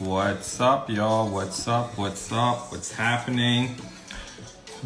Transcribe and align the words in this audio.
What's 0.00 0.60
up, 0.60 0.88
y'all? 0.88 1.28
What's 1.28 1.66
up? 1.66 1.98
What's 1.98 2.30
up? 2.30 2.70
What's 2.70 2.92
happening? 2.92 3.74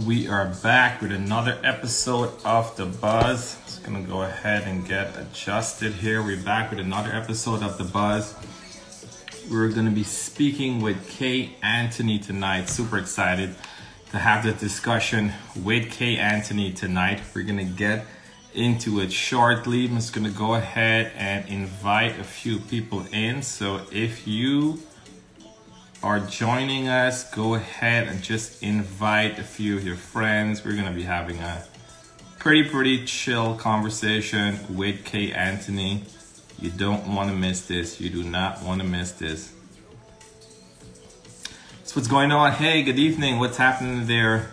We 0.07 0.27
are 0.27 0.46
back 0.62 1.03
with 1.03 1.12
another 1.12 1.58
episode 1.62 2.33
of 2.47 2.75
The 2.77 2.87
Buzz. 2.87 3.59
Just 3.67 3.85
gonna 3.85 4.01
go 4.01 4.23
ahead 4.23 4.63
and 4.63 4.89
get 4.89 5.15
adjusted 5.19 5.93
here. 5.93 6.23
We're 6.23 6.43
back 6.43 6.71
with 6.71 6.81
another 6.81 7.13
episode 7.13 7.63
of 7.63 7.77
The 7.77 7.85
Buzz. 7.85 8.35
We're 9.51 9.69
gonna 9.69 9.91
be 9.91 10.03
speaking 10.03 10.80
with 10.80 11.07
K-Anthony 11.11 12.19
tonight. 12.19 12.71
Super 12.71 12.97
excited 12.97 13.55
to 14.13 14.19
have 14.19 14.45
the 14.45 14.53
discussion 14.53 15.35
with 15.55 15.91
K-Anthony 15.91 16.73
tonight. 16.73 17.21
We're 17.35 17.43
gonna 17.43 17.65
get 17.65 18.07
into 18.55 18.99
it 19.01 19.13
shortly. 19.13 19.85
I'm 19.85 19.97
just 19.97 20.15
gonna 20.15 20.31
go 20.31 20.55
ahead 20.55 21.13
and 21.19 21.47
invite 21.51 22.19
a 22.19 22.25
few 22.25 22.61
people 22.61 23.05
in. 23.13 23.43
So 23.43 23.83
if 23.93 24.27
you 24.27 24.79
are 26.03 26.19
joining 26.19 26.89
us, 26.89 27.31
go 27.31 27.54
ahead 27.54 28.08
and 28.08 28.22
just 28.22 28.63
invite 28.63 29.39
a 29.39 29.43
few 29.45 29.77
of 29.77 29.86
your 29.86 29.95
friends. 29.95 30.64
We're 30.64 30.72
going 30.72 30.86
to 30.86 30.93
be 30.93 31.04
having 31.04 31.39
a 31.39 31.64
pretty, 32.38 32.68
pretty 32.68 33.04
chill 33.04 33.54
conversation 33.54 34.58
with 34.77 35.04
K-Anthony. 35.04 36.02
You 36.58 36.70
don't 36.70 37.14
want 37.14 37.30
to 37.30 37.36
miss 37.36 37.66
this. 37.66 38.00
You 38.00 38.10
do 38.10 38.24
not 38.24 38.62
want 38.62 38.80
to 38.80 38.86
miss 38.86 39.12
this. 39.12 39.52
So, 41.84 41.96
what's 41.96 42.08
going 42.08 42.32
on? 42.32 42.52
Hey, 42.52 42.82
good 42.82 42.98
evening. 42.98 43.38
What's 43.38 43.56
happening 43.56 44.06
there? 44.06 44.50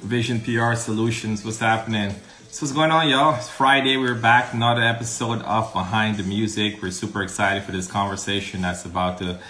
Vision 0.00 0.40
PR 0.40 0.74
Solutions. 0.74 1.44
What's 1.44 1.58
happening? 1.58 2.10
So, 2.50 2.64
what's 2.64 2.72
going 2.72 2.92
on, 2.92 3.08
y'all? 3.08 3.34
It's 3.34 3.48
Friday. 3.48 3.96
We're 3.96 4.14
back. 4.14 4.54
Another 4.54 4.82
episode 4.82 5.42
of 5.42 5.72
Behind 5.72 6.18
the 6.18 6.22
Music. 6.22 6.80
We're 6.80 6.92
super 6.92 7.22
excited 7.22 7.64
for 7.64 7.72
this 7.72 7.90
conversation 7.90 8.62
that's 8.62 8.84
about 8.84 9.18
to 9.18 9.40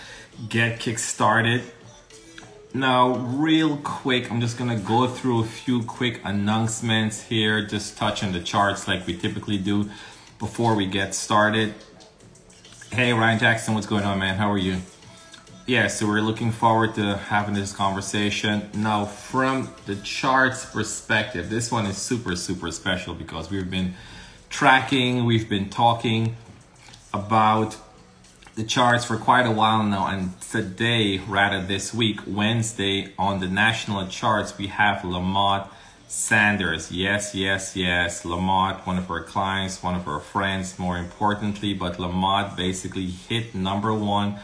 get 0.47 0.79
kick 0.79 0.99
started. 0.99 1.63
Now, 2.75 3.17
real 3.17 3.79
quick, 3.79 4.31
I'm 4.31 4.41
just 4.41 4.59
gonna 4.59 4.79
go 4.79 5.09
through 5.09 5.41
a 5.41 5.47
few 5.47 5.83
quick 5.83 6.21
announcements 6.23 7.23
here, 7.23 7.67
just 7.67 7.97
touching 7.97 8.33
the 8.33 8.41
charts 8.41 8.87
like 8.87 9.07
we 9.07 9.17
typically 9.17 9.59
do 9.59 9.91
before 10.39 10.75
we 10.75 10.87
get 10.87 11.15
started. 11.15 11.75
Hey, 12.93 13.13
Ryan 13.13 13.39
Jackson, 13.39 13.75
what's 13.75 13.87
going 13.87 14.05
on, 14.05 14.19
man? 14.19 14.37
How 14.37 14.51
are 14.51 14.59
you? 14.59 14.77
Yeah, 15.67 15.89
so 15.89 16.07
we're 16.07 16.21
looking 16.21 16.53
forward 16.53 16.95
to 16.95 17.17
having 17.17 17.55
this 17.55 17.73
conversation. 17.73 18.71
Now, 18.75 19.05
from 19.05 19.71
the 19.87 19.97
charts 19.97 20.65
perspective, 20.65 21.51
this 21.51 21.71
one 21.71 21.85
is 21.85 21.99
super, 21.99 22.37
super 22.37 22.71
special 22.71 23.15
because 23.15 23.51
we've 23.51 23.71
been 23.71 23.95
tracking, 24.49 25.25
we've 25.27 25.49
been 25.49 25.69
talking 25.69 26.37
about 27.13 27.77
the 28.59 28.65
charts 28.65 29.05
for 29.05 29.17
quite 29.17 29.47
a 29.47 29.53
while 29.53 29.85
now 29.85 30.09
and 30.09 30.41
today 30.41 31.19
rather 31.29 31.65
this 31.65 31.95
week 31.95 32.19
wednesday 32.27 33.09
on 33.17 33.39
the 33.39 33.47
national 33.47 34.05
charts 34.09 34.59
we 34.59 34.67
have 34.67 35.05
lamont 35.05 35.71
sanders. 36.09 36.91
Yes 36.91 37.37
yes 37.37 37.77
yes 37.77 38.25
lamont 38.25 38.85
one 38.85 38.99
of 38.99 39.09
our 39.13 39.23
clients 39.23 39.81
one 39.81 39.95
of 39.95 40.09
our 40.09 40.19
friends 40.19 40.77
more 40.77 40.99
importantly 40.99 41.73
but 41.73 42.01
lamont 42.01 42.57
basically 42.57 43.07
hit 43.07 43.55
number 43.55 43.95
one 43.95 44.41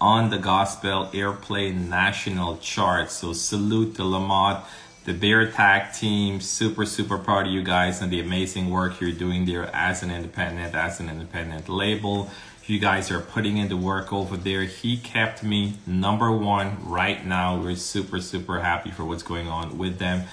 on 0.00 0.30
the 0.30 0.38
gospel 0.38 1.10
airplay 1.12 1.74
national 1.74 2.58
chart 2.58 3.10
so 3.10 3.32
salute 3.32 3.96
to 3.96 4.04
lamont 4.04 4.64
the 5.06 5.12
bear 5.12 5.50
tag 5.50 5.92
team 5.92 6.40
super 6.40 6.86
super 6.86 7.18
proud 7.18 7.48
of 7.48 7.52
you 7.52 7.64
guys 7.64 8.00
and 8.00 8.12
the 8.12 8.20
amazing 8.20 8.70
work 8.70 9.00
you're 9.00 9.10
doing 9.10 9.44
there 9.44 9.68
as 9.74 10.04
an 10.04 10.10
independent 10.12 10.72
as 10.72 11.00
an 11.00 11.08
independent 11.08 11.68
label 11.68 12.30
you 12.68 12.78
guys 12.80 13.10
are 13.10 13.20
putting 13.20 13.58
in 13.58 13.68
the 13.68 13.76
work 13.76 14.12
over 14.12 14.36
there. 14.36 14.64
He 14.64 14.96
kept 14.96 15.42
me 15.42 15.74
number 15.86 16.32
one 16.32 16.76
right 16.84 17.24
now. 17.24 17.60
We're 17.60 17.76
super, 17.76 18.20
super 18.20 18.60
happy 18.60 18.90
for 18.90 19.04
what's 19.04 19.22
going 19.22 19.46
on 19.48 19.78
with 19.78 19.98
them. 19.98 20.24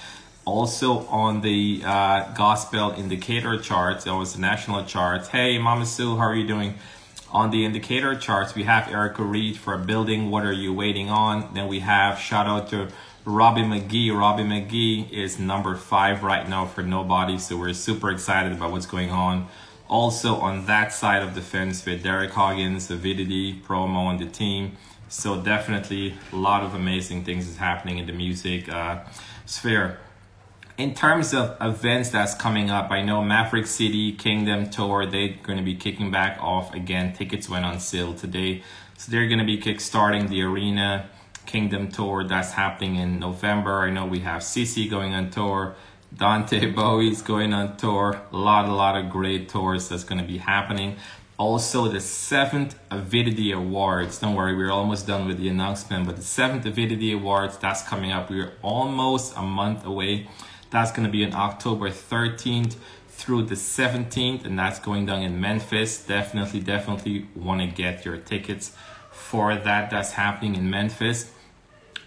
Also 0.45 1.05
on 1.07 1.41
the 1.41 1.81
uh, 1.85 2.33
gospel 2.33 2.91
indicator 2.91 3.57
charts, 3.59 4.05
it 4.07 4.11
was 4.11 4.33
the 4.33 4.41
national 4.41 4.83
charts. 4.85 5.29
Hey, 5.29 5.57
Mama 5.57 5.85
Sue, 5.85 6.17
how 6.17 6.23
are 6.23 6.35
you 6.35 6.47
doing? 6.47 6.75
On 7.31 7.49
the 7.51 7.65
indicator 7.65 8.15
charts, 8.15 8.53
we 8.55 8.63
have 8.63 8.87
Erica 8.89 9.23
Reed 9.23 9.57
for 9.57 9.77
building. 9.77 10.29
What 10.29 10.43
are 10.43 10.51
you 10.51 10.73
waiting 10.73 11.09
on? 11.09 11.53
Then 11.53 11.67
we 11.67 11.79
have 11.79 12.19
shout 12.19 12.47
out 12.47 12.69
to 12.69 12.89
Robbie 13.25 13.61
McGee. 13.61 14.15
Robbie 14.15 14.43
McGee 14.43 15.09
is 15.11 15.39
number 15.39 15.75
five 15.75 16.23
right 16.23 16.47
now 16.47 16.65
for 16.65 16.83
nobody. 16.83 17.37
So 17.37 17.57
we're 17.57 17.73
super 17.73 18.11
excited 18.11 18.51
about 18.51 18.71
what's 18.71 18.85
going 18.85 19.11
on 19.11 19.47
also 19.89 20.35
on 20.35 20.65
that 20.65 20.93
side 20.93 21.21
of 21.21 21.35
the 21.35 21.41
fence 21.41 21.85
with 21.85 22.03
Derek 22.03 22.31
Hoggins, 22.31 22.89
Avidity, 22.89 23.53
promo, 23.53 24.09
and 24.09 24.19
the 24.19 24.25
team. 24.25 24.77
So 25.09 25.41
definitely 25.41 26.15
a 26.31 26.35
lot 26.35 26.63
of 26.63 26.73
amazing 26.73 27.23
things 27.23 27.47
is 27.47 27.57
happening 27.57 27.99
in 27.99 28.07
the 28.07 28.13
music 28.13 28.67
uh, 28.67 29.01
sphere. 29.45 29.99
In 30.75 30.95
terms 30.95 31.35
of 31.35 31.55
events 31.61 32.09
that's 32.09 32.33
coming 32.33 32.71
up, 32.71 32.89
I 32.89 33.03
know 33.03 33.21
Maverick 33.23 33.67
City 33.67 34.11
Kingdom 34.11 34.71
Tour, 34.71 35.05
they're 35.05 35.35
going 35.43 35.59
to 35.59 35.63
be 35.63 35.75
kicking 35.75 36.09
back 36.09 36.39
off 36.41 36.73
again. 36.73 37.13
Tickets 37.13 37.47
went 37.47 37.63
on 37.63 37.79
sale 37.79 38.15
today. 38.15 38.63
So 38.97 39.11
they're 39.11 39.27
going 39.27 39.39
to 39.39 39.45
be 39.45 39.59
kickstarting 39.59 40.29
the 40.29 40.41
Arena 40.41 41.09
Kingdom 41.45 41.89
Tour 41.89 42.23
that's 42.23 42.53
happening 42.53 42.95
in 42.95 43.19
November. 43.19 43.81
I 43.81 43.91
know 43.91 44.05
we 44.05 44.21
have 44.21 44.41
CeCe 44.41 44.89
going 44.89 45.13
on 45.13 45.29
tour. 45.29 45.75
Dante 46.15 46.71
Bowe's 46.71 47.21
going 47.21 47.53
on 47.53 47.77
tour. 47.77 48.21
A 48.31 48.37
lot, 48.37 48.65
a 48.65 48.73
lot 48.73 48.95
of 48.97 49.09
great 49.09 49.49
tours 49.49 49.89
that's 49.89 50.03
going 50.03 50.21
to 50.21 50.27
be 50.27 50.37
happening. 50.37 50.97
Also, 51.37 51.87
the 51.87 51.99
seventh 51.99 52.77
Avidity 52.91 53.51
Awards. 53.51 54.19
Don't 54.19 54.35
worry, 54.35 54.55
we're 54.55 54.71
almost 54.71 55.07
done 55.07 55.27
with 55.27 55.39
the 55.39 55.49
announcement, 55.49 56.05
but 56.05 56.15
the 56.15 56.21
seventh 56.21 56.65
Avidity 56.65 57.13
Awards 57.13 57.57
that's 57.57 57.81
coming 57.81 58.11
up. 58.11 58.29
We're 58.29 58.53
almost 58.61 59.35
a 59.35 59.41
month 59.41 59.83
away. 59.85 60.27
That's 60.69 60.91
going 60.91 61.05
to 61.05 61.11
be 61.11 61.25
on 61.25 61.33
October 61.33 61.89
13th 61.89 62.75
through 63.09 63.43
the 63.43 63.55
17th, 63.55 64.45
and 64.45 64.57
that's 64.57 64.79
going 64.79 65.07
down 65.07 65.23
in 65.23 65.41
Memphis. 65.41 66.03
Definitely, 66.05 66.59
definitely 66.59 67.27
want 67.35 67.61
to 67.61 67.67
get 67.67 68.05
your 68.05 68.17
tickets 68.17 68.75
for 69.11 69.55
that. 69.55 69.89
That's 69.89 70.11
happening 70.11 70.55
in 70.55 70.69
Memphis. 70.69 71.31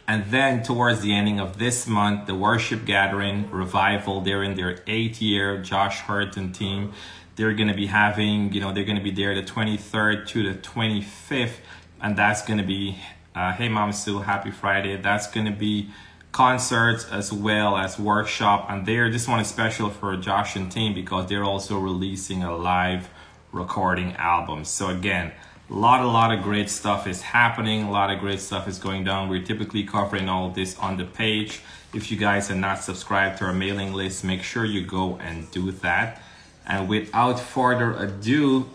And 0.08 0.24
then 0.30 0.62
towards 0.62 1.00
the 1.00 1.12
ending 1.12 1.40
of 1.40 1.58
this 1.58 1.86
month, 1.86 2.26
the 2.26 2.34
Worship 2.34 2.84
Gathering 2.84 3.50
Revival, 3.50 4.20
they're 4.20 4.44
in 4.44 4.54
their 4.54 4.78
eighth 4.86 5.20
year, 5.20 5.58
Josh 5.58 6.00
Hurt 6.00 6.36
and 6.36 6.54
team. 6.54 6.92
They're 7.34 7.54
going 7.54 7.68
to 7.68 7.74
be 7.74 7.86
having, 7.86 8.52
you 8.52 8.60
know, 8.60 8.72
they're 8.72 8.84
going 8.84 8.98
to 8.98 9.02
be 9.02 9.10
there 9.10 9.34
the 9.34 9.42
23rd 9.42 10.28
to 10.28 10.52
the 10.52 10.58
25th. 10.58 11.56
And 12.00 12.16
that's 12.16 12.42
going 12.46 12.58
to 12.58 12.64
be, 12.64 12.98
uh, 13.34 13.52
hey, 13.52 13.68
Mom 13.68 13.92
Sue, 13.92 14.20
happy 14.20 14.52
Friday. 14.52 14.96
That's 14.96 15.26
going 15.26 15.46
to 15.46 15.52
be 15.52 15.90
concerts 16.30 17.04
as 17.10 17.32
well 17.32 17.76
as 17.76 17.98
workshop. 17.98 18.66
And 18.70 18.86
they're, 18.86 19.10
this 19.10 19.26
one 19.26 19.40
is 19.40 19.48
special 19.48 19.90
for 19.90 20.16
Josh 20.16 20.54
and 20.54 20.70
team 20.70 20.94
because 20.94 21.28
they're 21.28 21.44
also 21.44 21.78
releasing 21.78 22.44
a 22.44 22.56
live 22.56 23.08
recording 23.50 24.14
album. 24.16 24.64
So 24.64 24.88
again, 24.88 25.32
a 25.68 25.74
lot, 25.74 26.00
a 26.00 26.06
lot 26.06 26.32
of 26.32 26.42
great 26.44 26.70
stuff 26.70 27.06
is 27.06 27.20
happening. 27.20 27.82
A 27.82 27.90
lot 27.90 28.10
of 28.10 28.20
great 28.20 28.40
stuff 28.40 28.68
is 28.68 28.78
going 28.78 29.04
down. 29.04 29.28
We're 29.28 29.42
typically 29.42 29.82
covering 29.82 30.28
all 30.28 30.50
this 30.50 30.78
on 30.78 30.96
the 30.96 31.04
page. 31.04 31.60
If 31.92 32.10
you 32.10 32.16
guys 32.16 32.50
are 32.50 32.56
not 32.56 32.82
subscribed 32.82 33.38
to 33.38 33.46
our 33.46 33.52
mailing 33.52 33.92
list, 33.92 34.24
make 34.24 34.42
sure 34.42 34.64
you 34.64 34.86
go 34.86 35.16
and 35.16 35.50
do 35.50 35.72
that. 35.72 36.22
And 36.66 36.88
without 36.88 37.40
further 37.40 37.94
ado, 37.94 38.68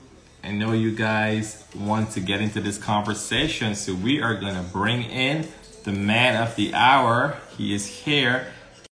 I 0.43 0.51
know 0.51 0.73
you 0.73 0.93
guys 0.93 1.63
want 1.75 2.11
to 2.11 2.19
get 2.19 2.41
into 2.41 2.59
this 2.59 2.77
conversation, 2.77 3.75
so 3.75 3.93
we 3.93 4.21
are 4.21 4.35
going 4.35 4.55
to 4.55 4.71
bring 4.71 5.03
in 5.03 5.47
the 5.83 5.91
man 5.91 6.41
of 6.41 6.55
the 6.55 6.73
hour. 6.73 7.37
He 7.57 7.73
is 7.73 7.85
here. 7.85 8.47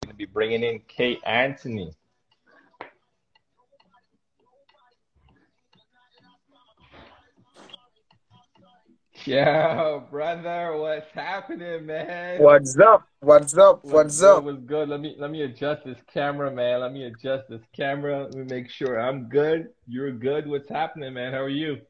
We're 0.02 0.06
going 0.06 0.12
to 0.12 0.14
be 0.14 0.26
bringing 0.26 0.62
in 0.62 0.80
K-Anthony. 0.88 1.92
Yo, 9.24 10.04
brother, 10.10 10.76
what's 10.78 11.08
happening, 11.12 11.86
man? 11.86 12.42
What's 12.42 12.76
up? 12.76 13.06
What's 13.20 13.56
up? 13.56 13.84
What's, 13.84 13.92
what's 13.92 14.22
up? 14.22 14.42
What's 14.42 14.58
good? 14.64 14.88
Let 14.88 15.00
me 15.00 15.14
let 15.16 15.30
me 15.30 15.42
adjust 15.42 15.84
this 15.84 15.98
camera, 16.12 16.50
man. 16.50 16.80
Let 16.80 16.92
me 16.92 17.04
adjust 17.04 17.48
this 17.48 17.60
camera. 17.72 18.24
Let 18.24 18.34
me 18.34 18.42
make 18.42 18.68
sure 18.68 19.00
I'm 19.00 19.28
good. 19.28 19.68
You're 19.86 20.10
good. 20.10 20.48
What's 20.48 20.68
happening, 20.68 21.14
man? 21.14 21.32
How 21.32 21.38
are 21.38 21.48
you? 21.48 21.82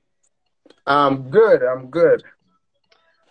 I'm 0.87 1.31
good. 1.31 1.63
I'm 1.63 1.89
good. 1.89 2.23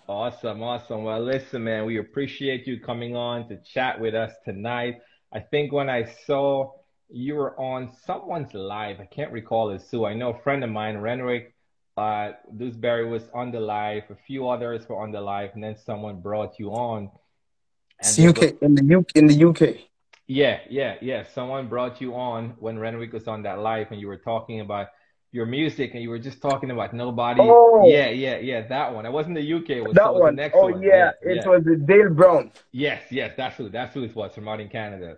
Awesome, 0.07 0.63
awesome. 0.63 1.03
Well, 1.03 1.23
listen, 1.23 1.63
man, 1.63 1.85
we 1.85 1.99
appreciate 1.99 2.65
you 2.65 2.79
coming 2.79 3.15
on 3.15 3.47
to 3.49 3.57
chat 3.57 3.99
with 3.99 4.15
us 4.15 4.31
tonight. 4.45 4.99
I 5.31 5.41
think 5.41 5.71
when 5.71 5.91
I 5.91 6.11
saw 6.25 6.71
you 7.09 7.35
were 7.35 7.59
on 7.59 7.91
someone's 8.07 8.53
live, 8.55 8.99
I 8.99 9.05
can't 9.05 9.31
recall 9.31 9.69
it, 9.69 9.83
Sue. 9.83 10.05
I 10.05 10.15
know 10.15 10.31
a 10.31 10.41
friend 10.41 10.63
of 10.63 10.71
mine, 10.71 10.97
Renwick 10.97 11.53
uh, 12.01 12.33
Dewsbury 12.57 13.05
was 13.15 13.23
on 13.33 13.51
the 13.51 13.59
live, 13.59 14.03
a 14.09 14.15
few 14.27 14.49
others 14.49 14.87
were 14.89 14.99
on 15.03 15.11
the 15.11 15.21
live, 15.21 15.51
and 15.55 15.63
then 15.63 15.75
someone 15.77 16.19
brought 16.21 16.59
you 16.59 16.69
on. 16.71 17.09
It's 17.99 18.17
UK 18.19 18.41
in 18.61 18.75
the 18.75 18.95
UK 18.97 19.15
in 19.15 19.27
the 19.27 19.45
UK. 19.49 19.61
Yeah, 20.27 20.59
yeah, 20.69 20.95
yeah. 21.01 21.23
Someone 21.37 21.67
brought 21.67 22.01
you 22.01 22.15
on 22.15 22.55
when 22.59 22.79
Renwick 22.79 23.13
was 23.13 23.27
on 23.27 23.43
that 23.43 23.59
live, 23.59 23.87
and 23.91 23.99
you 24.01 24.07
were 24.07 24.17
talking 24.17 24.59
about 24.61 24.87
your 25.33 25.45
music 25.45 25.91
and 25.93 26.01
you 26.03 26.09
were 26.09 26.19
just 26.19 26.41
talking 26.41 26.71
about 26.71 26.93
nobody. 26.93 27.39
Oh. 27.41 27.87
Yeah, 27.87 28.09
yeah, 28.09 28.37
yeah, 28.37 28.67
that 28.67 28.93
one. 28.93 29.05
It 29.05 29.11
wasn't 29.11 29.35
the 29.35 29.53
UK. 29.53 29.69
It 29.69 29.83
was, 29.83 29.93
That 29.93 30.07
it 30.07 30.13
was 30.13 30.21
one. 30.21 30.35
the 30.35 30.41
next 30.41 30.55
Oh 30.57 30.67
one. 30.71 30.81
yeah, 30.81 31.11
it 31.21 31.37
yeah. 31.37 31.47
was 31.47 31.63
Dale 31.85 32.09
Brown. 32.09 32.51
Yes, 32.71 33.01
yes, 33.09 33.33
that's 33.37 33.55
who 33.57 33.69
that's 33.69 33.93
who 33.93 34.03
it 34.03 34.15
was 34.15 34.33
from 34.35 34.47
out 34.47 34.59
in 34.59 34.69
Canada. 34.69 35.17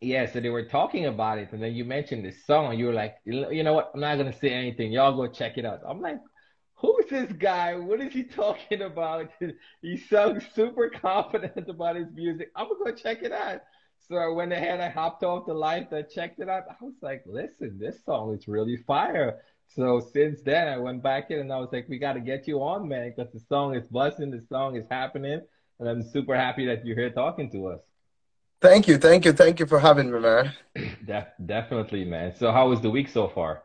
Yeah, 0.00 0.26
so 0.26 0.40
they 0.40 0.48
were 0.48 0.64
talking 0.64 1.06
about 1.06 1.38
it, 1.38 1.52
and 1.52 1.62
then 1.62 1.74
you 1.74 1.84
mentioned 1.84 2.24
this 2.24 2.46
song, 2.46 2.78
you 2.78 2.86
were 2.86 2.94
like, 2.94 3.16
you 3.26 3.62
know 3.62 3.74
what? 3.74 3.90
I'm 3.94 4.00
not 4.00 4.16
gonna 4.16 4.32
say 4.32 4.50
anything. 4.50 4.92
Y'all 4.92 5.14
go 5.14 5.26
check 5.30 5.58
it 5.58 5.66
out. 5.66 5.80
I'm 5.86 6.00
like, 6.00 6.18
who's 6.74 7.06
this 7.10 7.30
guy? 7.32 7.76
What 7.76 8.00
is 8.00 8.12
he 8.12 8.24
talking 8.40 8.82
about? 8.82 9.30
He 9.82 9.96
sounds 9.98 10.44
super 10.54 10.88
confident 10.88 11.68
about 11.68 11.96
his 11.96 12.08
music. 12.14 12.50
I'm 12.56 12.68
gonna 12.68 12.92
go 12.92 12.96
check 12.96 13.22
it 13.22 13.32
out. 13.32 13.60
So 14.08 14.16
I 14.16 14.28
went 14.28 14.52
ahead, 14.52 14.80
I 14.80 14.88
hopped 14.88 15.22
off 15.22 15.46
the 15.46 15.54
live, 15.54 15.92
I 15.92 16.02
checked 16.02 16.40
it 16.40 16.48
out. 16.48 16.64
I 16.70 16.74
was 16.82 16.94
like, 17.02 17.22
listen, 17.26 17.78
this 17.78 18.02
song 18.04 18.34
is 18.34 18.48
really 18.48 18.76
fire. 18.78 19.40
So 19.68 20.00
since 20.00 20.42
then, 20.42 20.66
I 20.68 20.78
went 20.78 21.02
back 21.02 21.30
in 21.30 21.38
and 21.40 21.52
I 21.52 21.58
was 21.58 21.68
like, 21.72 21.88
we 21.88 21.98
got 21.98 22.14
to 22.14 22.20
get 22.20 22.48
you 22.48 22.62
on, 22.62 22.88
man, 22.88 23.12
because 23.14 23.32
the 23.32 23.38
song 23.40 23.74
is 23.76 23.86
buzzing, 23.86 24.30
the 24.32 24.40
song 24.40 24.76
is 24.76 24.86
happening, 24.90 25.40
and 25.78 25.88
I'm 25.88 26.02
super 26.02 26.34
happy 26.34 26.66
that 26.66 26.84
you're 26.84 26.96
here 26.96 27.10
talking 27.10 27.50
to 27.52 27.68
us. 27.68 27.80
Thank 28.60 28.88
you, 28.88 28.98
thank 28.98 29.24
you, 29.24 29.32
thank 29.32 29.58
you 29.60 29.66
for 29.66 29.78
having 29.80 30.10
me, 30.12 30.18
man. 30.20 30.52
Def 31.04 31.28
definitely, 31.46 32.04
man. 32.04 32.34
So 32.36 32.52
how 32.52 32.68
was 32.68 32.80
the 32.80 32.90
week 32.90 33.08
so 33.08 33.28
far? 33.28 33.62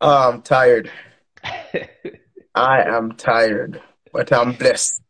Oh, 0.00 0.30
I'm 0.30 0.42
tired. 0.42 0.90
I 2.54 2.82
am 2.82 3.12
tired, 3.16 3.80
but 4.12 4.32
I'm 4.32 4.52
blessed. 4.52 5.02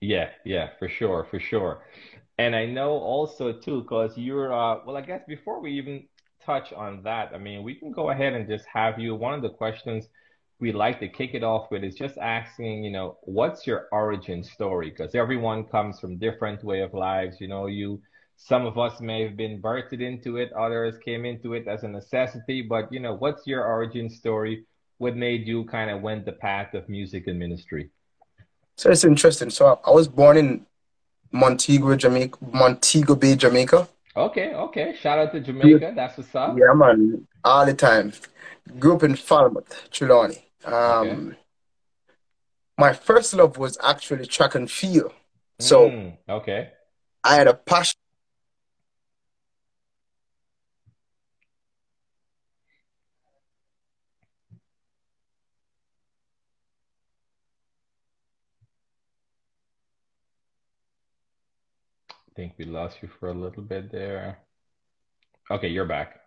Yeah, 0.00 0.30
yeah, 0.44 0.70
for 0.78 0.88
sure, 0.88 1.26
for 1.30 1.40
sure. 1.40 1.84
And 2.38 2.56
I 2.56 2.66
know 2.66 2.90
also 2.90 3.52
too, 3.52 3.82
because 3.82 4.16
you're 4.16 4.52
uh 4.52 4.78
well, 4.84 4.96
I 4.96 5.02
guess 5.02 5.22
before 5.28 5.60
we 5.60 5.72
even 5.72 6.04
touch 6.44 6.72
on 6.72 7.02
that, 7.04 7.32
I 7.34 7.38
mean, 7.38 7.62
we 7.62 7.74
can 7.74 7.92
go 7.92 8.10
ahead 8.10 8.32
and 8.32 8.48
just 8.48 8.66
have 8.72 8.98
you. 8.98 9.14
One 9.14 9.34
of 9.34 9.42
the 9.42 9.50
questions 9.50 10.08
we 10.60 10.72
like 10.72 10.98
to 11.00 11.08
kick 11.08 11.34
it 11.34 11.44
off 11.44 11.70
with 11.70 11.84
is 11.84 11.94
just 11.94 12.18
asking, 12.18 12.84
you 12.84 12.90
know, 12.90 13.18
what's 13.22 13.66
your 13.66 13.88
origin 13.92 14.42
story? 14.42 14.90
Because 14.90 15.14
everyone 15.14 15.64
comes 15.64 16.00
from 16.00 16.18
different 16.18 16.64
way 16.64 16.80
of 16.80 16.94
lives. 16.94 17.40
You 17.40 17.48
know, 17.48 17.66
you 17.66 18.00
some 18.44 18.66
of 18.66 18.76
us 18.76 19.00
may 19.00 19.22
have 19.22 19.36
been 19.36 19.62
birthed 19.62 20.00
into 20.00 20.36
it, 20.36 20.52
others 20.52 20.98
came 20.98 21.24
into 21.24 21.54
it 21.54 21.68
as 21.68 21.84
a 21.84 21.88
necessity, 21.88 22.60
but 22.60 22.92
you 22.92 22.98
know, 22.98 23.14
what's 23.14 23.46
your 23.46 23.64
origin 23.64 24.10
story? 24.10 24.64
What 24.98 25.16
made 25.16 25.46
you 25.46 25.64
kind 25.64 25.90
of 25.90 26.02
went 26.02 26.26
the 26.26 26.32
path 26.32 26.74
of 26.74 26.88
music 26.88 27.28
and 27.28 27.38
ministry? 27.38 27.90
So 28.76 28.90
it's 28.90 29.04
interesting. 29.04 29.50
So 29.50 29.80
I 29.86 29.90
was 29.90 30.08
born 30.08 30.36
in 30.36 30.66
Montego, 31.30 31.94
Jamaica, 31.94 32.38
Montego 32.52 33.14
Bay, 33.14 33.36
Jamaica. 33.36 33.88
Okay, 34.16 34.54
okay. 34.54 34.96
Shout 35.00 35.18
out 35.20 35.32
to 35.32 35.40
Jamaica. 35.40 35.92
That's 35.94 36.18
what's 36.18 36.34
up. 36.34 36.56
Yeah, 36.58 36.74
man, 36.74 37.26
all 37.44 37.64
the 37.64 37.74
time. 37.74 38.12
Grew 38.78 38.96
up 38.96 39.04
in 39.04 39.14
Falmouth, 39.16 39.88
Trelawny. 39.90 40.42
Okay. 40.66 41.10
Um, 41.10 41.36
my 42.76 42.92
first 42.92 43.34
love 43.34 43.56
was 43.56 43.78
actually 43.82 44.26
track 44.26 44.54
and 44.56 44.68
field. 44.70 45.12
So 45.60 45.90
Mm, 45.90 46.16
okay. 46.28 46.70
I 47.22 47.36
had 47.36 47.46
a 47.46 47.54
passion. 47.54 48.01
I 62.32 62.34
think 62.34 62.54
we 62.56 62.64
lost 62.64 63.02
you 63.02 63.10
for 63.20 63.28
a 63.28 63.34
little 63.34 63.62
bit 63.62 63.92
there. 63.92 64.38
Okay, 65.50 65.68
you're 65.68 65.84
back. 65.84 66.18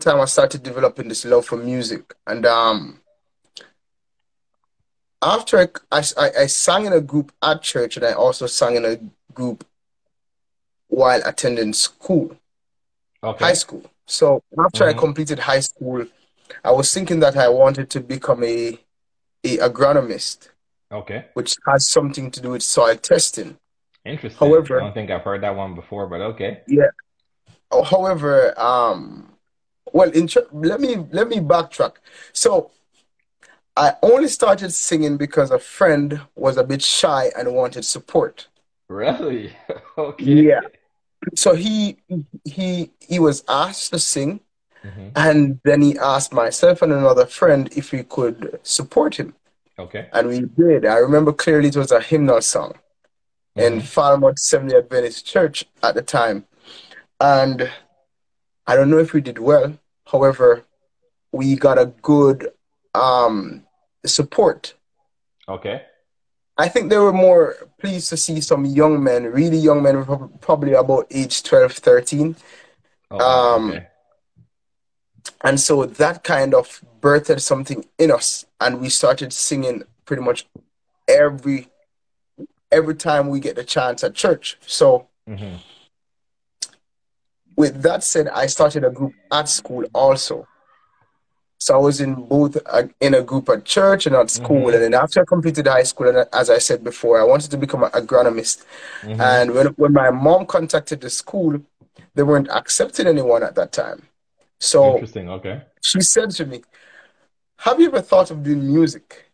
Time 0.00 0.20
I 0.20 0.26
started 0.26 0.62
developing 0.62 1.08
this 1.08 1.24
love 1.24 1.46
for 1.46 1.56
music, 1.56 2.14
and 2.26 2.44
um, 2.44 3.00
after 5.22 5.58
I, 5.58 5.68
I, 5.90 6.30
I 6.40 6.46
sang 6.46 6.84
in 6.84 6.92
a 6.92 7.00
group 7.00 7.32
at 7.42 7.62
church, 7.62 7.96
and 7.96 8.04
I 8.04 8.12
also 8.12 8.46
sang 8.46 8.76
in 8.76 8.84
a 8.84 8.98
group 9.32 9.64
while 10.88 11.22
attending 11.24 11.72
school, 11.72 12.36
okay. 13.22 13.44
high 13.46 13.54
school. 13.54 13.84
So 14.06 14.42
after 14.58 14.84
I 14.86 14.92
hmm 14.92 14.98
completed 14.98 15.38
high 15.40 15.60
school, 15.60 16.06
I 16.64 16.70
was 16.72 16.92
thinking 16.92 17.20
that 17.20 17.36
I 17.36 17.48
wanted 17.48 17.90
to 17.90 18.00
become 18.00 18.44
a, 18.44 18.78
a 19.44 19.56
agronomist, 19.58 20.50
Okay. 20.90 21.26
which 21.34 21.56
has 21.66 21.88
something 21.88 22.30
to 22.32 22.40
do 22.40 22.50
with 22.50 22.62
soil 22.62 22.96
testing. 22.96 23.58
Interesting. 24.06 24.52
I 24.54 24.60
don't 24.78 24.94
think 24.94 25.10
I've 25.10 25.22
heard 25.22 25.42
that 25.42 25.56
one 25.56 25.74
before, 25.74 26.06
but 26.06 26.20
okay. 26.20 26.60
yeah. 26.68 26.90
However, 27.90 28.58
um, 28.58 29.32
well, 29.92 30.10
in 30.10 30.28
tr- 30.28 30.48
let 30.52 30.80
me 30.80 30.96
let 31.10 31.28
me 31.28 31.38
backtrack. 31.38 31.94
So 32.32 32.70
I 33.76 33.94
only 34.02 34.28
started 34.28 34.72
singing 34.72 35.16
because 35.16 35.50
a 35.50 35.58
friend 35.58 36.20
was 36.36 36.56
a 36.56 36.64
bit 36.64 36.82
shy 36.82 37.30
and 37.36 37.54
wanted 37.54 37.84
support. 37.84 38.48
Really? 38.88 39.52
Okay. 39.98 40.24
Yeah. 40.24 40.60
So 41.34 41.54
he 41.54 41.96
he 42.44 42.90
he 43.00 43.18
was 43.18 43.42
asked 43.48 43.92
to 43.92 43.98
sing, 43.98 44.40
hmm 44.82 45.08
and 45.16 45.58
then 45.64 45.80
he 45.82 45.98
asked 45.98 46.32
myself 46.32 46.82
and 46.82 46.92
another 46.92 47.26
friend 47.26 47.70
if 47.74 47.92
we 47.92 48.02
could 48.04 48.60
support 48.62 49.16
him, 49.16 49.34
Okay. 49.78 50.08
and 50.12 50.28
we 50.28 50.40
did. 50.40 50.84
I 50.84 50.98
remember 50.98 51.32
clearly 51.32 51.68
it 51.68 51.76
was 51.76 51.90
a 51.90 52.00
hymnal 52.00 52.42
song 52.42 52.74
in 53.56 53.80
hmm 53.80 53.80
Falmouth 53.80 54.38
Seventh 54.38 54.74
Adventist 54.74 55.26
Church 55.26 55.66
at 55.82 55.94
the 55.94 56.02
time, 56.02 56.46
and 57.20 57.70
I 58.66 58.76
don't 58.76 58.90
know 58.90 58.98
if 58.98 59.12
we 59.12 59.20
did 59.20 59.38
well. 59.38 59.78
However, 60.06 60.64
we 61.32 61.56
got 61.56 61.78
a 61.78 61.86
good 61.86 62.50
um 62.94 63.66
support. 64.06 64.74
Okay. 65.48 65.82
I 66.58 66.68
think 66.68 66.88
they 66.90 66.98
were 66.98 67.12
more 67.12 67.54
pleased 67.78 68.08
to 68.10 68.16
see 68.16 68.40
some 68.40 68.64
young 68.64 69.02
men, 69.02 69.24
really 69.24 69.58
young 69.58 69.82
men, 69.82 70.04
probably 70.40 70.72
about 70.72 71.06
age 71.10 71.42
12, 71.42 71.72
13. 71.72 72.36
Oh. 73.10 73.50
Um, 73.56 73.64
Okay. 73.66 73.88
and 75.42 75.60
so 75.60 75.84
that 75.86 76.24
kind 76.24 76.54
of 76.54 76.82
birthed 77.00 77.40
something 77.40 77.84
in 77.98 78.10
us, 78.10 78.46
and 78.60 78.80
we 78.80 78.88
started 78.88 79.32
singing 79.32 79.82
pretty 80.04 80.22
much 80.22 80.46
every 81.08 81.68
every 82.70 82.94
time 82.94 83.28
we 83.28 83.40
get 83.40 83.56
the 83.56 83.64
chance 83.64 84.04
at 84.04 84.14
church. 84.14 84.58
So 84.66 85.08
hmm 85.26 85.56
with 87.56 87.82
that 87.82 88.04
said, 88.04 88.28
I 88.28 88.46
started 88.46 88.84
a 88.84 88.90
group 88.90 89.14
at 89.32 89.48
school 89.48 89.84
also. 89.94 90.46
So 91.58 91.74
I 91.74 91.78
was 91.78 92.00
in 92.02 92.14
both 92.14 92.56
a, 92.66 92.90
in 93.00 93.14
a 93.14 93.22
group 93.22 93.48
at 93.48 93.64
church 93.64 94.06
and 94.06 94.14
at 94.14 94.30
school. 94.30 94.68
hmm 94.68 94.74
And 94.74 94.82
then 94.82 94.94
after 94.94 95.22
I 95.22 95.24
completed 95.24 95.66
high 95.66 95.84
school, 95.84 96.08
and 96.08 96.28
as 96.32 96.50
I 96.50 96.58
said 96.58 96.84
before, 96.84 97.18
I 97.18 97.24
wanted 97.24 97.50
to 97.52 97.56
become 97.56 97.82
an 97.82 97.90
agronomist. 97.92 98.64
hmm 99.02 99.20
And 99.20 99.54
when 99.54 99.66
when 99.82 99.92
my 99.92 100.10
mom 100.10 100.44
contacted 100.46 101.00
the 101.00 101.10
school, 101.10 101.52
they 102.14 102.22
weren't 102.22 102.50
accepting 102.50 103.06
anyone 103.06 103.42
at 103.42 103.54
that 103.54 103.72
time. 103.72 104.02
So 104.60 104.94
Interesting. 104.94 105.30
Okay. 105.30 105.62
she 105.82 106.00
said 106.02 106.30
to 106.32 106.44
me, 106.44 106.62
"Have 107.64 107.80
you 107.80 107.86
ever 107.88 108.02
thought 108.02 108.30
of 108.30 108.42
doing 108.42 108.66
music?" 108.74 109.30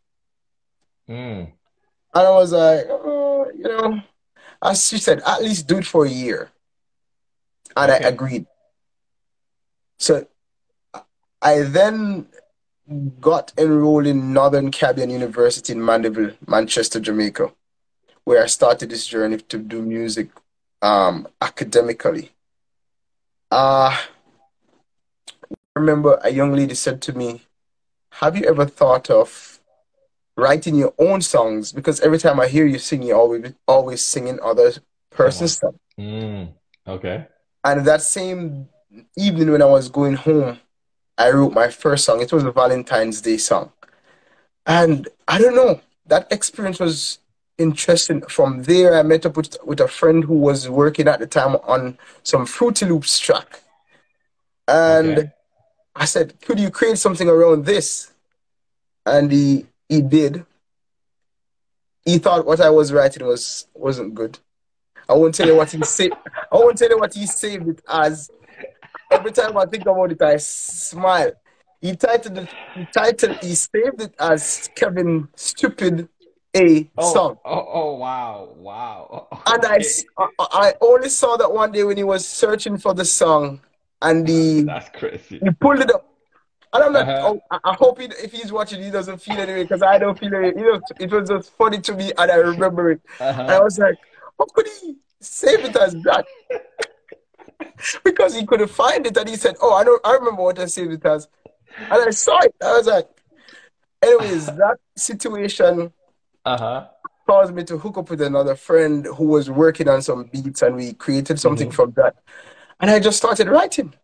Mm. 1.09 1.53
And 2.15 2.27
I 2.27 2.31
was 2.31 2.53
like, 2.53 2.87
oh, 2.89 3.22
you 3.57 3.65
know, 3.65 4.01
as 4.63 4.87
she 4.89 4.99
said, 4.99 5.23
at 5.27 5.43
least 5.43 5.67
do 5.67 5.79
it 5.79 5.87
for 5.87 6.05
a 6.05 6.11
year. 6.11 6.51
And 7.77 7.91
I 7.91 7.97
agreed. 7.97 8.47
So 9.99 10.27
I 11.41 11.63
then 11.63 12.27
got 13.21 13.53
enrolled 13.57 14.07
in 14.07 14.33
Northern 14.33 14.71
Caribbean 14.71 15.11
University 15.11 15.73
in 15.73 15.85
Mandeville, 15.85 16.33
Manchester, 16.47 17.01
Jamaica, 17.01 17.53
where 18.25 18.43
I 18.43 18.47
started 18.47 18.91
this 18.91 19.07
journey 19.07 19.39
to 19.39 19.59
do 19.59 19.83
music 19.83 20.29
um, 20.83 21.29
academically. 21.41 22.33
Uh, 23.51 23.97
I 25.51 25.77
remember 25.77 26.21
a 26.23 26.31
young 26.31 26.53
lady 26.53 26.75
said 26.75 27.01
to 27.03 27.13
me, 27.13 27.43
Have 28.11 28.37
you 28.37 28.45
ever 28.45 28.67
thought 28.67 29.11
of 29.11 29.61
writing 30.37 30.75
your 30.75 30.95
own 30.99 31.21
songs? 31.23 31.73
Because 31.73 32.01
every 32.01 32.19
time 32.19 32.41
I 32.41 32.49
hear 32.49 32.67
you 32.67 32.79
sing, 32.79 33.03
you're 33.03 33.17
always, 33.19 33.53
always 33.67 34.05
singing 34.05 34.39
other 34.43 34.73
person's 35.11 35.53
stuff. 35.55 35.75
Mm. 35.99 36.53
Okay. 36.87 37.27
And 37.65 37.87
that 37.87 38.03
same 38.03 38.69
evening 39.17 39.51
when 39.53 39.63
I 39.63 39.67
was 39.67 39.89
going 39.89 40.15
home, 40.15 40.59
I 41.19 41.31
wrote 41.31 41.53
my 41.53 41.69
first 41.69 42.05
song. 42.05 42.21
It 42.21 42.33
was 42.33 42.45
a 42.45 42.53
Valentine's 42.53 43.21
Day 43.21 43.37
song. 43.37 43.73
And 44.67 45.09
I 45.29 45.39
don't 45.39 45.57
know, 45.57 45.81
that 46.07 46.31
experience 46.33 46.81
was 46.81 47.19
interesting. 47.59 48.23
From 48.23 48.63
there, 48.65 48.97
I 48.97 49.03
met 49.03 49.27
up 49.27 49.37
with, 49.37 49.57
with 49.65 49.81
a 49.81 49.89
friend 49.89 50.25
who 50.25 50.35
was 50.35 50.69
working 50.69 51.09
at 51.09 51.21
the 51.21 51.27
time 51.27 51.57
on 51.65 51.99
some 52.23 52.47
Fruity 52.47 52.87
Loops 52.87 53.19
track. 53.19 53.63
And 54.69 55.19
Okay. 55.19 55.33
I 55.95 56.05
said, 56.07 56.41
Could 56.43 56.61
you 56.61 56.71
create 56.71 56.99
something 56.99 57.29
around 57.29 57.67
this? 57.67 58.13
And 59.07 59.31
he, 59.33 59.67
he 59.93 60.01
did. 60.01 60.47
He 62.05 62.17
thought 62.19 62.47
what 62.47 62.61
I 62.61 62.71
was 62.71 62.93
writing 62.93 63.27
was, 63.27 63.67
wasn't 63.75 64.15
good. 64.15 64.39
I 65.07 65.13
won't 65.13 65.35
tell 65.35 65.47
you 65.47 65.57
what 65.57 65.71
he 65.71 65.85
said. 65.85 66.13
I 66.51 66.57
won't 66.57 66.79
tell 66.79 66.89
you 66.89 66.99
what 66.99 67.13
he 67.13 67.27
saved 67.27 67.69
it 67.69 67.83
as. 67.87 68.31
Every 69.11 69.33
time 69.33 69.57
I 69.59 69.67
think 69.67 69.83
about 69.83 70.11
it, 70.11 70.23
I 70.23 70.39
smile. 70.39 71.33
he 71.83 71.95
titled 71.95 72.39
it, 72.39 72.49
he 72.75 72.87
titled 72.87 73.37
he 73.43 73.55
saved 73.55 74.01
it 74.01 74.15
as 74.19 74.71
Kevin 74.75 75.29
Stupid 75.37 76.09
A 76.57 76.91
oh, 76.97 77.13
song. 77.13 77.39
Oh, 77.45 77.69
oh 77.75 77.95
wow, 77.97 78.55
wow. 78.57 79.29
Okay. 79.31 79.53
And 79.53 79.67
I, 79.67 80.27
I 80.39 80.75
only 80.81 81.11
saw 81.11 81.37
that 81.37 81.53
one 81.53 81.71
day 81.71 81.85
when 81.85 81.99
he 81.99 82.05
was 82.05 82.27
searching 82.27 82.79
for 82.79 82.95
the 82.95 83.05
song, 83.05 83.61
and 84.01 84.27
he 84.27 84.63
that's 84.63 84.89
crazy. 84.99 85.39
He 85.43 85.51
pulled 85.51 85.81
it 85.81 85.95
up. 85.95 86.12
And 86.75 86.85
I'm 86.85 86.93
like, 86.93 87.07
Uh-huh. 87.07 87.39
Oh, 87.51 87.61
I 87.65 87.75
hope 87.75 88.01
if 88.01 88.33
he's 88.33 88.53
watching, 88.53 88.83
he 88.83 88.91
doesn't 88.91 89.19
feel 89.19 89.39
anyway 89.39 89.63
because 89.63 89.83
I 89.83 89.99
don't 89.99 90.19
feel 90.19 90.33
it. 90.35 90.57
You 90.57 90.73
know, 90.73 90.81
it 90.99 91.11
was 91.11 91.29
just 91.29 91.53
funny 91.53 91.81
to 91.81 91.95
me, 91.95 92.13
and 92.17 92.31
I 92.31 92.37
remember 92.37 92.93
it. 92.93 93.01
Uh-huh. 93.21 93.43
And 93.43 93.51
I 93.51 93.61
was 93.61 93.79
like, 93.79 93.97
how 94.39 94.47
could 94.47 94.69
he 94.81 94.97
save 95.21 95.65
it 95.65 95.77
as 95.77 95.95
that? 96.05 96.27
because 98.05 98.35
he 98.35 98.47
couldn't 98.47 98.69
find 98.69 99.07
it, 99.07 99.17
and 99.17 99.29
he 99.29 99.37
said, 99.37 99.57
"Oh, 99.61 99.75
I 99.75 99.85
don't. 99.85 100.05
I 100.05 100.15
remember 100.15 100.43
what 100.43 100.59
I 100.59 100.67
saved 100.67 100.93
it 100.93 101.05
as." 101.05 101.29
And 101.77 101.93
I 101.93 102.11
saw 102.11 102.39
it. 102.41 102.55
I 102.63 102.77
was 102.77 102.87
like, 102.87 103.09
anyways, 104.03 104.47
that 104.63 104.79
situation 104.97 105.93
uh-huh. 106.45 106.89
caused 107.27 107.55
me 107.55 107.65
to 107.65 107.79
hook 107.79 107.99
up 107.99 108.11
with 108.11 108.21
another 108.21 108.55
friend 108.55 109.07
who 109.07 109.25
was 109.25 109.51
working 109.51 109.89
on 109.89 110.03
some 110.03 110.25
beats, 110.25 110.63
and 110.63 110.77
we 110.77 110.93
created 110.95 111.41
something 111.41 111.69
mm-hmm. 111.69 111.77
from 111.77 111.93
that. 111.93 112.17
And 112.81 112.91
I 112.91 112.99
just 112.99 113.17
started 113.17 113.49
writing. 113.49 113.95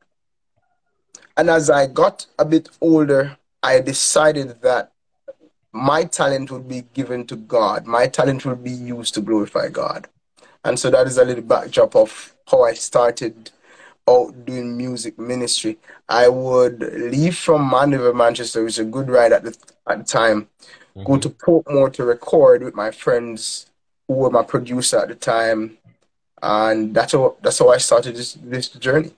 And 1.39 1.49
as 1.49 1.71
I 1.71 1.87
got 1.87 2.27
a 2.39 2.45
bit 2.45 2.69
older, 2.81 3.39
I 3.63 3.81
decided 3.81 4.61
that 4.63 4.93
my 5.73 6.05
talent 6.05 6.51
would 6.51 6.69
be 6.69 6.83
given 6.93 7.27
to 7.29 7.37
God. 7.37 7.87
My 7.87 8.09
talent 8.09 8.45
would 8.45 8.65
be 8.65 8.73
used 8.73 9.15
to 9.15 9.21
glorify 9.21 9.69
God. 9.69 10.09
And 10.65 10.77
so 10.77 10.91
that 10.91 11.07
is 11.07 11.17
a 11.17 11.25
little 11.25 11.45
backdrop 11.45 11.95
of 11.95 12.35
how 12.51 12.65
I 12.65 12.73
started 12.73 13.53
out 14.09 14.45
doing 14.47 14.77
music 14.77 15.17
ministry. 15.17 15.79
I 16.09 16.29
would 16.29 16.81
leave 16.81 17.37
from 17.37 17.71
Mandeville, 17.71 18.15
Manchester, 18.15 18.65
which 18.65 18.79
was 18.79 18.79
a 18.81 18.85
good 18.85 19.09
ride 19.09 19.33
at 19.33 19.45
the 19.45 19.57
at 19.87 19.99
the 19.99 20.05
time, 20.05 20.49
mm-hmm. 20.97 21.05
go 21.05 21.19
to 21.19 21.31
Portmore 21.31 21.93
to 21.93 22.05
record 22.05 22.63
with 22.63 22.75
my 22.75 22.91
friends 22.91 23.67
who 24.07 24.15
were 24.15 24.31
my 24.31 24.43
producer 24.43 24.99
at 24.99 25.09
the 25.09 25.15
time, 25.15 25.79
and 26.43 26.95
that's 26.95 27.13
how 27.13 27.37
that's 27.43 27.59
how 27.59 27.69
I 27.69 27.79
started 27.79 28.17
this 28.17 28.35
this 28.43 28.69
journey. 28.71 29.13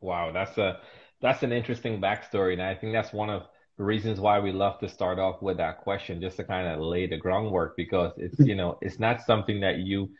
Wow, 0.00 0.32
that's 0.32 0.58
a 0.58 0.80
that's 1.24 1.42
an 1.42 1.52
interesting 1.52 2.00
backstory, 2.02 2.52
and 2.52 2.62
I 2.62 2.74
think 2.74 2.92
that's 2.92 3.12
one 3.12 3.30
of 3.30 3.44
the 3.78 3.84
reasons 3.84 4.20
why 4.20 4.38
we 4.38 4.52
love 4.52 4.78
to 4.80 4.88
start 4.88 5.18
off 5.18 5.40
with 5.42 5.56
that 5.56 5.78
question, 5.78 6.20
just 6.20 6.36
to 6.36 6.44
kind 6.44 6.68
of 6.68 6.80
lay 6.80 7.06
the 7.06 7.16
groundwork, 7.16 7.76
because 7.76 8.12
it's 8.18 8.38
you 8.38 8.54
know 8.54 8.78
it's 8.82 9.00
not 9.00 9.22
something 9.22 9.60
that 9.60 9.78
you 9.78 10.10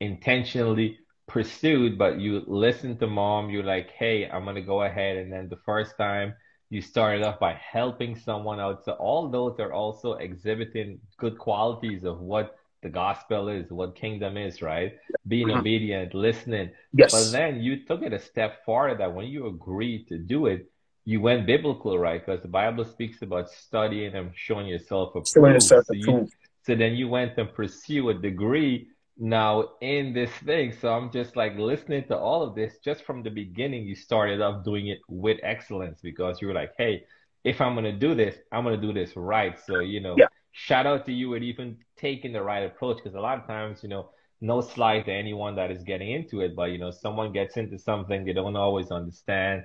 intentionally 0.00 0.98
pursued, 1.26 1.98
but 1.98 2.20
you 2.20 2.44
listened 2.46 3.00
to 3.00 3.08
mom, 3.08 3.50
you're 3.50 3.64
like, 3.64 3.90
hey, 3.90 4.28
I'm 4.30 4.44
gonna 4.44 4.62
go 4.62 4.82
ahead. 4.82 5.16
And 5.16 5.32
then 5.32 5.48
the 5.48 5.56
first 5.66 5.96
time 5.98 6.34
you 6.70 6.80
started 6.80 7.24
off 7.24 7.40
by 7.40 7.54
helping 7.54 8.14
someone 8.16 8.60
out. 8.60 8.84
So 8.84 8.92
all 8.92 9.28
those 9.28 9.58
are 9.58 9.72
also 9.72 10.14
exhibiting 10.14 11.00
good 11.18 11.38
qualities 11.38 12.04
of 12.04 12.20
what 12.20 12.54
the 12.82 12.88
gospel 12.88 13.48
is, 13.48 13.70
what 13.70 13.94
kingdom 13.94 14.36
is, 14.36 14.60
right? 14.60 14.94
Being 15.26 15.48
mm-hmm. 15.48 15.60
obedient, 15.60 16.14
listening. 16.14 16.70
Yes. 16.92 17.12
But 17.12 17.36
then 17.36 17.60
you 17.60 17.84
took 17.84 18.02
it 18.02 18.12
a 18.12 18.18
step 18.18 18.64
farther 18.64 18.98
that 18.98 19.14
when 19.14 19.26
you 19.26 19.46
agreed 19.46 20.08
to 20.08 20.18
do 20.18 20.46
it, 20.46 20.68
you 21.04 21.20
went 21.20 21.46
biblical, 21.46 21.98
right? 21.98 22.24
Because 22.24 22.42
the 22.42 22.48
Bible 22.48 22.84
speaks 22.84 23.22
about 23.22 23.50
studying 23.50 24.14
and 24.14 24.30
showing 24.34 24.66
yourself 24.66 25.10
approved. 25.10 25.28
Showing 25.28 25.54
yourself 25.54 25.86
so, 25.86 25.94
you, 25.94 26.28
so 26.64 26.74
then 26.74 26.94
you 26.94 27.08
went 27.08 27.38
and 27.38 27.52
pursue 27.52 28.10
a 28.10 28.14
degree 28.14 28.88
now 29.18 29.70
in 29.80 30.12
this 30.12 30.30
thing. 30.44 30.72
So 30.80 30.92
I'm 30.92 31.10
just 31.10 31.36
like 31.36 31.56
listening 31.56 32.04
to 32.04 32.16
all 32.16 32.42
of 32.42 32.54
this 32.54 32.78
just 32.84 33.04
from 33.04 33.22
the 33.22 33.30
beginning. 33.30 33.84
You 33.84 33.94
started 33.94 34.40
off 34.40 34.64
doing 34.64 34.88
it 34.88 34.98
with 35.08 35.38
excellence 35.42 36.00
because 36.02 36.40
you 36.40 36.48
were 36.48 36.54
like, 36.54 36.72
hey, 36.78 37.04
if 37.44 37.60
I'm 37.60 37.74
gonna 37.74 37.92
do 37.92 38.14
this, 38.14 38.36
I'm 38.52 38.64
gonna 38.64 38.76
do 38.76 38.92
this 38.92 39.16
right. 39.16 39.58
So 39.58 39.80
you 39.80 40.00
know, 40.00 40.14
yeah. 40.16 40.26
Shout 40.52 40.86
out 40.86 41.06
to 41.06 41.12
you 41.12 41.34
and 41.34 41.44
even 41.44 41.78
taking 41.96 42.32
the 42.32 42.42
right 42.42 42.62
approach 42.62 42.98
because 42.98 43.14
a 43.14 43.20
lot 43.20 43.38
of 43.38 43.46
times, 43.46 43.82
you 43.82 43.88
know, 43.88 44.10
no 44.40 44.60
slight 44.60 45.06
to 45.06 45.12
anyone 45.12 45.56
that 45.56 45.70
is 45.70 45.82
getting 45.82 46.10
into 46.10 46.40
it, 46.40 46.54
but 46.54 46.70
you 46.70 46.78
know, 46.78 46.90
someone 46.90 47.32
gets 47.32 47.56
into 47.56 47.78
something 47.78 48.24
they 48.24 48.32
don't 48.32 48.56
always 48.56 48.90
understand. 48.90 49.64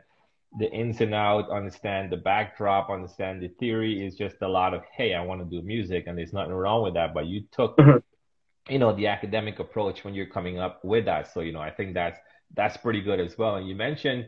The 0.59 0.71
ins 0.71 1.01
and 1.01 1.13
outs, 1.13 1.49
understand 1.51 2.11
the 2.11 2.17
backdrop, 2.17 2.89
understand 2.89 3.41
the 3.41 3.49
theory 3.59 4.05
is 4.05 4.15
just 4.15 4.37
a 4.41 4.47
lot 4.47 4.73
of, 4.73 4.83
hey, 4.95 5.13
I 5.13 5.21
want 5.21 5.41
to 5.41 5.45
do 5.45 5.65
music 5.65 6.05
and 6.07 6.17
there's 6.17 6.31
nothing 6.31 6.53
wrong 6.53 6.83
with 6.83 6.93
that. 6.93 7.13
But 7.13 7.25
you 7.25 7.43
took 7.51 7.75
mm-hmm. 7.77 7.97
you 8.71 8.79
know 8.79 8.95
the 8.95 9.07
academic 9.07 9.59
approach 9.59 10.03
when 10.03 10.13
you're 10.13 10.27
coming 10.27 10.57
up 10.57 10.83
with 10.85 11.05
that. 11.05 11.33
So 11.33 11.41
you 11.41 11.51
know 11.51 11.59
i 11.59 11.71
think 11.71 11.93
that's 11.93 12.17
that's 12.55 12.77
pretty 12.77 13.01
good 13.01 13.19
as 13.19 13.37
well. 13.37 13.55
And 13.55 13.67
you 13.67 13.75
mentioned 13.75 14.27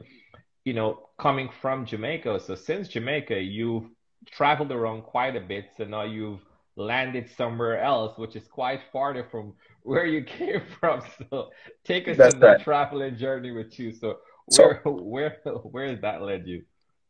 you 0.66 0.74
know 0.74 1.10
coming 1.18 1.50
from 1.62 1.86
jamaica. 1.86 2.40
So 2.46 2.56
since 2.56 2.90
jamaica 2.90 3.40
you've 3.40 3.86
traveled 4.26 4.72
around 4.72 5.04
quite 5.04 5.36
a 5.36 5.42
bit. 5.42 5.70
So 5.78 5.86
now 5.86 6.04
you've 6.04 6.42
landed 6.76 7.30
somewhere 7.36 7.82
else 7.82 8.18
which 8.18 8.36
is 8.36 8.48
quite 8.48 8.80
farther 8.92 9.26
from 9.30 9.54
where 9.84 10.06
you 10.06 10.24
came 10.38 10.62
from 10.80 11.02
so 11.30 11.50
take 11.84 12.08
us 12.08 12.18
that's 12.18 12.36
on 12.36 12.40
that 12.40 12.64
traveling 12.64 13.18
journey 13.18 13.52
with 13.52 13.78
you 13.80 13.92
so 13.92 14.18
where 14.58 14.82
so, 14.84 14.90
where 15.02 15.38
where 15.64 15.88
has 15.88 16.02
that 16.02 16.22
led 16.22 16.48
you 16.48 16.64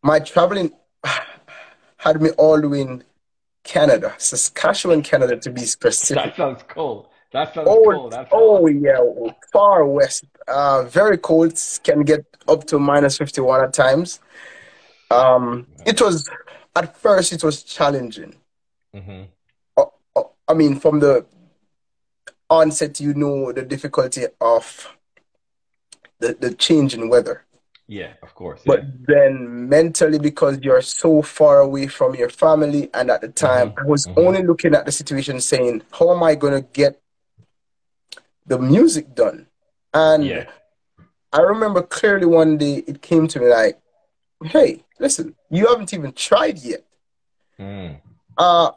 my 0.04 0.20
traveling 0.20 0.72
had 1.98 2.22
me 2.22 2.30
all 2.32 2.60
the 2.60 2.70
way 2.70 2.82
in 2.82 3.04
Canada, 3.63 4.16
Saskatchewan, 4.18 5.04
Canada, 5.04 5.38
to 5.38 5.51
be 5.51 5.62
specific. 5.78 6.24
That 6.24 6.36
sounds 6.36 6.63
cold. 6.68 7.08
That 7.32 7.54
sounds 7.54 7.68
oh, 7.70 7.84
cool. 7.84 8.10
That's 8.10 8.30
oh 8.32 8.66
yeah, 8.68 8.98
far 9.54 9.86
west. 9.86 10.25
Uh, 10.48 10.84
very 10.86 11.18
cold. 11.18 11.54
Can 11.84 12.01
get 12.01 12.25
up 12.48 12.66
to 12.66 12.80
minus 12.80 13.18
fifty 13.20 13.42
one 13.42 13.63
at 13.63 13.74
times. 13.74 14.20
Um, 15.12 15.68
it 15.86 16.01
was 16.01 16.28
at 16.75 16.98
first 16.98 17.32
it 17.34 17.44
was 17.44 17.62
challenging. 17.62 18.36
Mm-hmm. 18.96 19.24
I 20.50 20.53
mean, 20.53 20.79
from 20.79 21.00
the 21.00 21.25
onset, 22.50 23.00
you 23.00 23.13
know 23.13 23.53
the 23.53 23.62
difficulty 23.62 24.25
of 24.41 24.96
the 26.20 26.36
the 26.39 26.53
change 26.53 26.94
in 26.94 27.08
weather. 27.10 27.46
Yeah, 27.88 28.13
of 28.22 28.36
course. 28.36 28.62
But 28.65 28.84
yeah. 28.84 28.91
then 29.08 29.70
mentally, 29.70 30.20
because 30.20 30.60
you're 30.62 30.82
so 30.82 31.22
far 31.22 31.62
away 31.62 31.88
from 31.88 32.15
your 32.15 32.29
family, 32.29 32.89
and 32.94 33.10
at 33.10 33.22
the 33.22 33.29
time, 33.29 33.70
mm-hmm. 33.70 33.79
I 33.79 33.84
was 33.84 34.06
mm-hmm. 34.06 34.20
only 34.20 34.44
looking 34.44 34.75
at 34.75 34.86
the 34.86 34.91
situation 34.91 35.39
saying, 35.41 35.82
How 35.91 36.13
am 36.13 36.22
I 36.22 36.36
going 36.36 36.53
to 36.53 36.68
get 36.74 37.01
the 38.50 38.60
music 38.60 39.15
done. 39.15 39.48
And 39.94 40.25
yeah. 40.25 40.50
I 41.32 41.41
remember 41.41 41.84
clearly 41.84 42.25
one 42.25 42.58
day 42.58 42.84
it 42.86 43.01
came 43.01 43.27
to 43.29 43.39
me 43.39 43.48
like, 43.48 43.79
hey, 44.44 44.84
listen, 45.00 45.36
you 45.50 45.68
haven't 45.68 45.94
even 45.94 46.12
tried 46.12 46.60
yet. 46.60 46.84
Mm. 47.60 48.01
Uh, 48.38 48.72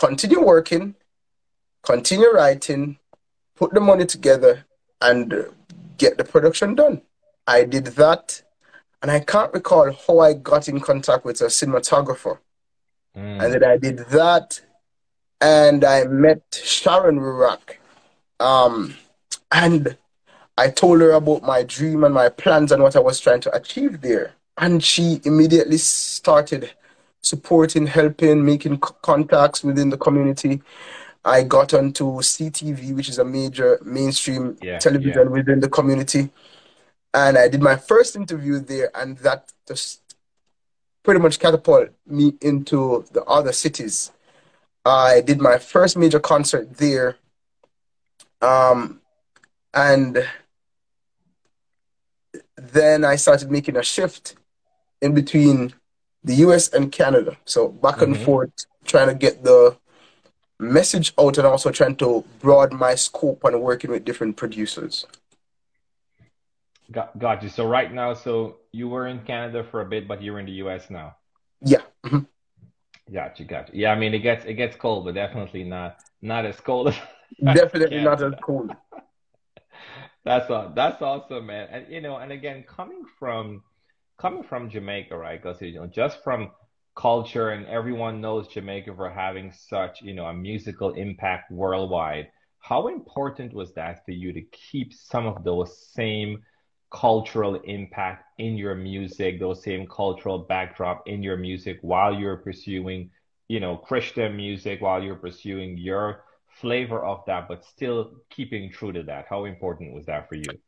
continue 0.00 0.42
working, 0.42 0.94
continue 1.82 2.30
writing, 2.30 2.98
put 3.54 3.72
the 3.74 3.80
money 3.80 4.06
together, 4.06 4.64
and 5.02 5.46
get 5.98 6.16
the 6.16 6.24
production 6.24 6.74
done. 6.74 7.02
I 7.46 7.64
did 7.64 7.86
that, 8.02 8.42
and 9.02 9.10
I 9.10 9.20
can't 9.20 9.52
recall 9.52 9.92
how 9.92 10.20
I 10.20 10.32
got 10.32 10.68
in 10.68 10.80
contact 10.80 11.24
with 11.24 11.40
a 11.42 11.46
cinematographer. 11.46 12.38
Mm. 13.14 13.42
And 13.42 13.54
then 13.54 13.64
I 13.64 13.76
did 13.76 13.98
that, 14.10 14.60
and 15.40 15.84
I 15.84 16.04
met 16.04 16.42
Sharon 16.64 17.18
Rurak. 17.20 17.76
Um, 18.40 18.94
and 19.52 19.96
I 20.56 20.70
told 20.70 21.00
her 21.02 21.12
about 21.12 21.42
my 21.42 21.62
dream 21.62 22.04
and 22.04 22.14
my 22.14 22.30
plans 22.30 22.72
and 22.72 22.82
what 22.82 22.96
I 22.96 23.00
was 23.00 23.20
trying 23.20 23.42
to 23.42 23.54
achieve 23.54 24.00
there. 24.00 24.32
And 24.56 24.82
she 24.82 25.20
immediately 25.24 25.78
started 25.78 26.70
supporting, 27.22 27.86
helping, 27.86 28.44
making 28.44 28.78
contacts 28.78 29.62
within 29.62 29.90
the 29.90 29.98
community. 29.98 30.62
I 31.24 31.42
got 31.42 31.74
onto 31.74 32.04
CTV, 32.20 32.94
which 32.94 33.08
is 33.08 33.18
a 33.18 33.24
major 33.24 33.78
mainstream 33.84 34.56
yeah, 34.62 34.78
television 34.78 35.24
yeah. 35.24 35.28
within 35.28 35.60
the 35.60 35.68
community. 35.68 36.30
And 37.12 37.36
I 37.36 37.48
did 37.48 37.60
my 37.60 37.76
first 37.76 38.16
interview 38.16 38.60
there, 38.60 38.90
and 38.94 39.18
that 39.18 39.52
just 39.66 40.00
pretty 41.02 41.20
much 41.20 41.38
catapulted 41.38 41.92
me 42.06 42.34
into 42.40 43.04
the 43.12 43.22
other 43.24 43.52
cities 43.52 44.12
I 44.84 45.20
did 45.20 45.40
my 45.40 45.58
first 45.58 45.96
major 45.96 46.20
concert 46.20 46.76
there. 46.76 47.16
Um, 48.40 49.00
and 49.74 50.26
then 52.56 53.04
I 53.04 53.16
started 53.16 53.50
making 53.50 53.76
a 53.76 53.82
shift 53.82 54.36
in 55.02 55.14
between 55.14 55.74
the 56.24 56.34
US 56.46 56.68
and 56.68 56.90
Canada. 56.92 57.36
So 57.44 57.68
back 57.68 57.96
mm-hmm. 57.96 58.14
and 58.14 58.16
forth, 58.18 58.50
trying 58.84 59.08
to 59.08 59.14
get 59.14 59.44
the 59.44 59.76
message 60.58 61.12
out 61.18 61.38
and 61.38 61.46
also 61.46 61.70
trying 61.70 61.96
to 61.96 62.24
broaden 62.40 62.78
my 62.78 62.94
scope 62.94 63.42
and 63.44 63.60
working 63.62 63.90
with 63.90 64.04
different 64.04 64.36
producers. 64.36 65.06
Got, 66.92 67.18
got 67.18 67.42
you. 67.42 67.48
So 67.48 67.66
right 67.66 67.92
now, 67.92 68.14
so 68.14 68.56
you 68.72 68.88
were 68.88 69.06
in 69.06 69.20
Canada 69.20 69.64
for 69.64 69.80
a 69.80 69.84
bit, 69.84 70.08
but 70.08 70.22
you're 70.22 70.38
in 70.38 70.46
the 70.46 70.52
US 70.64 70.90
now. 70.90 71.16
Yeah. 71.62 71.82
Mm-hmm. 72.04 72.20
Gotcha, 73.12 73.44
gotcha. 73.44 73.72
Yeah, 73.74 73.90
I 73.90 73.96
mean 73.96 74.14
it 74.14 74.20
gets 74.20 74.44
it 74.44 74.54
gets 74.54 74.76
cold, 74.76 75.04
but 75.04 75.14
definitely 75.14 75.64
not 75.64 75.98
not 76.22 76.46
as 76.46 76.60
cold 76.60 76.88
as 76.88 76.96
definitely 77.54 78.02
not 78.02 78.22
as 78.22 78.34
cold. 78.40 78.70
that's 80.24 80.48
all. 80.48 80.70
That's 80.74 81.02
awesome, 81.02 81.46
man. 81.46 81.68
And 81.72 81.92
you 81.92 82.00
know, 82.00 82.16
and 82.18 82.30
again, 82.30 82.62
coming 82.62 83.04
from 83.18 83.64
coming 84.20 84.42
from 84.42 84.70
Jamaica, 84.70 85.16
right? 85.16 85.42
Because 85.42 85.60
you 85.62 85.74
know, 85.74 85.86
just 85.86 86.22
from 86.22 86.50
culture, 86.94 87.50
and 87.50 87.66
everyone 87.66 88.20
knows 88.20 88.48
Jamaica 88.48 88.94
for 88.94 89.10
having 89.10 89.52
such 89.52 90.02
you 90.02 90.14
know 90.14 90.26
a 90.26 90.34
musical 90.34 90.92
impact 90.92 91.50
worldwide. 91.50 92.28
How 92.58 92.88
important 92.88 93.54
was 93.54 93.72
that 93.74 94.04
for 94.04 94.10
you 94.12 94.32
to 94.34 94.42
keep 94.42 94.92
some 94.92 95.26
of 95.26 95.42
those 95.44 95.70
same 95.94 96.42
cultural 96.92 97.54
impact 97.64 98.24
in 98.38 98.56
your 98.56 98.74
music, 98.74 99.40
those 99.40 99.62
same 99.62 99.86
cultural 99.86 100.38
backdrop 100.38 101.04
in 101.06 101.22
your 101.22 101.36
music 101.36 101.78
while 101.82 102.14
you're 102.14 102.36
pursuing, 102.36 103.10
you 103.48 103.60
know, 103.60 103.76
Christian 103.76 104.36
music, 104.36 104.82
while 104.82 105.02
you're 105.02 105.14
pursuing 105.14 105.78
your 105.78 106.24
flavor 106.60 107.04
of 107.04 107.24
that, 107.26 107.48
but 107.48 107.64
still 107.64 108.12
keeping 108.28 108.70
true 108.70 108.92
to 108.92 109.02
that? 109.04 109.26
How 109.30 109.44
important 109.46 109.94
was 109.94 110.06
that 110.06 110.28
for 110.28 110.34
you? 110.34 110.58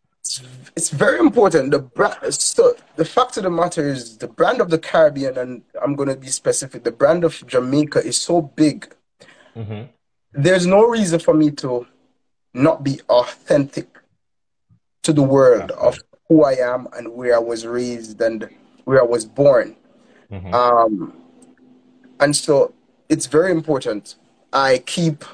It's 0.76 0.91
very 0.91 1.19
important. 1.19 1.73
The 1.73 1.81
brand, 1.81 2.33
so 2.33 2.75
the 2.97 3.05
fact 3.05 3.37
of 3.37 3.43
the 3.43 3.50
matter 3.50 3.88
is, 3.88 4.19
the 4.19 4.29
brand 4.29 4.61
of 4.61 4.71
the 4.71 4.79
Caribbean, 4.79 5.37
and 5.37 5.62
I'm 5.83 5.97
going 5.97 6.09
to 6.09 6.17
be 6.17 6.29
specific. 6.29 6.85
The 6.85 6.93
brand 6.93 7.25
of 7.25 7.45
Jamaica 7.47 8.05
is 8.05 8.21
so 8.21 8.41
big. 8.41 8.95
Mm-hmm. 9.57 9.83
There's 10.33 10.67
no 10.67 10.87
reason 10.87 11.19
for 11.19 11.35
me 11.35 11.50
to 11.62 11.87
not 12.55 12.85
be 12.85 13.00
authentic 13.09 13.88
to 15.02 15.12
the 15.12 15.23
world 15.23 15.73
of 15.73 15.99
who 16.29 16.45
I 16.45 16.52
am 16.52 16.87
and 16.97 17.12
where 17.12 17.35
I 17.35 17.41
was 17.41 17.67
raised 17.67 18.21
and 18.21 18.49
where 18.85 19.00
I 19.00 19.05
was 19.05 19.25
born. 19.25 19.76
Mm-hmm. 20.31 20.55
Um, 20.55 21.14
and 22.21 22.35
so 22.35 22.73
it's 23.09 23.26
very 23.26 23.50
important. 23.50 24.14
I 24.52 24.79
keep 24.87 25.25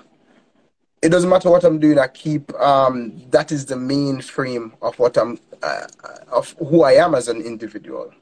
it 1.03 1.11
doesn't 1.11 1.31
matter 1.31 1.51
what 1.51 1.65
I'm 1.65 1.79
doing. 1.79 1.99
I 1.99 2.09
keep 2.09 2.53
um, 2.55 3.23
that 3.31 3.53
is 3.53 3.67
the 3.67 3.77
main 3.77 4.21
frame 4.21 4.75
of 4.83 4.99
what 4.99 5.17
I'm 5.17 5.39
uh, 5.63 5.87
of 6.31 6.55
who 6.59 6.83
I 6.83 6.93
am 6.93 7.15
as 7.15 7.29
an 7.29 7.41
individual. 7.41 8.13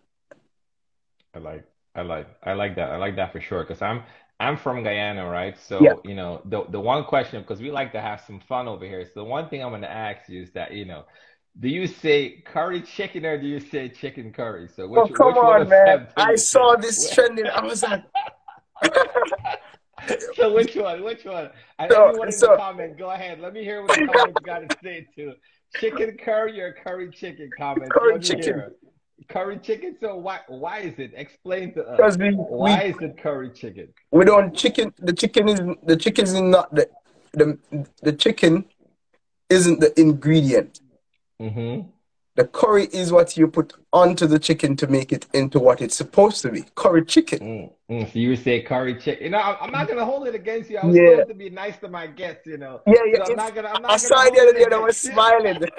I 1.35 1.39
like, 1.39 1.65
I 1.95 2.03
like, 2.03 2.29
I 2.43 2.53
like 2.55 2.77
that. 2.77 2.91
I 2.91 2.97
like 2.97 3.17
that 3.17 3.33
for 3.33 3.41
sure 3.41 3.63
because 3.63 3.83
I'm 3.83 4.03
I'm 4.41 4.57
from 4.57 4.83
Guyana, 4.83 5.29
right? 5.29 5.57
So 5.59 5.81
yeah. 5.81 5.95
you 6.05 6.15
know 6.15 6.43
the 6.47 6.65
the 6.71 6.81
one 6.81 7.05
question 7.05 7.43
because 7.43 7.61
we 7.61 7.71
like 7.71 7.93
to 7.93 8.01
have 8.01 8.21
some 8.27 8.41
fun 8.41 8.69
over 8.69 8.85
here. 8.85 9.05
So 9.05 9.21
the 9.21 9.25
one 9.25 9.49
thing 9.49 9.63
I'm 9.63 9.71
going 9.71 9.83
to 9.83 9.91
ask 9.91 10.29
you 10.29 10.43
is 10.43 10.51
that 10.53 10.73
you 10.73 10.85
know. 10.85 11.05
Do 11.59 11.71
you 11.71 11.87
say 11.87 12.43
curry 12.45 12.83
chicken 12.83 13.25
or 13.25 13.41
do 13.41 13.47
you 13.47 13.61
say 13.61 13.89
chicken 13.89 14.31
curry? 14.31 14.69
So 14.77 14.87
which, 14.87 15.01
oh, 15.01 15.09
come 15.09 15.29
which 15.29 15.37
on, 15.39 15.69
man! 15.71 16.07
I 16.15 16.35
saw 16.35 16.77
this 16.77 17.11
trending. 17.15 17.47
I 17.47 17.65
was 17.65 17.83
like, 17.83 18.03
so 20.37 20.53
which 20.53 20.75
one? 20.75 21.03
Which 21.03 21.25
one? 21.25 21.51
I 21.79 21.87
know 21.87 22.13
you 22.13 22.19
want 22.19 22.33
to 22.33 22.57
comment. 22.57 22.99
Go 22.99 23.11
ahead. 23.11 23.41
Let 23.41 23.53
me 23.53 23.63
hear 23.63 23.83
what 23.83 23.99
the 23.99 24.07
comments 24.07 24.41
got 24.45 24.69
to 24.69 24.77
say 24.83 25.07
too. 25.15 25.35
Chicken 25.77 26.17
curry 26.23 26.61
or 26.61 26.73
curry 26.73 27.11
chicken 27.11 27.51
comment. 27.57 27.91
Curry 27.91 28.21
chicken. 28.21 28.43
Hear. 28.43 28.73
Curry 29.29 29.59
chicken. 29.59 29.97
So 30.01 30.17
why 30.17 30.41
why 30.49 30.81
is 30.81 30.95
it? 30.99 31.13
Explain 31.15 31.75
to 31.75 31.85
us. 31.85 32.17
We, 32.17 32.31
why 32.33 32.85
we, 32.85 32.91
is 32.91 32.97
it 33.01 33.19
curry 33.19 33.51
chicken? 33.51 33.89
We 34.11 34.25
don't 34.25 34.55
chicken. 34.55 34.93
The 34.99 35.13
chicken 35.13 35.49
is 35.49 35.61
the 35.83 35.97
chicken 35.97 36.25
is 36.25 36.35
not 36.35 36.75
the 36.75 36.89
the 37.33 37.59
the 38.03 38.13
chicken 38.13 38.65
isn't 39.51 39.81
the 39.81 39.99
ingredient. 40.01 40.81
Mm-hmm. 41.41 41.89
The 42.37 42.47
curry 42.47 42.85
is 42.93 43.13
what 43.13 43.37
you 43.39 43.49
put 43.49 43.73
onto 43.95 44.27
the 44.27 44.39
chicken 44.39 44.77
to 44.77 44.87
make 44.87 45.11
it 45.11 45.25
into 45.33 45.59
what 45.59 45.81
it's 45.81 45.97
supposed 45.97 46.43
to 46.43 46.51
be. 46.51 46.65
Curry 46.75 47.03
chicken. 47.07 47.39
Mm, 47.41 47.73
mm, 47.91 48.13
so 48.13 48.19
you 48.19 48.37
say 48.37 48.61
curry 48.61 48.95
chicken. 48.95 49.25
You 49.25 49.31
know, 49.31 49.39
I'm 49.39 49.73
not 49.73 49.89
gonna 49.89 50.05
hold 50.05 50.29
it 50.29 50.35
against 50.35 50.69
you. 50.69 50.77
I 50.77 50.85
was 50.85 50.95
yeah. 50.95 51.11
supposed 51.13 51.29
to 51.31 51.35
be 51.35 51.49
nice 51.49 51.79
to 51.79 51.89
my 51.89 52.07
guests, 52.07 52.47
you 52.47 52.59
know. 52.59 52.83
Yeah, 52.87 52.95
yeah. 53.07 53.25
So 53.25 53.31
I'm 53.33 53.37
not 53.39 53.55
gonna. 53.55 53.69
I'm 53.69 53.81
not 53.81 53.91
I 53.91 53.97
saw 53.97 54.23
the 54.25 54.39
other 54.39 54.53
day 54.53 54.65
and 54.65 54.75
I 54.75 54.79
was 54.79 54.99
smiling. 54.99 55.63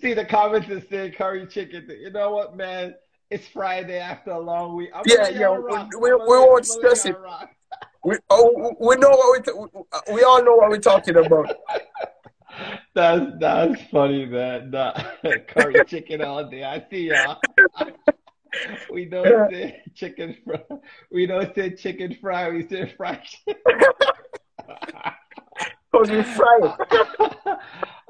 See 0.00 0.14
the 0.14 0.24
comments 0.24 0.68
that 0.68 0.88
say 0.88 1.10
curry 1.10 1.44
chicken. 1.46 1.88
You 1.88 2.10
know 2.10 2.30
what, 2.30 2.56
man? 2.56 2.94
It's 3.30 3.48
Friday 3.48 3.98
after 3.98 4.30
a 4.30 4.38
long 4.38 4.76
week. 4.76 4.90
I'm 4.94 5.02
yeah, 5.04 5.28
yeah. 5.28 5.50
We, 5.50 5.76
we, 5.98 6.14
we 6.14 6.18
won't 6.26 6.64
stress 6.64 7.06
it. 7.06 7.16
We, 8.04 8.16
oh, 8.30 8.76
we 8.80 8.96
know 8.96 9.10
what 9.10 9.46
we, 10.08 10.14
we 10.14 10.22
all 10.22 10.44
know 10.44 10.54
what 10.54 10.70
we're 10.70 10.78
talking 10.78 11.16
about. 11.16 11.54
That's 12.94 13.26
that's 13.40 13.82
funny, 13.90 14.26
man. 14.26 14.70
That 14.70 15.48
curry 15.48 15.84
chicken 15.86 16.22
all 16.22 16.48
day. 16.48 16.64
I 16.64 16.84
see 16.90 17.10
y'all. 17.10 17.38
we 18.92 19.04
don't 19.04 19.50
say 19.50 19.82
chicken 19.94 20.36
fry. 20.44 20.60
We 21.10 21.26
don't 21.26 21.54
say 21.54 21.74
chicken 21.74 22.16
fry. 22.20 22.50
We 22.50 22.66
say 22.68 22.92
fried 22.96 23.22
Cause 25.92 26.10
we 26.10 26.22
fry 26.22 26.58
it. 26.62 27.58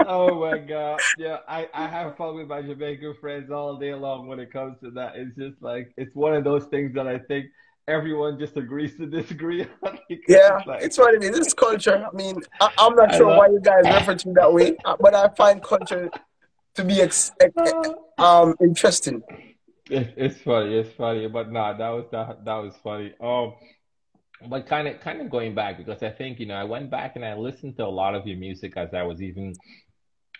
oh 0.06 0.40
my 0.40 0.58
god. 0.58 1.00
Yeah, 1.16 1.38
I, 1.48 1.68
I 1.74 1.86
have 1.86 2.16
fun 2.16 2.36
with 2.36 2.48
my 2.48 2.62
Jamaican 2.62 3.14
friends 3.20 3.50
all 3.50 3.76
day 3.76 3.94
long 3.94 4.26
when 4.26 4.40
it 4.40 4.52
comes 4.52 4.78
to 4.82 4.90
that. 4.92 5.16
It's 5.16 5.36
just 5.36 5.62
like 5.62 5.92
it's 5.96 6.14
one 6.14 6.34
of 6.34 6.44
those 6.44 6.64
things 6.66 6.94
that 6.94 7.06
I 7.06 7.18
think 7.18 7.46
everyone 7.88 8.38
just 8.38 8.56
agrees 8.56 8.96
to 8.96 9.06
disagree 9.06 9.62
on. 9.82 9.98
yeah, 10.28 10.60
like, 10.66 10.82
it's 10.82 10.98
what 10.98 11.14
it 11.14 11.24
is. 11.24 11.38
It's 11.38 11.54
culture. 11.54 12.06
I 12.06 12.14
mean, 12.14 12.40
I, 12.60 12.70
am 12.78 12.94
not 12.94 13.14
sure 13.14 13.26
love, 13.26 13.38
why 13.38 13.46
you 13.48 13.60
guys 13.60 13.84
refer 13.84 14.14
to 14.14 14.32
that 14.34 14.52
way, 14.52 14.76
uh, 14.84 14.96
but 15.00 15.14
I 15.14 15.28
find 15.30 15.62
culture 15.62 16.10
to 16.74 16.84
be 16.84 17.00
ex- 17.00 17.32
um 18.18 18.54
interesting. 18.60 19.22
it's 19.90 20.40
funny. 20.42 20.78
It's 20.78 20.94
funny, 20.94 21.26
but 21.28 21.50
nah, 21.50 21.72
that 21.76 21.88
was 21.88 22.04
that 22.12 22.44
that 22.44 22.56
was 22.56 22.74
funny. 22.84 23.14
Um, 23.20 23.54
but 24.48 24.68
kind 24.68 24.86
of 24.86 25.00
kind 25.00 25.20
of 25.20 25.30
going 25.30 25.54
back 25.54 25.78
because 25.78 26.02
I 26.02 26.10
think 26.10 26.38
you 26.38 26.46
know 26.46 26.54
I 26.54 26.64
went 26.64 26.90
back 26.90 27.16
and 27.16 27.24
I 27.24 27.34
listened 27.34 27.76
to 27.78 27.86
a 27.86 27.88
lot 27.88 28.14
of 28.14 28.26
your 28.26 28.36
music 28.36 28.76
as 28.76 28.94
I 28.94 29.02
was 29.02 29.20
even 29.20 29.54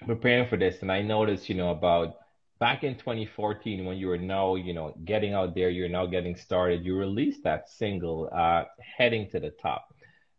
preparing 0.06 0.48
for 0.48 0.56
this, 0.56 0.82
and 0.82 0.92
I 0.92 1.02
noticed 1.02 1.48
you 1.48 1.56
know 1.56 1.70
about 1.70 2.14
back 2.58 2.82
in 2.84 2.96
2014 2.96 3.84
when 3.84 3.96
you 3.96 4.08
were 4.08 4.18
now 4.18 4.54
you 4.54 4.72
know 4.72 4.94
getting 5.04 5.32
out 5.32 5.54
there 5.54 5.70
you're 5.70 5.88
now 5.88 6.06
getting 6.06 6.36
started 6.36 6.84
you 6.84 6.96
released 6.96 7.42
that 7.44 7.68
single 7.68 8.28
uh, 8.34 8.64
heading 8.80 9.28
to 9.30 9.40
the 9.40 9.50
top. 9.50 9.94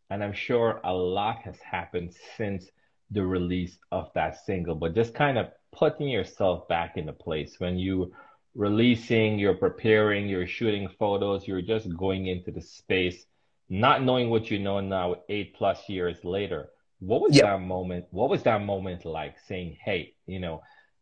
And 0.09 0.23
i'm 0.23 0.33
sure 0.33 0.81
a 0.83 0.93
lot 0.93 1.39
has 1.43 1.59
happened 1.59 2.13
since 2.37 2.65
the 3.11 3.25
release 3.25 3.77
of 3.91 4.11
that 4.15 4.45
single 4.45 4.75
but 4.75 4.95
just 4.95 5.13
kind 5.13 5.37
of 5.37 5.47
putting 5.71 6.09
yourself 6.09 6.67
back 6.67 6.97
into 6.97 7.13
place. 7.13 7.59
When 7.59 7.77
you 7.77 8.13
releasing 8.55 9.37
you're 9.37 9.53
preparing 9.53 10.27
you're 10.27 10.47
shooting 10.47 10.89
photos 10.97 11.47
you're 11.47 11.61
just 11.61 11.95
going 11.95 12.25
into 12.25 12.51
the 12.51 12.61
space 12.61 13.25
not 13.69 14.03
knowing 14.03 14.31
what 14.31 14.49
you 14.49 14.57
know 14.57 14.79
now 14.79 15.15
eight 15.29 15.53
plus 15.53 15.87
years 15.87 16.17
later. 16.23 16.69
What 16.99 17.21
was 17.21 17.37
that 17.37 17.61
moment 17.61 18.05
what 18.09 18.29
was 18.29 18.43
that 18.43 18.63
moment 18.63 19.05
like? 19.05 19.35
Saying 19.47 19.77
hey 19.83 20.15
you 20.25 20.39
know 20.39 20.61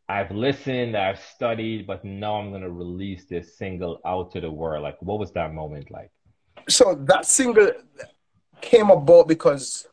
I've 0.10 0.32
listened, 0.32 0.96
I've 0.96 1.20
studied, 1.20 1.86
but 1.86 2.06
now 2.06 2.36
I'm 2.36 2.50
going 2.50 2.62
to 2.62 2.72
release 2.72 3.26
this 3.26 3.58
single 3.58 4.00
out 4.06 4.32
to 4.32 4.42
the 4.42 4.50
world. 4.50 4.84
Like, 4.84 5.02
what 5.02 5.20
was 5.20 5.32
that 5.34 5.54
moment 5.54 5.92
like? 5.92 6.12
So 6.70 6.96
that 6.96 7.26
single 7.26 7.72
came 8.62 8.90
about 8.90 9.28
because 9.28 9.88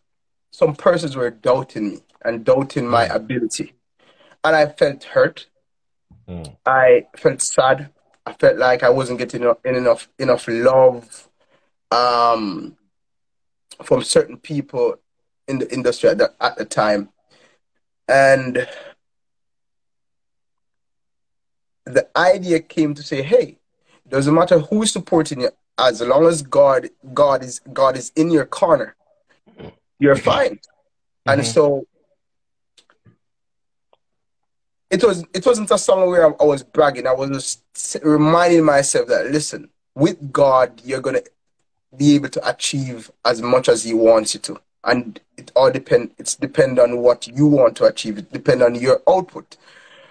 some 0.52 0.74
persons 0.74 1.16
were 1.16 1.30
doubting 1.30 1.90
me 1.90 1.98
and 2.24 2.44
doubting 2.44 2.86
my 2.86 3.06
mm. 3.06 3.14
ability. 3.14 3.74
And 4.44 4.54
I 4.54 4.66
felt 4.66 5.02
hurt. 5.02 5.46
Mm. 6.28 6.56
I 6.64 7.06
felt 7.16 7.42
sad. 7.42 7.90
I 8.24 8.32
felt 8.34 8.56
like 8.56 8.82
I 8.82 8.90
wasn't 8.90 9.18
getting 9.18 9.42
enough 9.64 10.08
enough 10.18 10.48
love 10.48 11.28
um, 11.90 12.76
from 13.82 14.02
certain 14.02 14.38
people 14.38 14.96
in 15.48 15.58
the 15.58 15.72
industry 15.72 16.10
at 16.10 16.18
the, 16.18 16.32
at 16.40 16.56
the 16.56 16.64
time. 16.64 17.10
And 18.08 18.66
the 21.84 22.08
idea 22.16 22.60
came 22.60 22.94
to 22.94 23.02
say, 23.02 23.22
hey, 23.22 23.58
doesn't 24.08 24.34
matter 24.34 24.58
who's 24.58 24.92
supporting 24.92 25.40
you, 25.42 25.50
as 25.78 26.00
long 26.00 26.26
as 26.26 26.42
God, 26.42 26.90
God 27.12 27.42
is 27.42 27.60
God 27.72 27.96
is 27.96 28.12
in 28.16 28.30
your 28.30 28.46
corner, 28.46 28.94
you're 29.98 30.16
fine. 30.16 30.56
Mm-hmm. 30.56 31.30
And 31.30 31.46
so 31.46 31.86
it 34.90 35.02
was 35.02 35.24
it 35.34 35.44
wasn't 35.44 35.70
a 35.70 35.78
song 35.78 36.08
where 36.08 36.26
I, 36.26 36.34
I 36.40 36.44
was 36.44 36.62
bragging. 36.62 37.06
I 37.06 37.12
was 37.12 37.30
just 37.30 37.96
reminding 38.04 38.64
myself 38.64 39.08
that 39.08 39.30
listen, 39.30 39.68
with 39.94 40.32
God, 40.32 40.80
you're 40.84 41.00
gonna 41.00 41.22
be 41.96 42.14
able 42.14 42.28
to 42.28 42.48
achieve 42.48 43.10
as 43.24 43.42
much 43.42 43.68
as 43.68 43.84
He 43.84 43.94
wants 43.94 44.34
you 44.34 44.40
to, 44.40 44.60
and 44.84 45.20
it 45.36 45.50
all 45.56 45.70
depend. 45.70 46.12
It's 46.18 46.36
depend 46.36 46.78
on 46.78 46.98
what 46.98 47.26
you 47.26 47.46
want 47.46 47.76
to 47.78 47.84
achieve. 47.84 48.18
It 48.18 48.32
depend 48.32 48.62
on 48.62 48.74
your 48.74 49.02
output, 49.08 49.56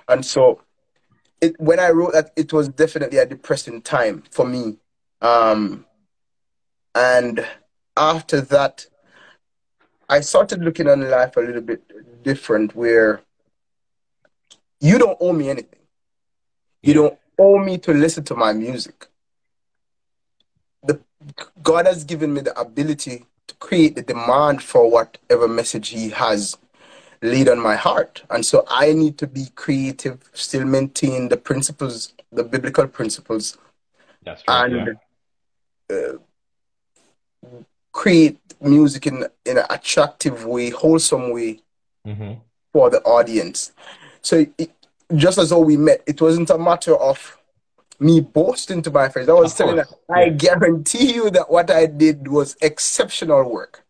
and 0.07 0.25
so 0.25 0.59
it, 1.43 1.59
when 1.59 1.79
I 1.79 1.89
wrote 1.89 2.13
that, 2.13 2.31
it 2.37 2.53
was 2.53 2.69
definitely 2.69 3.17
a 3.17 3.25
depressing 3.25 3.81
time 3.81 4.23
for 4.31 4.45
me. 4.47 4.77
Um, 5.21 5.85
and 6.95 7.45
after 7.97 8.39
that, 8.41 8.85
I 10.07 10.21
started 10.21 10.61
looking 10.61 10.87
on 10.87 11.09
life 11.09 11.35
a 11.35 11.41
little 11.41 11.61
bit 11.61 11.83
different 12.23 12.75
where 12.75 13.21
you 14.79 14.97
don't 14.97 15.17
owe 15.19 15.33
me 15.33 15.49
anything. 15.49 15.79
You 16.81 16.93
don't 16.93 17.19
owe 17.37 17.57
me 17.57 17.77
to 17.79 17.93
listen 17.93 18.23
to 18.25 18.35
my 18.35 18.53
music. 18.53 19.07
The, 20.83 21.01
God 21.61 21.87
has 21.87 22.03
given 22.03 22.33
me 22.33 22.41
the 22.41 22.57
ability 22.57 23.25
to 23.47 23.55
create 23.55 23.95
the 23.95 24.01
demand 24.01 24.61
for 24.63 24.89
whatever 24.89 25.47
message 25.47 25.89
He 25.89 26.09
has 26.09 26.57
laid 27.23 27.47
on 27.49 27.59
my 27.59 27.75
heart. 27.75 28.23
And 28.29 28.45
so 28.45 28.65
I 28.67 28.93
need 28.93 29.17
to 29.19 29.27
be 29.27 29.47
creative, 29.55 30.19
still 30.33 30.65
maintain 30.65 31.29
the 31.29 31.37
principles, 31.37 32.13
the 32.31 32.43
biblical 32.43 32.87
principles. 32.87 33.57
That's 34.23 34.43
right. 34.47 34.71
And 34.71 34.97
yeah. 35.89 35.97
uh, 35.97 37.57
create 37.91 38.39
music 38.61 39.07
in, 39.07 39.25
in 39.45 39.57
an 39.57 39.65
attractive 39.69 40.45
way, 40.45 40.69
wholesome 40.69 41.31
way 41.31 41.61
mm-hmm. 42.05 42.33
for 42.73 42.89
the 42.89 43.01
audience. 43.03 43.71
So 44.21 44.45
it, 44.57 44.71
just 45.15 45.37
as 45.37 45.49
though 45.51 45.59
we 45.59 45.77
met, 45.77 46.03
it 46.05 46.21
wasn't 46.21 46.49
a 46.49 46.57
matter 46.57 46.95
of 46.95 47.37
me 47.99 48.19
boasting 48.19 48.81
to 48.81 48.91
my 48.91 49.07
friends. 49.07 49.29
I 49.29 49.33
was 49.33 49.55
telling 49.55 49.77
them, 49.77 49.85
I 50.09 50.29
guarantee 50.29 51.13
you 51.13 51.29
that 51.31 51.49
what 51.49 51.71
I 51.71 51.85
did 51.85 52.27
was 52.27 52.57
exceptional 52.61 53.49
work. 53.49 53.85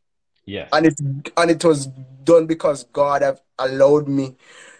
Yes. 0.46 0.69
And 0.74 0.86
it 0.86 1.00
and 1.38 1.50
it 1.50 1.63
was 1.63 1.88
done 2.23 2.45
because 2.47 2.86
God 2.86 3.21
have 3.21 3.41
allowed 3.59 4.07
me 4.07 4.36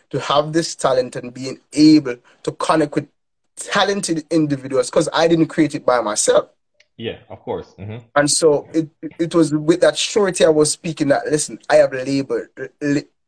to 0.10 0.19
have 0.19 0.53
this 0.53 0.75
talent 0.75 1.15
and 1.15 1.34
being 1.34 1.60
able 1.73 2.17
to 2.43 2.51
connect 2.53 2.95
with 2.95 3.08
talented 3.56 4.25
individuals 4.29 4.89
because 4.89 5.10
I 5.13 5.27
didn't 5.27 5.47
create 5.47 5.75
it 5.75 5.86
by 5.86 6.01
myself. 6.01 6.49
Yeah, 6.97 7.17
of 7.29 7.39
course. 7.39 7.73
Mm-hmm. 7.79 8.06
And 8.15 8.29
so 8.29 8.67
it 8.73 8.89
it 9.19 9.34
was 9.34 9.53
with 9.53 9.82
that 9.82 9.97
surety 9.97 10.45
I 10.45 10.49
was 10.49 10.71
speaking 10.71 11.08
that 11.08 11.25
listen, 11.25 11.60
I 11.69 11.77
have 11.77 11.91
labor 11.91 12.51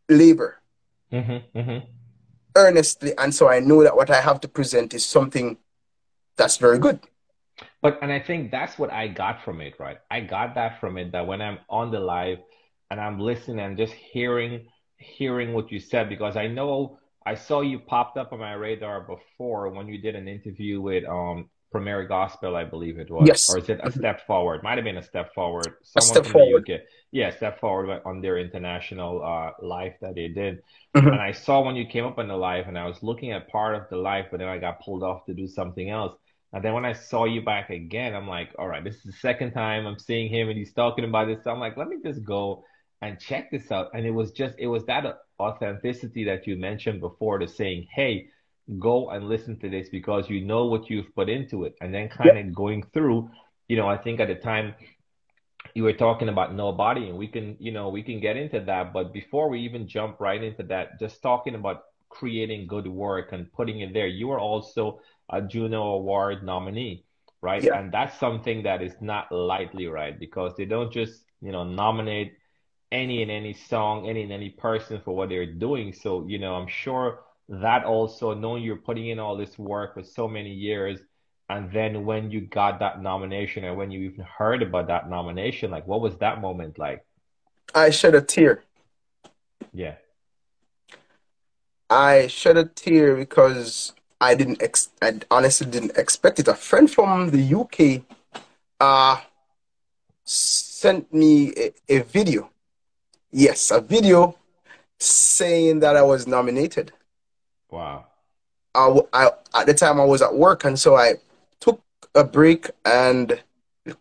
labor 0.07 0.61
mm-hmm. 1.11 1.57
Mm-hmm. 1.57 1.85
earnestly, 2.55 3.17
and 3.17 3.33
so 3.33 3.49
I 3.49 3.59
know 3.59 3.83
that 3.83 3.95
what 3.95 4.11
I 4.11 4.21
have 4.21 4.39
to 4.41 4.47
present 4.47 4.93
is 4.93 5.03
something 5.03 5.57
that's 6.37 6.57
very 6.57 6.77
good. 6.77 6.99
But 7.81 7.97
and 8.01 8.11
I 8.11 8.19
think 8.19 8.51
that's 8.51 8.77
what 8.77 8.91
I 8.91 9.07
got 9.07 9.43
from 9.43 9.61
it, 9.61 9.79
right? 9.79 9.97
I 10.11 10.19
got 10.19 10.53
that 10.55 10.79
from 10.79 10.97
it 10.97 11.11
that 11.13 11.25
when 11.25 11.41
I'm 11.41 11.59
on 11.69 11.91
the 11.91 11.99
live 11.99 12.39
and 12.95 13.01
I'm 13.01 13.19
listening 13.19 13.59
and 13.59 13.77
just 13.77 13.91
hearing 13.91 14.67
hearing 14.97 15.51
what 15.51 15.69
you 15.69 15.81
said 15.81 16.07
because 16.07 16.37
I 16.37 16.47
know 16.47 16.97
I 17.25 17.35
saw 17.35 17.59
you 17.59 17.77
popped 17.77 18.15
up 18.17 18.31
on 18.31 18.39
my 18.39 18.53
radar 18.53 19.01
before 19.01 19.69
when 19.69 19.89
you 19.89 19.97
did 19.97 20.15
an 20.15 20.29
interview 20.29 20.79
with 20.79 21.03
um 21.03 21.49
Premier 21.73 22.07
Gospel, 22.07 22.55
I 22.55 22.63
believe 22.63 22.97
it 22.99 23.11
was. 23.11 23.27
Yes. 23.27 23.49
Or 23.49 23.57
is 23.57 23.67
it 23.67 23.81
a 23.83 23.91
step 23.91 24.25
forward? 24.25 24.63
Might 24.63 24.77
have 24.77 24.85
been 24.85 24.95
a 24.95 25.03
step 25.03 25.33
forward. 25.33 25.73
Someone 25.83 26.23
a 26.23 26.23
step 26.23 26.25
forward. 26.31 26.69
UK. 26.69 26.79
Yeah, 27.11 27.35
step 27.35 27.59
forward 27.59 28.01
on 28.05 28.21
their 28.21 28.37
international 28.37 29.21
uh, 29.21 29.51
live 29.61 29.95
that 29.99 30.15
they 30.15 30.29
did. 30.29 30.63
Mm-hmm. 30.95 31.07
And 31.09 31.19
I 31.19 31.33
saw 31.33 31.59
when 31.65 31.75
you 31.75 31.85
came 31.85 32.05
up 32.05 32.17
on 32.17 32.29
the 32.29 32.37
live 32.37 32.69
and 32.69 32.77
I 32.77 32.85
was 32.85 33.03
looking 33.03 33.33
at 33.33 33.49
part 33.49 33.75
of 33.75 33.89
the 33.89 33.97
live, 33.97 34.27
but 34.31 34.39
then 34.39 34.47
I 34.47 34.57
got 34.57 34.79
pulled 34.79 35.03
off 35.03 35.25
to 35.25 35.33
do 35.33 35.49
something 35.49 35.89
else. 35.89 36.15
And 36.53 36.63
then 36.63 36.73
when 36.73 36.85
I 36.85 36.93
saw 36.93 37.25
you 37.25 37.41
back 37.41 37.69
again, 37.71 38.15
I'm 38.15 38.29
like, 38.29 38.51
all 38.57 38.69
right, 38.69 38.81
this 38.81 38.95
is 38.95 39.03
the 39.03 39.11
second 39.11 39.51
time 39.51 39.85
I'm 39.85 39.99
seeing 39.99 40.29
him 40.29 40.47
and 40.47 40.57
he's 40.57 40.71
talking 40.71 41.03
about 41.03 41.27
this. 41.27 41.43
So 41.43 41.51
I'm 41.51 41.59
like, 41.59 41.75
let 41.75 41.89
me 41.89 41.97
just 42.01 42.23
go 42.23 42.63
and 43.01 43.19
check 43.19 43.51
this 43.51 43.71
out. 43.71 43.89
And 43.93 44.05
it 44.05 44.11
was 44.11 44.31
just, 44.31 44.55
it 44.57 44.67
was 44.67 44.85
that 44.85 45.05
authenticity 45.39 46.23
that 46.25 46.47
you 46.47 46.55
mentioned 46.55 47.01
before 47.01 47.39
to 47.39 47.47
saying, 47.47 47.87
hey, 47.91 48.29
go 48.79 49.09
and 49.09 49.29
listen 49.29 49.59
to 49.59 49.69
this 49.69 49.89
because 49.89 50.29
you 50.29 50.43
know 50.43 50.65
what 50.65 50.89
you've 50.89 51.13
put 51.13 51.29
into 51.29 51.65
it. 51.65 51.75
And 51.81 51.93
then 51.93 52.09
kind 52.09 52.37
of 52.37 52.55
going 52.55 52.83
through, 52.93 53.29
you 53.67 53.77
know, 53.77 53.87
I 53.87 53.97
think 53.97 54.19
at 54.19 54.27
the 54.27 54.35
time 54.35 54.73
you 55.73 55.83
were 55.83 55.93
talking 55.93 56.29
about 56.29 56.55
nobody 56.55 57.09
and 57.09 57.17
we 57.17 57.27
can, 57.27 57.57
you 57.59 57.71
know, 57.71 57.89
we 57.89 58.01
can 58.01 58.19
get 58.19 58.37
into 58.37 58.59
that. 58.61 58.93
But 58.93 59.13
before 59.13 59.49
we 59.49 59.61
even 59.61 59.87
jump 59.87 60.19
right 60.19 60.41
into 60.41 60.63
that, 60.63 60.99
just 60.99 61.21
talking 61.21 61.55
about 61.55 61.83
creating 62.09 62.65
good 62.65 62.87
work 62.87 63.33
and 63.33 63.51
putting 63.51 63.81
it 63.81 63.93
there, 63.93 64.07
you 64.07 64.27
were 64.27 64.39
also 64.39 65.01
a 65.29 65.41
Juno 65.41 65.81
Award 65.83 66.43
nominee, 66.43 67.03
right? 67.41 67.61
Yeah. 67.61 67.77
And 67.77 67.91
that's 67.91 68.17
something 68.19 68.63
that 68.63 68.81
is 68.81 68.95
not 69.01 69.31
lightly, 69.31 69.87
right? 69.87 70.17
Because 70.17 70.55
they 70.55 70.65
don't 70.65 70.93
just, 70.93 71.25
you 71.41 71.51
know, 71.51 71.63
nominate 71.63 72.37
any 72.95 73.21
and 73.21 73.29
any 73.31 73.53
song, 73.53 74.07
any 74.07 74.23
and 74.23 74.31
any 74.31 74.49
person 74.49 75.01
for 75.03 75.15
what 75.15 75.29
they're 75.29 75.45
doing. 75.45 75.93
So, 75.93 76.25
you 76.27 76.39
know, 76.39 76.55
I'm 76.55 76.67
sure 76.67 77.19
that 77.49 77.83
also 77.83 78.33
knowing 78.33 78.63
you're 78.63 78.77
putting 78.77 79.07
in 79.09 79.19
all 79.19 79.35
this 79.37 79.59
work 79.59 79.93
for 79.93 80.03
so 80.03 80.27
many 80.27 80.51
years, 80.51 80.99
and 81.49 81.71
then 81.71 82.05
when 82.05 82.31
you 82.31 82.41
got 82.41 82.79
that 82.79 83.01
nomination 83.01 83.65
and 83.65 83.77
when 83.77 83.91
you 83.91 84.01
even 84.01 84.25
heard 84.25 84.63
about 84.63 84.87
that 84.87 85.09
nomination, 85.09 85.69
like 85.69 85.85
what 85.85 86.01
was 86.01 86.17
that 86.17 86.41
moment 86.41 86.79
like? 86.79 87.05
I 87.75 87.89
shed 87.89 88.15
a 88.15 88.21
tear. 88.21 88.63
Yeah. 89.73 89.95
I 91.89 92.27
shed 92.27 92.57
a 92.57 92.65
tear 92.65 93.15
because 93.15 93.93
I 94.19 94.33
didn't 94.33 94.61
ex- 94.63 94.89
I 95.01 95.19
honestly 95.29 95.67
didn't 95.69 95.97
expect 95.97 96.39
it. 96.39 96.47
A 96.47 96.55
friend 96.55 96.89
from 96.89 97.29
the 97.29 97.43
UK 97.61 98.01
uh 98.79 99.21
sent 100.23 101.13
me 101.13 101.53
a, 101.55 101.73
a 101.89 101.99
video. 102.01 102.49
Yes, 103.37 103.69
a 103.69 103.81
video 103.81 104.37
saying 104.97 105.81
that 105.81 105.97
I 105.97 106.03
was 106.03 106.25
nominated. 106.25 106.93
Wow. 107.69 108.05
I, 108.73 109.01
I, 109.11 109.29
at 109.53 109.65
the 109.65 109.73
time 109.73 109.99
I 109.99 110.05
was 110.05 110.21
at 110.21 110.33
work, 110.33 110.63
and 110.63 110.79
so 110.79 110.95
I 110.95 111.15
took 111.59 111.81
a 112.15 112.23
break 112.23 112.69
and 112.85 113.43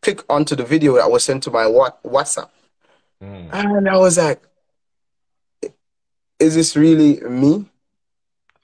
clicked 0.03 0.25
onto 0.31 0.55
the 0.55 0.63
video 0.65 0.95
that 0.95 1.11
was 1.11 1.25
sent 1.25 1.43
to 1.43 1.51
my 1.51 1.65
WhatsApp. 1.65 2.49
Mm. 3.21 3.49
And 3.53 3.89
I 3.89 3.97
was 3.97 4.19
like, 4.19 4.41
is 6.39 6.55
this 6.55 6.77
really 6.77 7.19
me? 7.29 7.67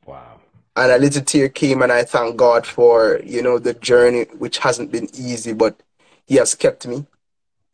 Wow. 0.06 0.38
And 0.76 0.92
a 0.92 0.98
little 0.98 1.22
tear 1.22 1.48
came, 1.48 1.82
and 1.82 1.90
I 1.90 2.04
thank 2.04 2.36
God 2.36 2.64
for, 2.64 3.20
you 3.24 3.42
know, 3.42 3.58
the 3.58 3.74
journey, 3.74 4.26
which 4.38 4.58
hasn't 4.58 4.92
been 4.92 5.08
easy, 5.14 5.52
but 5.52 5.82
He 6.28 6.36
has 6.36 6.54
kept 6.54 6.86
me. 6.86 7.06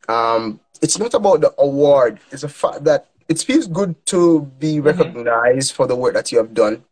Um, 0.09 0.61
it's 0.81 0.97
not 0.97 1.13
about 1.13 1.41
the 1.41 1.53
award, 1.57 2.19
it's 2.31 2.43
a 2.43 2.49
fact 2.49 2.83
that 2.85 3.07
it 3.27 3.39
feels 3.39 3.67
good 3.67 3.93
to 4.07 4.41
be 4.59 4.75
mm-hmm. 4.75 4.87
recognized 4.87 5.71
mm-hmm. 5.71 5.75
for 5.75 5.87
the 5.87 5.95
work 5.95 6.13
that 6.13 6.31
you 6.31 6.37
have 6.37 6.53
done. 6.53 6.83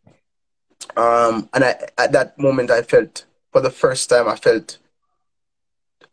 Um, 0.98 1.50
and 1.54 1.63
I, 1.63 1.76
at 1.98 2.12
that 2.12 2.38
moment, 2.38 2.71
I 2.71 2.82
felt, 2.82 3.26
for 3.52 3.62
the 3.62 3.69
first 3.69 4.10
time, 4.10 4.28
I 4.28 4.36
felt, 4.36 4.78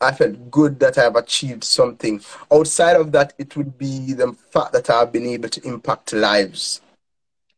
I 0.00 0.12
felt 0.12 0.50
good 0.50 0.80
that 0.80 0.98
I 0.98 1.02
have 1.02 1.16
achieved 1.16 1.64
something. 1.64 2.20
Outside 2.52 2.96
of 2.96 3.12
that, 3.12 3.34
it 3.38 3.56
would 3.56 3.78
be 3.78 4.12
the 4.14 4.32
fact 4.50 4.72
that 4.72 4.90
I 4.90 5.00
have 5.00 5.12
been 5.12 5.26
able 5.26 5.48
to 5.48 5.66
impact 5.66 6.12
lives. 6.12 6.80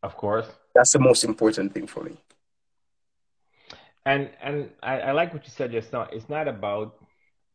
Of 0.02 0.16
course, 0.16 0.46
that's 0.74 0.92
the 0.92 0.98
most 0.98 1.24
important 1.24 1.72
thing 1.72 1.86
for 1.86 2.02
me. 2.04 2.18
And 4.04 4.28
and 4.42 4.70
I, 4.82 5.00
I 5.00 5.12
like 5.12 5.32
what 5.32 5.44
you 5.44 5.50
said 5.50 5.72
just 5.72 5.92
now. 5.92 6.02
It's 6.12 6.28
not 6.28 6.46
about 6.46 6.94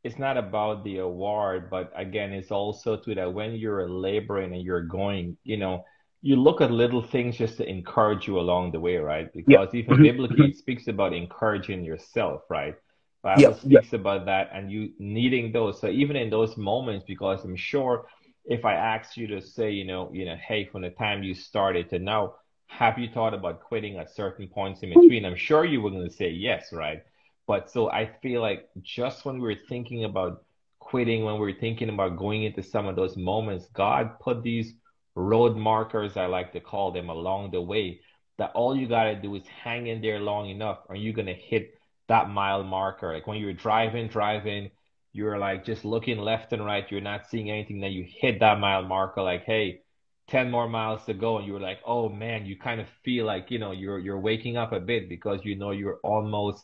it's 0.03 0.17
not 0.17 0.37
about 0.37 0.83
the 0.83 0.99
award, 0.99 1.69
but 1.69 1.91
again, 1.95 2.31
it's 2.31 2.51
also 2.51 2.95
to 2.97 3.15
that 3.15 3.33
when 3.33 3.55
you're 3.55 3.89
laboring 3.89 4.53
and 4.53 4.63
you're 4.63 4.81
going, 4.81 5.37
you 5.43 5.57
know, 5.57 5.85
you 6.21 6.35
look 6.35 6.61
at 6.61 6.71
little 6.71 7.01
things 7.01 7.37
just 7.37 7.57
to 7.57 7.69
encourage 7.69 8.27
you 8.27 8.39
along 8.39 8.71
the 8.71 8.79
way, 8.79 8.97
right? 8.97 9.31
Because 9.33 9.73
even 9.73 9.95
mm-hmm. 9.95 10.03
biblically, 10.03 10.49
it 10.49 10.57
speaks 10.57 10.87
about 10.87 11.13
encouraging 11.13 11.83
yourself, 11.83 12.41
right? 12.49 12.75
Bible 13.21 13.41
yeah, 13.41 13.53
speaks 13.53 13.91
yeah. 13.91 13.99
about 13.99 14.25
that 14.25 14.49
and 14.53 14.71
you 14.71 14.91
needing 14.99 15.51
those. 15.51 15.79
So 15.79 15.87
even 15.87 16.15
in 16.15 16.29
those 16.29 16.55
moments, 16.57 17.05
because 17.07 17.43
I'm 17.43 17.55
sure 17.55 18.07
if 18.45 18.65
I 18.65 18.73
asked 18.73 19.17
you 19.17 19.27
to 19.27 19.41
say, 19.41 19.71
you 19.71 19.85
know, 19.85 20.09
you 20.13 20.25
know, 20.25 20.35
hey, 20.35 20.65
from 20.65 20.81
the 20.81 20.89
time 20.89 21.23
you 21.23 21.35
started 21.35 21.89
to 21.89 21.99
now, 21.99 22.35
have 22.67 22.97
you 22.97 23.09
thought 23.09 23.33
about 23.33 23.61
quitting 23.61 23.97
at 23.97 24.13
certain 24.13 24.47
points 24.47 24.81
in 24.83 24.89
between? 24.89 25.25
I'm 25.25 25.35
sure 25.35 25.65
you 25.65 25.81
were 25.81 25.89
going 25.89 26.07
to 26.07 26.13
say 26.13 26.29
yes, 26.29 26.71
right? 26.71 27.03
But 27.49 27.71
so 27.71 27.89
I 27.89 28.11
feel 28.21 28.41
like 28.41 28.69
just 28.83 29.25
when 29.25 29.41
we 29.41 29.51
are 29.51 29.59
thinking 29.67 30.03
about 30.03 30.43
quitting, 30.77 31.23
when 31.23 31.39
we 31.39 31.51
are 31.51 31.59
thinking 31.59 31.89
about 31.89 32.15
going 32.15 32.43
into 32.43 32.61
some 32.61 32.85
of 32.85 32.95
those 32.95 33.17
moments, 33.17 33.65
God 33.73 34.19
put 34.19 34.43
these 34.43 34.75
road 35.15 35.57
markers, 35.57 36.15
I 36.15 36.27
like 36.27 36.53
to 36.53 36.59
call 36.59 36.91
them, 36.91 37.09
along 37.09 37.49
the 37.49 37.59
way. 37.59 38.01
That 38.37 38.51
all 38.53 38.77
you 38.77 38.87
got 38.87 39.05
to 39.05 39.15
do 39.15 39.33
is 39.33 39.47
hang 39.47 39.87
in 39.87 39.99
there 39.99 40.19
long 40.19 40.47
enough, 40.51 40.77
or 40.87 40.95
you're 40.95 41.19
going 41.21 41.25
to 41.25 41.33
hit 41.33 41.73
that 42.07 42.29
mile 42.29 42.63
marker. 42.63 43.15
Like 43.15 43.25
when 43.25 43.39
you're 43.39 43.51
driving, 43.53 44.09
driving, 44.09 44.69
you're 45.11 45.39
like 45.39 45.65
just 45.65 45.83
looking 45.83 46.19
left 46.19 46.53
and 46.53 46.63
right, 46.63 46.85
you're 46.91 47.01
not 47.01 47.31
seeing 47.31 47.49
anything, 47.49 47.79
then 47.79 47.93
you 47.93 48.05
hit 48.07 48.41
that 48.41 48.59
mile 48.59 48.83
marker, 48.83 49.23
like, 49.23 49.45
hey, 49.45 49.81
10 50.27 50.51
more 50.51 50.69
miles 50.69 51.03
to 51.05 51.15
go 51.15 51.39
and 51.39 51.47
you 51.47 51.53
were 51.53 51.59
like 51.59 51.79
oh 51.87 52.07
man 52.07 52.45
you 52.45 52.55
kind 52.55 52.79
of 52.79 52.87
feel 53.03 53.25
like 53.25 53.49
you 53.49 53.57
know 53.57 53.71
you're 53.71 53.97
you're 53.97 54.19
waking 54.19 54.57
up 54.57 54.71
a 54.73 54.79
bit 54.79 55.09
because 55.09 55.39
you 55.43 55.55
know 55.55 55.71
you're 55.71 55.97
almost 56.03 56.63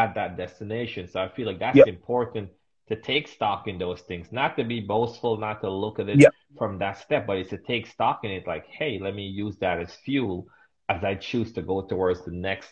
at 0.00 0.14
that 0.14 0.36
destination 0.36 1.08
so 1.08 1.16
i 1.20 1.28
feel 1.34 1.46
like 1.46 1.58
that's 1.58 1.76
yep. 1.76 1.88
important 1.96 2.48
to 2.88 2.96
take 2.96 3.26
stock 3.26 3.66
in 3.66 3.78
those 3.78 4.00
things, 4.02 4.30
not 4.30 4.56
to 4.56 4.64
be 4.64 4.80
boastful, 4.80 5.36
not 5.36 5.60
to 5.60 5.70
look 5.70 5.98
at 5.98 6.08
it 6.08 6.20
yep. 6.20 6.32
from 6.56 6.78
that 6.78 6.98
step, 6.98 7.26
but 7.26 7.36
it's 7.36 7.50
to 7.50 7.58
take 7.58 7.86
stock 7.86 8.20
in 8.22 8.30
it 8.30 8.46
like, 8.46 8.66
hey, 8.66 8.98
let 9.00 9.14
me 9.14 9.26
use 9.26 9.56
that 9.58 9.80
as 9.80 9.92
fuel 10.04 10.46
as 10.88 11.02
I 11.02 11.16
choose 11.16 11.52
to 11.54 11.62
go 11.62 11.82
towards 11.82 12.24
the 12.24 12.30
next 12.30 12.68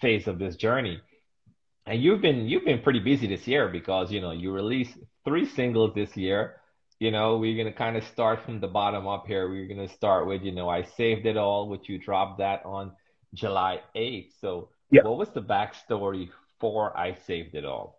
phase 0.00 0.26
of 0.26 0.38
this 0.38 0.56
journey. 0.56 1.00
And 1.86 2.02
you've 2.02 2.22
been 2.22 2.46
you've 2.48 2.64
been 2.64 2.80
pretty 2.80 3.00
busy 3.00 3.26
this 3.26 3.46
year 3.46 3.68
because 3.68 4.12
you 4.12 4.20
know 4.20 4.30
you 4.30 4.52
released 4.52 4.98
three 5.24 5.46
singles 5.46 5.94
this 5.94 6.16
year. 6.16 6.56
You 6.98 7.10
know, 7.10 7.38
we're 7.38 7.56
gonna 7.56 7.74
kind 7.74 7.96
of 7.96 8.04
start 8.04 8.44
from 8.44 8.60
the 8.60 8.68
bottom 8.68 9.06
up 9.06 9.26
here. 9.26 9.48
We're 9.48 9.68
gonna 9.68 9.88
start 9.88 10.26
with, 10.26 10.42
you 10.42 10.52
know, 10.52 10.68
I 10.68 10.82
saved 10.82 11.26
it 11.26 11.36
all, 11.36 11.68
which 11.68 11.88
you 11.88 11.98
dropped 11.98 12.38
that 12.38 12.62
on 12.64 12.92
July 13.34 13.80
8th. 13.94 14.32
So 14.40 14.70
what 15.04 15.18
was 15.18 15.30
the 15.30 15.42
backstory 15.42 16.28
for 16.58 16.96
I 16.96 17.14
Saved 17.14 17.54
It 17.54 17.64
All? 17.64 17.98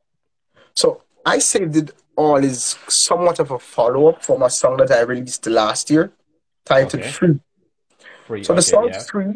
So 0.75 1.03
I 1.25 1.39
Saved 1.39 1.75
It 1.75 1.91
All 2.15 2.43
is 2.43 2.77
somewhat 2.87 3.39
of 3.39 3.51
a 3.51 3.59
follow 3.59 4.07
up 4.07 4.23
from 4.23 4.43
a 4.43 4.49
song 4.49 4.77
that 4.77 4.91
I 4.91 5.01
released 5.01 5.45
last 5.47 5.89
year 5.89 6.11
titled 6.65 7.01
okay. 7.01 7.11
Free. 7.11 7.39
Free. 8.25 8.43
So 8.43 8.53
the 8.53 8.61
song 8.61 8.89
yeah. 8.91 8.99
free, 8.99 9.33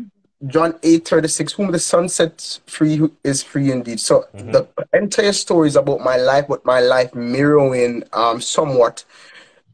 John 0.47 0.77
8 0.83 1.07
36, 1.07 1.53
whom 1.53 1.71
the 1.71 1.79
Son 1.79 2.09
sets 2.09 2.61
free 2.67 3.01
is 3.23 3.41
free 3.41 3.71
indeed. 3.71 3.99
So 3.99 4.25
mm-hmm. 4.35 4.51
the 4.51 4.67
entire 4.93 5.33
story 5.33 5.67
is 5.67 5.75
about 5.75 6.01
my 6.01 6.17
life, 6.17 6.45
but 6.47 6.65
my 6.65 6.79
life 6.79 7.15
mirroring 7.15 8.03
um, 8.13 8.41
somewhat 8.41 9.05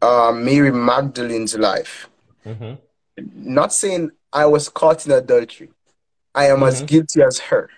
uh, 0.01 0.31
Mary 0.33 0.71
Magdalene's 0.71 1.55
life. 1.55 2.09
Mm-hmm. 2.45 2.75
Not 3.35 3.73
saying 3.73 4.11
I 4.31 4.45
was 4.45 4.69
caught 4.69 5.05
in 5.05 5.11
adultery, 5.11 5.69
I 6.33 6.45
am 6.45 6.57
mm-hmm. 6.57 6.65
as 6.65 6.81
guilty 6.83 7.21
as 7.21 7.39
her. 7.39 7.69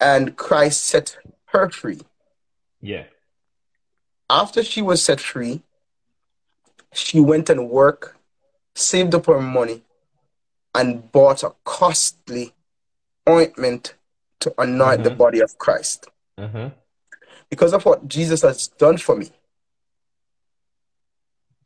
And 0.00 0.36
Christ 0.36 0.84
set 0.84 1.16
her 1.46 1.70
free. 1.70 2.00
Yeah. 2.80 3.04
After 4.28 4.62
she 4.62 4.82
was 4.82 5.02
set 5.02 5.20
free, 5.20 5.62
she 6.92 7.20
went 7.20 7.48
and 7.50 7.70
worked, 7.70 8.16
saved 8.74 9.14
up 9.14 9.26
her 9.26 9.40
money, 9.40 9.82
and 10.74 11.10
bought 11.12 11.42
a 11.42 11.54
costly 11.64 12.52
ointment 13.28 13.94
to 14.40 14.52
anoint 14.58 15.00
mm-hmm. 15.00 15.02
the 15.04 15.10
body 15.10 15.40
of 15.40 15.56
Christ. 15.58 16.08
Mm-hmm. 16.38 16.68
Because 17.48 17.72
of 17.72 17.84
what 17.84 18.08
Jesus 18.08 18.42
has 18.42 18.68
done 18.68 18.98
for 18.98 19.16
me, 19.16 19.30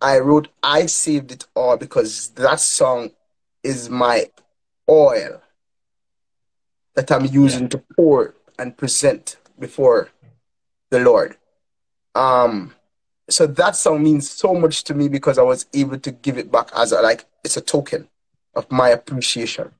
I 0.01 0.19
wrote 0.19 0.49
I 0.63 0.87
Saved 0.87 1.33
It 1.33 1.47
All 1.55 1.77
because 1.77 2.29
that 2.31 2.61
song 2.61 3.11
is 3.63 3.91
my 3.91 4.31
oil 4.89 5.43
that 6.99 7.13
I'm 7.13 7.27
using 7.27 7.63
yeah. 7.63 7.69
to 7.69 7.79
pour 7.95 8.35
and 8.59 8.77
present 8.77 9.37
before 9.57 10.09
the 10.91 10.99
Lord. 10.99 11.37
Um, 12.17 12.75
so 13.31 13.47
that 13.47 13.77
song 13.77 14.03
means 14.03 14.29
so 14.29 14.53
much 14.53 14.83
to 14.85 14.95
me 14.95 15.09
because 15.09 15.39
I 15.39 15.43
was 15.43 15.67
able 15.73 16.01
to 16.01 16.11
give 16.11 16.39
it 16.39 16.51
back 16.51 16.71
as 16.75 16.91
a, 16.91 17.01
like 17.01 17.25
it's 17.45 17.57
a 17.57 17.61
token 17.61 18.09
of 18.57 18.69
my 18.73 18.89
appreciation. 18.89 19.71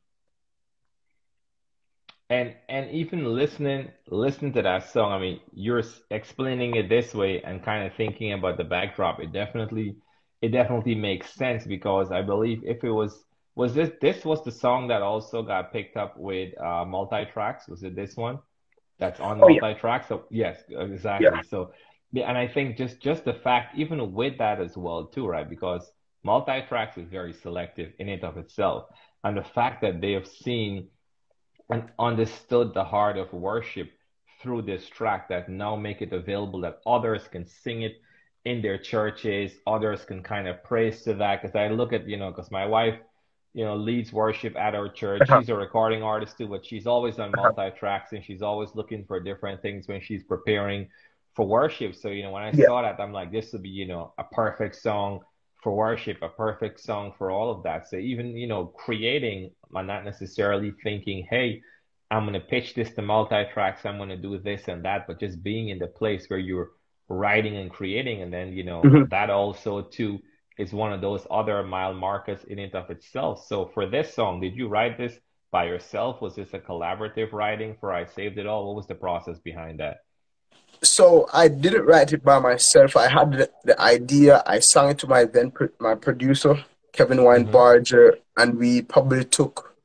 And 2.31 2.55
and 2.69 2.89
even 2.93 3.25
listening 3.25 3.91
listening 4.07 4.53
to 4.53 4.63
that 4.63 4.89
song, 4.89 5.11
I 5.11 5.19
mean, 5.19 5.41
you're 5.53 5.83
explaining 6.13 6.77
it 6.77 6.89
this 6.89 7.15
way 7.15 7.43
and 7.43 7.65
kind 7.65 7.85
of 7.85 7.97
thinking 7.97 8.33
about 8.33 8.59
the 8.59 8.65
backdrop. 8.65 9.19
It 9.19 9.33
definitely 9.33 9.97
it 10.41 10.51
definitely 10.51 10.95
makes 10.95 11.35
sense 11.35 11.67
because 11.67 12.13
I 12.13 12.23
believe 12.23 12.63
if 12.65 12.85
it 12.85 12.93
was 12.93 13.25
was 13.59 13.75
this 13.75 13.91
this 14.01 14.25
was 14.25 14.43
the 14.45 14.53
song 14.53 14.89
that 14.89 15.03
also 15.03 15.43
got 15.43 15.73
picked 15.73 15.97
up 15.97 16.17
with 16.17 16.59
uh, 16.61 16.85
multi 16.87 17.27
tracks. 17.27 17.69
Was 17.69 17.83
it 17.83 17.95
this 17.95 18.17
one 18.17 18.39
that's 18.99 19.21
on 19.21 19.43
oh, 19.43 19.49
multi 19.49 19.75
tracks? 19.79 20.07
Yeah. 20.09 20.17
So 20.17 20.25
yes, 20.31 20.63
exactly. 20.71 21.29
Yeah. 21.35 21.43
So 21.43 21.73
yeah, 22.13 22.29
and 22.29 22.39
I 22.39 22.49
think 22.49 22.79
just 22.79 23.01
just 23.01 23.25
the 23.25 23.35
fact 23.35 23.77
even 23.77 24.13
with 24.13 24.39
that 24.39 24.61
as 24.61 24.77
well 24.77 25.05
too, 25.05 25.27
right? 25.27 25.49
Because 25.49 25.93
multi-tracks 26.25 26.99
is 26.99 27.09
very 27.09 27.33
selective 27.33 27.93
in 27.99 28.09
and 28.09 28.25
of 28.25 28.37
itself. 28.37 28.87
And 29.25 29.37
the 29.37 29.43
fact 29.43 29.83
that 29.83 30.01
they 30.01 30.13
have 30.13 30.27
seen 30.27 30.89
and 31.71 31.91
understood 31.99 32.75
the 32.75 32.85
heart 32.85 33.19
of 33.19 33.33
worship 33.33 33.91
through 34.41 34.63
this 34.63 34.89
track 34.89 35.29
that 35.29 35.49
now 35.49 35.77
make 35.77 36.01
it 36.01 36.13
available 36.13 36.61
that 36.63 36.81
others 36.87 37.27
can 37.29 37.45
sing 37.45 37.83
it 37.83 37.97
in 38.45 38.63
their 38.63 38.79
churches, 38.79 39.53
others 39.67 40.05
can 40.05 40.23
kind 40.23 40.49
of 40.49 40.63
praise 40.65 41.03
to 41.03 41.15
that. 41.15 41.43
Because 41.43 41.57
I 41.57 41.69
look 41.69 41.93
at, 41.93 42.09
you 42.09 42.17
know, 42.17 42.31
because 42.31 42.51
my 42.51 42.67
wife, 42.67 42.99
you 43.55 43.65
know, 43.65 43.77
leads 43.77 44.13
worship 44.13 44.57
at 44.57 44.75
our 44.75 44.89
church. 44.89 45.23
Uh-huh. 45.23 45.41
She's 45.41 45.49
a 45.49 45.55
recording 45.55 46.03
artist 46.03 46.39
too, 46.39 46.49
but 46.49 46.65
she's 46.65 46.87
always 46.87 47.19
on 47.19 47.33
uh-huh. 47.35 47.53
multi 47.57 47.77
tracks 47.79 48.13
and 48.13 48.25
she's 48.25 48.43
always 48.43 48.75
looking 48.75 49.05
for 49.05 49.21
different 49.21 49.63
things 49.63 49.89
when 49.89 50.01
she's 50.01 50.23
preparing 50.23 50.89
for 51.35 51.47
worship. 51.47 51.95
So, 51.95 52.09
you 52.09 52.23
know, 52.23 52.31
when 52.33 52.43
I 52.43 52.53
yeah. 52.53 52.67
saw 52.67 52.83
that, 52.83 53.01
I'm 53.01 53.13
like, 53.13 53.33
this 53.33 53.53
would 53.53 53.63
be, 53.63 53.69
you 53.69 53.87
know, 53.87 54.13
a 54.19 54.25
perfect 54.25 54.77
song 54.77 55.21
for 55.63 55.75
worship, 55.75 56.19
a 56.23 56.29
perfect 56.29 56.81
song 56.81 57.13
for 57.17 57.31
all 57.31 57.51
of 57.51 57.63
that. 57.65 57.89
So 57.89 57.97
even, 57.97 58.37
you 58.37 58.47
know, 58.47 58.67
creating, 58.67 59.51
I'm 59.75 59.87
not 59.87 60.05
necessarily 60.05 60.73
thinking, 60.83 61.27
hey, 61.29 61.63
I'm 62.11 62.25
going 62.25 62.35
to 62.35 62.41
pitch 62.41 62.75
this 62.75 62.91
to 62.95 63.03
multi-tracks, 63.03 63.85
I'm 63.85 63.99
going 63.99 64.09
to 64.09 64.17
do 64.17 64.39
this 64.39 64.69
and 64.69 64.85
that, 64.85 65.07
but 65.07 65.21
just 65.21 65.43
being 65.43 65.69
in 65.69 65.79
the 65.79 65.87
place 65.87 66.29
where 66.29 66.39
you're 66.39 66.71
writing 67.09 67.57
and 67.57 67.71
creating. 67.71 68.23
And 68.23 68.33
then, 68.33 68.53
you 68.53 68.65
know, 68.65 68.83
mm-hmm. 68.83 69.05
that 69.11 69.31
also 69.31 69.83
too 69.83 70.21
is 70.59 70.73
one 70.73 70.93
of 70.93 71.01
those 71.01 71.27
other 71.31 71.63
mile 71.63 71.95
markers 71.95 72.45
in 72.45 72.59
and 72.59 72.75
of 72.75 72.91
itself. 72.91 73.47
So 73.47 73.71
for 73.75 73.87
this 73.87 74.15
song, 74.15 74.41
did 74.41 74.57
you 74.57 74.69
write 74.69 74.99
this 74.99 75.19
by 75.51 75.65
yourself? 75.67 76.21
Was 76.21 76.35
this 76.35 76.53
a 76.53 76.59
collaborative 76.59 77.33
writing 77.33 77.77
for 77.81 77.93
I 77.93 78.05
Saved 78.05 78.39
It 78.39 78.47
All? 78.47 78.67
What 78.67 78.77
was 78.77 78.87
the 78.87 78.95
process 78.95 79.39
behind 79.39 79.81
that? 79.81 79.99
so 80.83 81.29
I 81.33 81.49
didn't 81.49 81.87
write 81.87 82.13
it 82.13 82.23
by 82.23 82.39
myself. 82.39 82.97
I 82.97 83.09
had 83.09 83.33
the, 83.33 83.51
the 83.65 83.81
idea. 83.81 84.43
I 84.47 84.61
sang 84.61 84.91
it 84.91 84.99
to 84.99 85.07
my 85.07 85.25
then 85.25 85.53
my 85.79 85.95
producer 85.95 86.65
Kevin 86.93 87.19
Weinbarger, 87.19 88.11
mm-hmm. 88.11 88.43
and 88.43 88.59
we 88.59 88.83
probably 88.83 89.25
took 89.25 89.77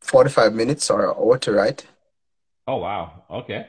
forty 0.00 0.30
five 0.30 0.52
minutes 0.52 0.90
or 0.90 1.04
an 1.04 1.16
hour 1.16 1.38
to 1.38 1.52
write. 1.52 1.86
Oh 2.66 2.76
wow! 2.76 3.24
Okay. 3.30 3.66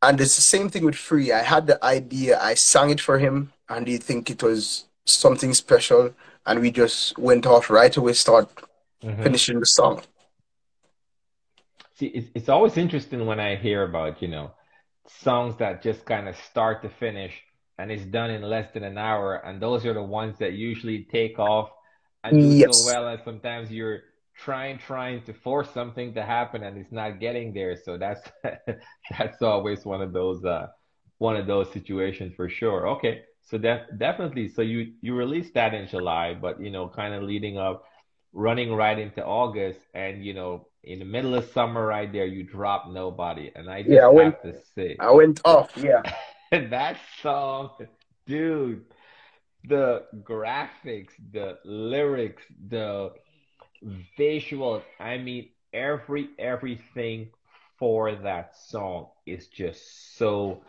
And 0.00 0.20
it's 0.20 0.36
the 0.36 0.42
same 0.42 0.68
thing 0.68 0.84
with 0.84 0.94
Free. 0.94 1.32
I 1.32 1.42
had 1.42 1.66
the 1.66 1.82
idea. 1.84 2.38
I 2.40 2.54
sang 2.54 2.90
it 2.90 3.00
for 3.00 3.18
him, 3.18 3.52
and 3.68 3.86
he 3.86 3.98
think 3.98 4.30
it 4.30 4.42
was 4.42 4.86
something 5.04 5.54
special, 5.54 6.14
and 6.46 6.60
we 6.60 6.70
just 6.70 7.18
went 7.18 7.46
off 7.46 7.70
right 7.70 7.96
away. 7.96 8.12
Start 8.12 8.48
mm-hmm. 9.02 9.22
finishing 9.22 9.60
the 9.60 9.66
song. 9.66 10.02
See, 11.94 12.06
it's, 12.06 12.28
it's 12.34 12.48
always 12.48 12.76
interesting 12.76 13.26
when 13.26 13.40
I 13.40 13.56
hear 13.56 13.82
about 13.82 14.22
you 14.22 14.28
know 14.28 14.52
songs 15.08 15.56
that 15.58 15.82
just 15.82 16.04
kind 16.04 16.28
of 16.28 16.36
start 16.36 16.82
to 16.82 16.88
finish 16.88 17.32
and 17.78 17.90
it's 17.90 18.04
done 18.04 18.30
in 18.30 18.42
less 18.42 18.70
than 18.72 18.84
an 18.84 18.98
hour 18.98 19.36
and 19.46 19.60
those 19.60 19.86
are 19.86 19.94
the 19.94 20.02
ones 20.02 20.36
that 20.38 20.52
usually 20.52 21.04
take 21.04 21.38
off 21.38 21.70
and 22.24 22.38
do 22.38 22.46
yes. 22.46 22.84
so 22.84 22.92
well 22.92 23.08
and 23.08 23.20
sometimes 23.24 23.70
you're 23.70 24.00
trying 24.36 24.78
trying 24.78 25.22
to 25.22 25.32
force 25.32 25.70
something 25.70 26.12
to 26.14 26.22
happen 26.22 26.62
and 26.62 26.76
it's 26.76 26.92
not 26.92 27.20
getting 27.20 27.52
there 27.52 27.76
so 27.76 27.96
that's 27.96 28.22
that's 29.18 29.42
always 29.42 29.84
one 29.84 30.02
of 30.02 30.12
those 30.12 30.44
uh 30.44 30.66
one 31.18 31.36
of 31.36 31.46
those 31.46 31.72
situations 31.72 32.32
for 32.36 32.48
sure 32.48 32.88
okay 32.88 33.22
so 33.48 33.58
def- 33.58 33.88
definitely 33.96 34.48
so 34.48 34.62
you 34.62 34.92
you 35.00 35.14
released 35.14 35.54
that 35.54 35.74
in 35.74 35.88
july 35.88 36.34
but 36.34 36.60
you 36.60 36.70
know 36.70 36.88
kind 36.88 37.14
of 37.14 37.22
leading 37.22 37.58
up 37.58 37.84
running 38.32 38.72
right 38.72 38.98
into 38.98 39.24
august 39.24 39.80
and 39.94 40.24
you 40.24 40.34
know 40.34 40.66
in 40.84 40.98
the 40.98 41.04
middle 41.04 41.34
of 41.34 41.44
summer 41.50 41.84
right 41.86 42.10
there, 42.12 42.24
you 42.24 42.42
drop 42.42 42.88
nobody. 42.88 43.52
And 43.54 43.68
I 43.68 43.82
just 43.82 43.92
yeah, 43.92 44.06
I 44.06 44.08
went, 44.08 44.34
have 44.34 44.54
to 44.54 44.60
say 44.74 44.96
I 44.98 45.10
went 45.10 45.40
off, 45.44 45.70
yeah. 45.76 46.02
that 46.50 46.96
song, 47.22 47.70
dude, 48.26 48.84
the 49.64 50.04
graphics, 50.22 51.10
the 51.32 51.58
lyrics, 51.64 52.42
the 52.68 53.12
visuals, 54.18 54.82
I 54.98 55.18
mean 55.18 55.50
every 55.72 56.30
everything 56.38 57.28
for 57.78 58.14
that 58.14 58.56
song 58.56 59.08
is 59.26 59.46
just 59.48 60.16
so 60.16 60.62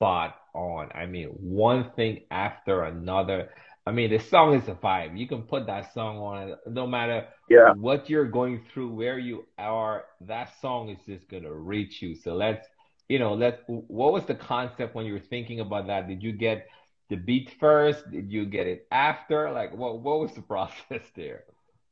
spot 0.00 0.36
on. 0.54 0.90
I 0.94 1.04
mean, 1.04 1.28
one 1.28 1.90
thing 1.94 2.22
after 2.30 2.84
another. 2.84 3.50
I 3.86 3.92
mean, 3.92 4.10
the 4.10 4.18
song 4.18 4.54
is 4.54 4.66
a 4.68 4.74
vibe. 4.74 5.18
You 5.18 5.26
can 5.26 5.42
put 5.42 5.66
that 5.66 5.92
song 5.92 6.16
on 6.18 6.56
no 6.66 6.86
matter 6.86 7.26
yeah. 7.50 7.72
what 7.74 8.08
you're 8.08 8.28
going 8.28 8.62
through, 8.72 8.94
where 8.94 9.18
you 9.18 9.46
are. 9.58 10.04
That 10.22 10.58
song 10.60 10.88
is 10.88 10.98
just 11.06 11.28
gonna 11.28 11.52
reach 11.52 12.00
you. 12.00 12.14
So 12.14 12.34
let's, 12.34 12.66
you 13.10 13.18
know, 13.18 13.34
let. 13.34 13.62
What 13.66 14.12
was 14.14 14.24
the 14.24 14.34
concept 14.34 14.94
when 14.94 15.04
you 15.04 15.12
were 15.12 15.26
thinking 15.34 15.60
about 15.60 15.86
that? 15.88 16.08
Did 16.08 16.22
you 16.22 16.32
get 16.32 16.66
the 17.10 17.16
beat 17.16 17.52
first? 17.60 18.10
Did 18.10 18.32
you 18.32 18.46
get 18.46 18.66
it 18.66 18.86
after? 18.90 19.50
Like, 19.50 19.76
what 19.76 20.00
what 20.00 20.20
was 20.20 20.32
the 20.32 20.42
process 20.54 21.04
there? 21.14 21.44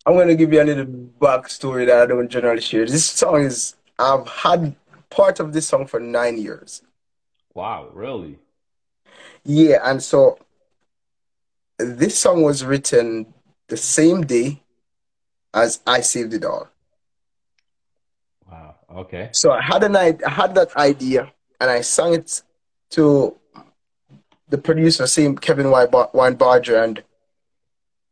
I'm 0.07 0.17
gonna 0.17 0.35
give 0.35 0.51
you 0.53 0.63
a 0.63 0.65
little 0.65 0.87
backstory 1.21 1.85
that 1.87 1.99
I 1.99 2.07
don't 2.07 2.31
generally 2.31 2.63
share. 2.63 2.87
This 2.87 3.05
song 3.05 3.43
is 3.43 3.77
I've 3.99 4.27
had 4.29 4.75
part 5.11 5.41
of 5.41 5.53
this 5.53 5.67
song 5.67 5.87
for 5.87 6.01
nine 6.01 6.39
years. 6.39 6.83
Wow, 7.59 7.89
really? 7.93 8.39
Yeah, 9.43 9.79
and 9.83 10.01
so 10.01 10.39
this 11.77 12.17
song 12.17 12.43
was 12.43 12.65
written 12.65 13.35
the 13.67 13.77
same 13.77 14.23
day 14.23 14.63
as 15.53 15.81
I 15.85 16.03
Saved 16.03 16.35
It 16.35 16.45
All. 16.45 16.69
Wow. 18.49 18.77
Okay. 18.99 19.31
So 19.33 19.51
I 19.51 19.61
had 19.61 19.83
an 19.83 19.97
I 19.97 20.15
had 20.25 20.55
that 20.55 20.77
idea 20.77 21.33
and 21.61 21.69
I 21.69 21.81
sang 21.81 22.15
it 22.15 22.43
to 22.91 23.37
the 24.49 24.59
producer, 24.59 25.09
same 25.09 25.37
Kevin 25.37 25.67
Weinbarger, 25.67 26.85
and 26.85 27.03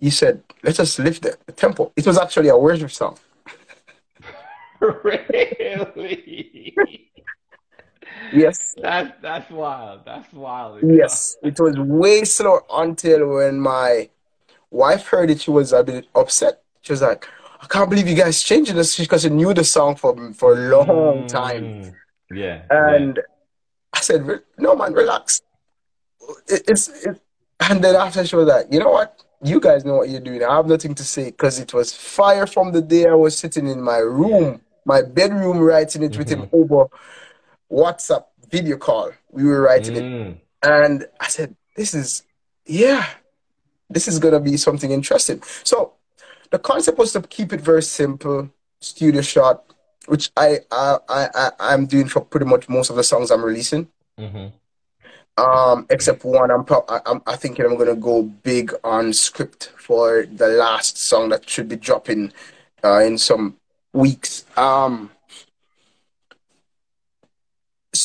he 0.00 0.10
said, 0.10 0.42
"Let 0.64 0.80
us 0.80 0.98
lift 0.98 1.22
the, 1.22 1.38
the 1.46 1.52
tempo." 1.52 1.92
It 1.94 2.04
was 2.04 2.18
actually 2.18 2.48
a 2.48 2.58
worship 2.58 2.90
song. 2.90 3.16
really? 4.80 6.74
Yes. 8.32 8.74
That's 8.80 9.12
that's 9.20 9.50
wild. 9.50 10.04
That's 10.04 10.32
wild. 10.32 10.80
Yes. 10.82 11.36
It 11.42 11.58
was 11.58 11.78
way 11.78 12.24
slow 12.24 12.60
until 12.72 13.34
when 13.36 13.60
my 13.60 14.08
wife 14.70 15.06
heard 15.06 15.30
it, 15.30 15.40
she 15.40 15.50
was 15.50 15.72
a 15.72 15.82
bit 15.82 16.06
upset. 16.14 16.62
She 16.82 16.92
was 16.92 17.02
like, 17.02 17.28
I 17.60 17.66
can't 17.66 17.90
believe 17.90 18.08
you 18.08 18.14
guys 18.14 18.42
changing 18.42 18.76
this 18.76 18.98
because 18.98 19.22
she 19.22 19.30
knew 19.30 19.52
the 19.54 19.64
song 19.64 19.96
for 19.96 20.32
for 20.32 20.52
a 20.52 20.56
long 20.56 20.86
mm. 21.24 21.28
time. 21.28 21.94
Yeah. 22.30 22.62
And 22.70 23.16
yeah. 23.16 23.22
I 23.92 24.00
said, 24.00 24.42
No 24.58 24.76
man, 24.76 24.92
relax. 24.92 25.42
It, 26.48 26.62
it's 26.68 26.88
it, 26.88 27.20
and 27.60 27.82
then 27.82 27.96
after 27.96 28.24
she 28.26 28.36
was 28.36 28.46
like, 28.46 28.66
you 28.70 28.80
know 28.80 28.90
what? 28.90 29.22
you 29.42 29.60
guys 29.60 29.84
know 29.84 29.96
what 29.96 30.08
you're 30.08 30.20
doing. 30.20 30.42
I 30.42 30.56
have 30.56 30.66
nothing 30.66 30.94
to 30.94 31.04
say 31.04 31.26
because 31.26 31.58
it 31.58 31.74
was 31.74 31.92
fire 31.92 32.46
from 32.46 32.72
the 32.72 32.82
day 32.82 33.06
I 33.06 33.14
was 33.14 33.36
sitting 33.36 33.68
in 33.68 33.80
my 33.80 33.98
room, 33.98 34.60
my 34.84 35.02
bedroom, 35.02 35.58
writing 35.58 36.02
it 36.02 36.16
with 36.16 36.28
him 36.28 36.42
Mm-hmm. 36.42 36.56
over 36.56 36.86
WhatsApp 37.70 38.24
video 38.50 38.76
call. 38.76 39.12
We 39.30 39.44
were 39.44 39.60
writing 39.60 39.96
it. 39.96 40.02
Mm. 40.02 40.36
And 40.62 41.06
I 41.20 41.28
said, 41.28 41.56
this 41.76 41.94
is, 41.94 42.22
yeah, 42.64 43.06
this 43.90 44.08
is 44.08 44.18
going 44.18 44.34
to 44.34 44.40
be 44.40 44.56
something 44.56 44.90
interesting. 44.90 45.42
So 45.64 45.92
the 46.50 46.58
concept 46.58 46.98
was 46.98 47.12
to 47.12 47.22
keep 47.22 47.52
it 47.52 47.60
very 47.60 47.82
simple, 47.82 48.50
studio 48.80 49.20
shot, 49.20 49.64
which 50.06 50.30
I, 50.36 50.60
I, 50.70 50.98
I, 51.08 51.28
I, 51.34 51.50
I'm 51.60 51.86
doing 51.86 52.08
for 52.08 52.20
pretty 52.20 52.46
much 52.46 52.68
most 52.68 52.90
of 52.90 52.96
the 52.96 53.04
songs 53.04 53.30
I'm 53.30 53.44
releasing. 53.44 53.88
Mhm. 54.18 54.52
Um, 55.38 55.86
except 55.90 56.24
one, 56.24 56.50
I'm, 56.50 56.64
pro- 56.64 56.86
I'm, 56.88 57.20
I 57.26 57.36
thinking 57.36 57.66
I'm 57.66 57.76
gonna 57.76 57.94
go 57.94 58.22
big 58.22 58.72
on 58.82 59.12
script 59.12 59.70
for 59.76 60.24
the 60.24 60.48
last 60.48 60.96
song 60.96 61.28
that 61.28 61.48
should 61.48 61.68
be 61.68 61.76
dropping 61.76 62.32
uh, 62.82 63.00
in 63.00 63.18
some 63.18 63.56
weeks. 63.92 64.46
Um, 64.56 65.10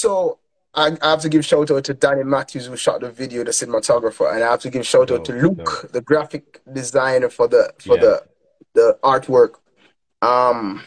so 0.02 0.40
I, 0.74 0.86
I 1.06 1.10
have 1.14 1.22
to 1.26 1.30
give 1.34 1.44
shout 1.52 1.70
out 1.72 1.84
to 1.90 1.94
Danny 1.94 2.24
Matthews 2.36 2.66
who 2.68 2.78
shot 2.86 3.02
the 3.02 3.12
video, 3.22 3.40
the 3.44 3.52
cinematographer, 3.52 4.26
and 4.34 4.44
I 4.44 4.50
have 4.52 4.62
to 4.66 4.70
give 4.74 4.86
shout 4.94 5.10
out 5.12 5.24
to 5.26 5.34
Luke, 5.34 5.58
dope. 5.58 5.92
the 5.92 6.02
graphic 6.10 6.46
designer 6.80 7.30
for 7.38 7.48
the 7.54 7.64
for 7.86 7.96
Yeah. 7.96 8.02
the 8.06 8.14
the 8.78 8.88
artwork. 9.14 9.54
Um, 10.32 10.82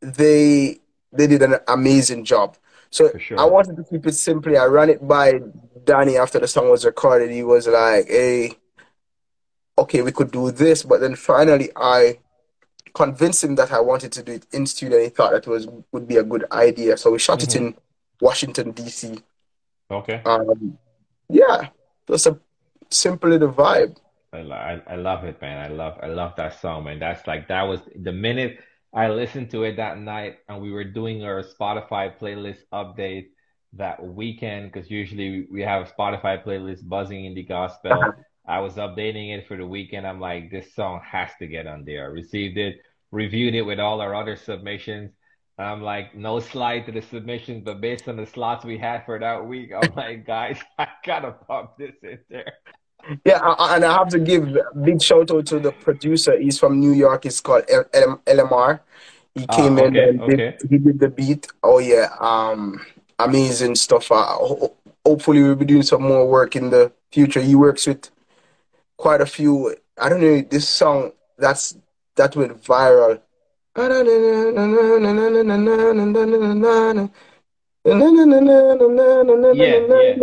they 0.00 0.78
they 1.16 1.26
did 1.32 1.42
an 1.42 1.56
amazing 1.68 2.24
job. 2.32 2.48
So 2.90 3.02
sure. 3.18 3.38
I 3.38 3.44
wanted 3.44 3.76
to 3.76 3.84
keep 3.90 4.06
it 4.10 4.14
simply. 4.14 4.56
I 4.56 4.66
ran 4.78 4.88
it 4.94 5.00
by 5.06 5.26
Danny 5.84 6.16
after 6.24 6.38
the 6.40 6.48
song 6.48 6.66
was 6.70 6.84
recorded. 6.84 7.30
He 7.30 7.44
was 7.54 7.64
like, 7.68 8.06
"Hey, 8.08 8.52
okay, 9.82 10.00
we 10.02 10.12
could 10.12 10.30
do 10.30 10.50
this," 10.50 10.82
but 10.82 10.98
then 11.00 11.14
finally 11.14 11.68
I 11.76 12.18
convinced 12.94 13.44
him 13.44 13.54
that 13.56 13.72
I 13.72 13.80
wanted 13.80 14.12
to 14.12 14.22
do 14.22 14.32
it 14.32 14.46
in 14.52 14.66
studio. 14.66 14.98
And 14.98 15.04
he 15.04 15.10
thought 15.10 15.32
that 15.32 15.46
was 15.46 15.66
would 15.92 16.06
be 16.06 16.16
a 16.16 16.22
good 16.22 16.44
idea. 16.52 16.96
So 16.96 17.10
we 17.10 17.18
shot 17.18 17.42
it 17.42 17.56
in 17.56 17.74
Washington 18.20 18.72
D.C. 18.72 19.18
Okay. 19.90 20.22
Um, 20.24 20.78
yeah, 21.28 21.68
just 22.08 22.26
a 22.26 22.38
simply 22.90 23.38
the 23.38 23.48
vibe. 23.48 23.96
I, 24.32 24.38
I 24.38 24.82
I 24.86 24.96
love 24.96 25.24
it, 25.24 25.40
man. 25.40 25.58
I 25.58 25.74
love 25.74 25.98
I 26.02 26.06
love 26.06 26.34
that 26.36 26.60
song, 26.60 26.84
man. 26.84 26.98
That's 26.98 27.26
like 27.26 27.48
that 27.48 27.62
was 27.62 27.80
the 27.96 28.12
minute 28.12 28.58
I 28.92 29.08
listened 29.08 29.50
to 29.50 29.64
it 29.64 29.76
that 29.76 29.98
night, 29.98 30.38
and 30.48 30.60
we 30.60 30.72
were 30.72 30.84
doing 30.84 31.24
our 31.24 31.42
Spotify 31.42 32.16
playlist 32.18 32.62
update 32.72 33.28
that 33.74 34.02
weekend 34.02 34.72
because 34.72 34.90
usually 34.90 35.46
we 35.50 35.62
have 35.62 35.86
a 35.86 35.90
Spotify 35.90 36.42
playlist 36.44 36.88
buzzing 36.88 37.24
in 37.24 37.34
the 37.34 37.44
gospel. 37.44 37.92
I 38.50 38.58
was 38.58 38.74
updating 38.74 39.26
it 39.36 39.46
for 39.46 39.56
the 39.56 39.66
weekend. 39.66 40.04
I'm 40.06 40.18
like, 40.20 40.50
this 40.50 40.74
song 40.74 41.00
has 41.08 41.30
to 41.38 41.46
get 41.46 41.68
on 41.68 41.84
there. 41.84 42.02
I 42.04 42.08
received 42.08 42.58
it, 42.58 42.82
reviewed 43.12 43.54
it 43.54 43.62
with 43.62 43.78
all 43.78 44.00
our 44.00 44.12
other 44.14 44.34
submissions. 44.34 45.12
I'm 45.56 45.82
like, 45.82 46.16
no 46.16 46.40
slide 46.40 46.86
to 46.86 46.92
the 46.92 47.02
submissions, 47.02 47.62
but 47.64 47.80
based 47.80 48.08
on 48.08 48.16
the 48.16 48.26
slots 48.26 48.64
we 48.64 48.76
had 48.76 49.04
for 49.04 49.18
that 49.20 49.46
week, 49.46 49.70
I'm 49.72 49.94
like, 49.96 50.26
guys, 50.26 50.58
I 50.78 50.88
gotta 51.06 51.32
pop 51.32 51.78
this 51.78 51.94
in 52.02 52.18
there. 52.28 52.54
Yeah, 53.24 53.40
and 53.58 53.84
I 53.84 53.92
have 53.98 54.08
to 54.08 54.18
give 54.18 54.48
a 54.48 54.74
big 54.88 55.00
shout 55.00 55.30
out 55.30 55.46
to 55.46 55.58
the 55.60 55.72
producer. 55.72 56.38
He's 56.38 56.58
from 56.58 56.80
New 56.80 56.92
York. 56.92 57.24
He's 57.24 57.40
called 57.40 57.64
LMR. 57.66 58.80
He 59.34 59.46
Ah, 59.48 59.56
came 59.56 59.78
in 59.78 59.96
okay, 59.96 60.08
and 60.08 60.18
did, 60.28 60.40
okay. 60.40 60.56
he 60.68 60.78
did 60.78 60.98
the 60.98 61.08
beat. 61.08 61.46
Oh 61.62 61.78
yeah, 61.78 62.08
um, 62.18 62.84
amazing 63.18 63.76
stuff. 63.76 64.10
Uh, 64.10 64.24
ho- 64.24 64.74
hopefully, 65.06 65.42
we'll 65.42 65.54
be 65.54 65.64
doing 65.64 65.82
some 65.82 66.02
more 66.02 66.26
work 66.28 66.56
in 66.56 66.70
the 66.70 66.92
future. 67.12 67.40
He 67.40 67.54
works 67.54 67.86
with 67.86 68.10
quite 69.00 69.20
a 69.20 69.26
few. 69.26 69.74
I 69.98 70.08
don't 70.08 70.20
know 70.20 70.40
this 70.54 70.68
song 70.68 71.12
that's 71.38 71.76
that 72.16 72.36
went 72.36 72.52
viral. 72.62 73.20
Yeah, 79.54 79.78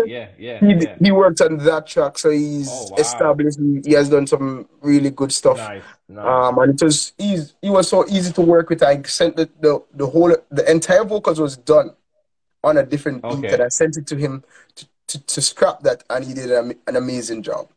yeah, 0.06 0.28
yeah, 0.38 0.60
He, 0.60 0.74
yeah. 0.86 0.96
he 1.04 1.12
worked 1.12 1.42
on 1.42 1.58
that 1.70 1.88
track, 1.88 2.20
so 2.20 2.30
he's 2.30 2.70
Oh, 2.70 2.90
wow. 2.92 2.98
established. 2.98 3.60
He, 3.86 3.94
has 3.94 4.10
done 4.10 4.28
some 4.28 4.70
really 4.82 5.10
good 5.10 5.32
stuff. 5.32 5.58
Nice, 5.58 5.82
nice. 6.08 6.26
Um, 6.26 6.60
and 6.60 6.70
it 6.80 6.84
was 6.86 7.14
easy. 7.18 7.52
He 7.62 7.70
was 7.72 7.88
so 7.90 8.06
easy 8.08 8.32
to 8.34 8.42
work 8.42 8.70
with. 8.70 8.84
I 8.84 9.02
sent 9.04 9.38
the, 9.38 9.50
the, 9.60 9.84
the 9.94 10.06
whole 10.06 10.36
the 10.52 10.70
entire 10.70 11.04
vocals 11.04 11.40
was 11.40 11.58
done 11.58 11.96
on 12.64 12.78
a 12.78 12.84
different 12.86 13.24
beat, 13.24 13.32
Okay. 13.40 13.54
and 13.54 13.64
I 13.64 13.70
sent 13.70 13.98
it 13.98 14.06
to 14.08 14.16
him 14.16 14.44
to, 14.76 14.86
to, 15.08 15.16
to 15.26 15.42
scrap 15.42 15.82
that, 15.82 16.04
and 16.12 16.24
he 16.26 16.34
did 16.36 16.52
an, 16.52 16.76
an 16.86 16.96
amazing 16.96 17.42
job. 17.42 17.70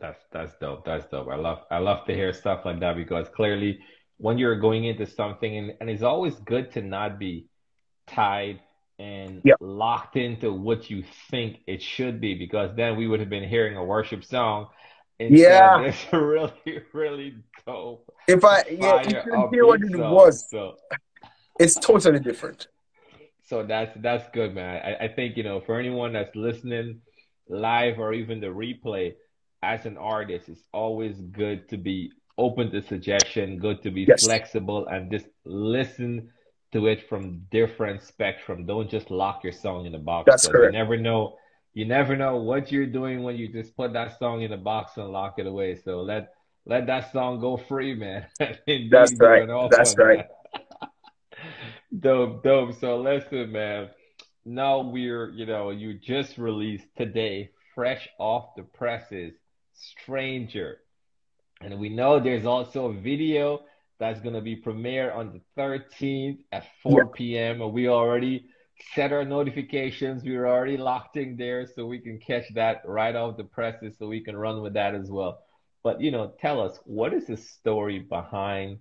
That's 0.00 0.18
that's 0.32 0.52
dope. 0.60 0.84
That's 0.84 1.06
dope. 1.06 1.28
I 1.28 1.36
love 1.36 1.60
I 1.70 1.78
love 1.78 2.06
to 2.06 2.14
hear 2.14 2.32
stuff 2.32 2.64
like 2.64 2.80
that 2.80 2.96
because 2.96 3.28
clearly 3.34 3.80
when 4.18 4.38
you're 4.38 4.56
going 4.58 4.84
into 4.84 5.06
something 5.06 5.56
and, 5.56 5.72
and 5.80 5.90
it's 5.90 6.02
always 6.02 6.34
good 6.36 6.72
to 6.72 6.82
not 6.82 7.18
be 7.18 7.46
tied 8.06 8.60
and 8.98 9.42
Yep. 9.44 9.56
locked 9.60 10.16
into 10.16 10.52
what 10.52 10.90
you 10.90 11.04
think 11.30 11.58
it 11.66 11.80
should 11.82 12.20
be 12.20 12.34
because 12.34 12.74
then 12.76 12.96
we 12.96 13.06
would 13.06 13.20
have 13.20 13.28
been 13.30 13.48
hearing 13.48 13.76
a 13.76 13.84
worship 13.84 14.24
song 14.24 14.66
Yeah. 15.18 15.78
this 15.84 16.06
really, 16.12 16.82
really 16.92 17.34
dope 17.66 18.08
If 18.28 18.44
I 18.44 18.64
yeah, 18.70 19.02
you 19.02 19.16
couldn't 19.22 19.50
hear 19.50 19.66
what 19.66 19.80
it 19.82 19.96
song. 19.96 20.10
was. 20.10 20.44
So 20.50 20.76
It's 21.58 21.74
totally 21.74 22.20
different. 22.20 22.68
So 23.44 23.64
that's 23.64 23.92
that's 24.02 24.28
good, 24.34 24.54
man. 24.54 24.80
I, 24.84 25.04
I 25.06 25.08
think, 25.08 25.36
you 25.36 25.42
know, 25.42 25.60
for 25.60 25.78
anyone 25.78 26.12
that's 26.12 26.34
listening 26.36 27.00
live 27.48 27.98
or 27.98 28.12
even 28.12 28.40
the 28.40 28.48
replay, 28.48 29.14
as 29.62 29.86
an 29.86 29.96
artist, 29.96 30.48
it's 30.48 30.62
always 30.72 31.16
good 31.32 31.68
to 31.68 31.76
be 31.76 32.12
open 32.36 32.70
to 32.70 32.80
suggestion, 32.82 33.58
good 33.58 33.82
to 33.82 33.90
be 33.90 34.02
Yes. 34.02 34.24
flexible 34.24 34.86
and 34.86 35.10
just 35.10 35.26
listen 35.44 36.30
to 36.72 36.86
it 36.86 37.08
from 37.08 37.40
different 37.50 38.02
spectrum. 38.02 38.66
Don't 38.66 38.88
just 38.88 39.10
lock 39.10 39.42
your 39.42 39.52
song 39.52 39.86
in 39.86 39.94
a 39.94 39.98
box. 39.98 40.26
That's 40.30 40.46
correct. 40.46 40.72
You 40.72 40.78
never 40.78 40.96
know 40.96 41.36
you 41.74 41.84
never 41.84 42.16
know 42.16 42.38
what 42.38 42.72
you're 42.72 42.86
doing 42.86 43.22
when 43.22 43.36
you 43.36 43.46
just 43.46 43.76
put 43.76 43.92
that 43.92 44.18
song 44.18 44.42
in 44.42 44.52
a 44.52 44.56
box 44.56 44.96
and 44.96 45.10
lock 45.10 45.38
it 45.38 45.46
away. 45.46 45.76
So 45.76 46.00
let 46.02 46.32
let 46.66 46.86
that 46.86 47.12
song 47.12 47.40
go 47.40 47.56
free, 47.56 47.94
man. 47.94 48.26
That's 48.38 49.14
right. 49.18 49.46
That's 49.70 49.94
on 49.94 50.04
right. 50.04 50.26
Dope, 52.00 52.42
dope. 52.42 52.74
So 52.74 53.00
listen, 53.00 53.52
man. 53.52 53.88
Now 54.44 54.80
we're, 54.80 55.30
you 55.30 55.46
know, 55.46 55.70
you 55.70 55.94
just 55.94 56.36
released 56.36 56.86
today, 56.96 57.50
fresh 57.74 58.08
off 58.18 58.54
the 58.56 58.62
presses, 58.62 59.34
Stranger. 59.78 60.78
And 61.60 61.78
we 61.78 61.88
know 61.88 62.20
there's 62.20 62.46
also 62.46 62.86
a 62.86 63.00
video 63.00 63.60
that's 63.98 64.20
going 64.20 64.34
to 64.34 64.40
be 64.40 64.56
premiere 64.56 65.10
on 65.10 65.32
the 65.32 65.40
13th 65.60 66.38
at 66.52 66.66
4 66.82 67.06
p.m. 67.08 67.72
We 67.72 67.88
already 67.88 68.46
set 68.94 69.12
our 69.12 69.24
notifications. 69.24 70.22
We 70.22 70.36
are 70.36 70.46
already 70.46 70.76
locked 70.76 71.16
in 71.16 71.36
there 71.36 71.66
so 71.66 71.86
we 71.86 71.98
can 71.98 72.18
catch 72.18 72.44
that 72.54 72.82
right 72.84 73.14
off 73.14 73.36
the 73.36 73.44
presses 73.44 73.96
so 73.98 74.06
we 74.06 74.20
can 74.20 74.36
run 74.36 74.62
with 74.62 74.74
that 74.74 74.94
as 74.94 75.10
well. 75.10 75.40
But, 75.82 76.00
you 76.00 76.10
know, 76.10 76.32
tell 76.40 76.60
us, 76.60 76.78
what 76.84 77.12
is 77.12 77.26
the 77.26 77.36
story 77.36 77.98
behind 78.00 78.78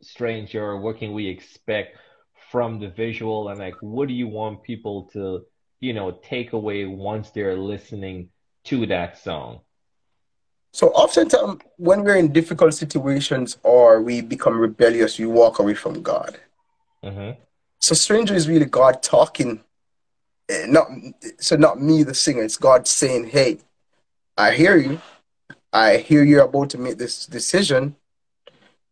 Stranger? 0.00 0.76
What 0.76 0.98
can 0.98 1.12
we 1.12 1.28
expect 1.28 1.98
from 2.50 2.78
the 2.78 2.88
visual? 2.88 3.48
And 3.48 3.58
like, 3.58 3.76
what 3.80 4.08
do 4.08 4.14
you 4.14 4.28
want 4.28 4.62
people 4.62 5.10
to, 5.12 5.44
you 5.80 5.92
know, 5.92 6.12
take 6.12 6.52
away 6.52 6.86
once 6.86 7.30
they're 7.30 7.56
listening 7.56 8.30
to 8.64 8.86
that 8.86 9.18
song? 9.18 9.60
So 10.74 10.88
oftentimes 10.88 11.62
when 11.76 12.02
we're 12.02 12.16
in 12.16 12.32
difficult 12.32 12.74
situations 12.74 13.58
or 13.62 14.02
we 14.02 14.20
become 14.20 14.58
rebellious, 14.58 15.20
we 15.20 15.26
walk 15.26 15.60
away 15.60 15.74
from 15.74 16.02
God. 16.02 16.36
Mm-hmm. 17.04 17.40
So 17.78 17.94
stranger 17.94 18.34
is 18.34 18.48
really 18.48 18.64
God 18.66 19.00
talking. 19.00 19.60
eh, 20.48 20.66
Not 20.66 20.86
so 21.38 21.54
not 21.54 21.80
me 21.80 22.02
the 22.02 22.12
singer. 22.12 22.42
It's 22.42 22.56
God 22.56 22.88
saying, 22.88 23.22
"Hey, 23.36 23.50
I 24.36 24.50
hear 24.60 24.76
you. 24.76 25.00
I 25.72 25.98
hear 26.08 26.24
you're 26.24 26.48
about 26.50 26.70
to 26.70 26.78
make 26.78 26.98
this 26.98 27.26
decision. 27.26 27.94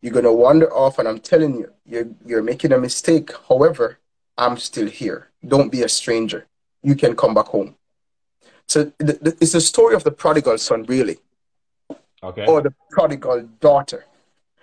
You're 0.01 0.15
gonna 0.15 0.33
wander 0.45 0.73
off, 0.73 1.01
and 1.01 1.09
I'm 1.09 1.19
telling 1.33 1.53
you, 1.61 1.69
you're 1.85 2.09
you're 2.25 2.45
making 2.53 2.73
a 2.73 2.79
mistake. 2.79 3.29
However, 3.49 3.99
I'm 4.39 4.57
still 4.57 4.89
here. 5.01 5.21
Don't 5.53 5.73
be 5.77 5.83
a 5.83 5.89
stranger. 5.89 6.47
You 6.89 6.95
can 6.95 7.17
come 7.17 7.35
back 7.35 7.47
home." 7.47 7.75
So 8.69 8.85
the, 8.99 9.15
the, 9.25 9.31
it's 9.41 9.55
the 9.59 9.61
story 9.61 9.95
of 9.97 10.05
the 10.05 10.13
prodigal 10.13 10.59
son, 10.59 10.85
really, 10.85 11.19
Okay. 12.25 12.47
or 12.47 12.61
the 12.63 12.73
prodigal 12.91 13.43
daughter. 13.61 14.05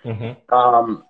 Mm-hmm. 0.04 0.54
Um, 0.54 1.04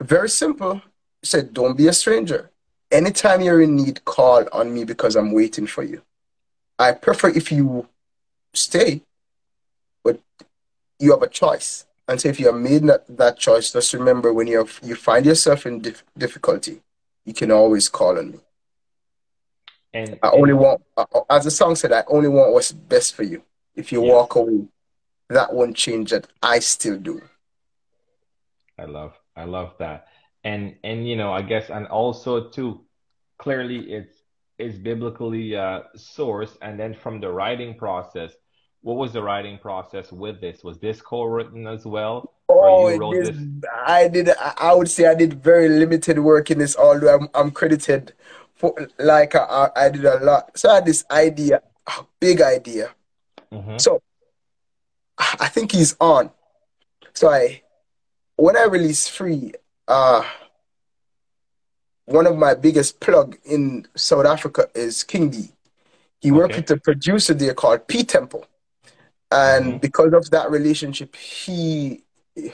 very 0.00 0.28
simple. 0.28 0.82
He 1.22 1.26
said, 1.26 1.54
Don't 1.54 1.76
be 1.76 1.86
a 1.88 1.92
stranger. 1.92 2.50
Anytime 2.90 3.40
you're 3.40 3.60
in 3.62 3.76
need, 3.76 4.04
call 4.04 4.44
on 4.52 4.72
me 4.74 4.84
because 4.84 5.16
I'm 5.16 5.32
waiting 5.32 5.66
for 5.66 5.82
you. 5.82 6.02
I 6.78 6.92
prefer 6.92 7.28
if 7.28 7.50
you 7.50 7.88
stay, 8.54 9.02
but 10.04 10.20
you 10.98 11.12
have 11.12 11.22
a 11.22 11.28
choice. 11.28 11.86
And 12.08 12.20
so 12.20 12.28
if 12.28 12.38
you 12.38 12.46
have 12.46 12.54
made 12.60 12.84
that, 12.84 13.04
that 13.16 13.38
choice, 13.38 13.72
just 13.72 13.92
remember 13.92 14.32
when 14.32 14.46
you 14.46 14.58
have, 14.58 14.78
you 14.82 14.94
find 14.94 15.26
yourself 15.26 15.66
in 15.66 15.80
dif- 15.80 16.04
difficulty, 16.16 16.80
you 17.24 17.34
can 17.34 17.50
always 17.50 17.88
call 17.88 18.18
on 18.18 18.32
me. 18.32 18.38
And 19.92 20.18
I 20.22 20.30
only 20.30 20.52
want, 20.52 20.82
as 21.30 21.44
the 21.44 21.50
song 21.50 21.74
said, 21.74 21.90
I 21.92 22.04
only 22.08 22.28
want 22.28 22.52
what's 22.52 22.70
best 22.70 23.14
for 23.14 23.22
you. 23.24 23.42
If 23.74 23.90
you 23.90 24.04
Yes. 24.04 24.12
walk 24.12 24.34
away, 24.36 24.66
that 25.28 25.52
won't 25.52 25.76
change 25.76 26.10
that 26.10 26.26
I 26.42 26.58
still 26.60 26.98
do. 26.98 27.22
I 28.78 28.84
love, 28.84 29.14
I 29.34 29.44
love 29.44 29.74
that. 29.78 30.06
And, 30.44 30.76
and, 30.84 31.08
you 31.08 31.16
know, 31.16 31.32
I 31.32 31.42
guess, 31.42 31.70
and 31.70 31.86
also 31.86 32.48
too, 32.48 32.84
clearly 33.38 33.92
it's, 33.92 34.14
it's 34.58 34.78
biblically 34.78 35.56
uh, 35.56 35.82
sourced. 35.96 36.56
And 36.62 36.78
then 36.78 36.94
from 36.94 37.20
the 37.20 37.30
writing 37.30 37.74
process, 37.74 38.32
what 38.82 38.96
was 38.96 39.12
the 39.12 39.22
writing 39.22 39.58
process 39.58 40.12
with 40.12 40.40
this? 40.40 40.62
Was 40.62 40.78
this 40.78 41.00
co-written 41.00 41.66
as 41.66 41.84
well? 41.84 42.34
Oh? 42.48 42.86
I 43.84 44.06
did. 44.06 44.30
I 44.38 44.72
would 44.72 44.88
say 44.88 45.06
I 45.06 45.14
did 45.14 45.42
very 45.42 45.68
limited 45.68 46.20
work 46.20 46.52
in 46.52 46.58
this, 46.58 46.76
although 46.76 47.16
I'm, 47.16 47.28
I'm 47.34 47.50
credited 47.50 48.12
for 48.54 48.72
like 48.98 49.34
I, 49.34 49.70
I 49.74 49.88
did 49.88 50.04
a 50.04 50.24
lot. 50.24 50.56
So 50.56 50.70
I 50.70 50.76
had 50.76 50.86
this 50.86 51.04
idea, 51.10 51.62
a 51.86 52.04
big 52.20 52.40
idea. 52.40 52.94
Mm-hmm. 53.52 53.78
So 53.78 54.00
I 55.18 55.48
think 55.48 55.72
he's 55.72 55.96
on. 56.00 56.30
So 57.14 57.30
I, 57.30 57.62
when 58.36 58.56
I 58.56 58.64
release 58.64 59.08
free, 59.08 59.52
uh, 59.88 60.22
one 62.04 62.26
of 62.26 62.36
my 62.36 62.54
biggest 62.54 63.00
plug 63.00 63.36
in 63.44 63.86
South 63.96 64.26
Africa 64.26 64.68
is 64.74 65.02
King 65.02 65.30
D. 65.30 65.48
He 66.20 66.30
okay. 66.30 66.38
worked 66.38 66.56
with 66.56 66.70
a 66.70 66.76
producer 66.76 67.34
there 67.34 67.54
called 67.54 67.86
P 67.88 68.04
Temple. 68.04 68.46
And 69.30 69.64
mm-hmm. 69.64 69.78
because 69.78 70.12
of 70.12 70.30
that 70.30 70.50
relationship, 70.50 71.16
he 71.16 72.04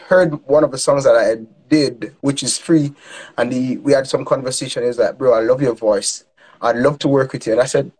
heard 0.08 0.34
one 0.46 0.64
of 0.64 0.70
the 0.70 0.78
songs 0.78 1.04
that 1.04 1.16
I 1.16 1.44
did, 1.68 2.14
which 2.20 2.42
is 2.42 2.56
free, 2.56 2.94
and 3.36 3.52
he, 3.52 3.76
we 3.78 3.92
had 3.92 4.06
some 4.06 4.24
conversation. 4.24 4.84
He's 4.84 4.98
like, 4.98 5.18
"Bro, 5.18 5.34
I 5.34 5.40
love 5.40 5.60
your 5.60 5.74
voice. 5.74 6.24
I'd 6.60 6.76
love 6.76 6.98
to 7.00 7.08
work 7.08 7.32
with 7.32 7.46
you." 7.46 7.52
And 7.52 7.60
I 7.60 7.66
said, 7.66 7.90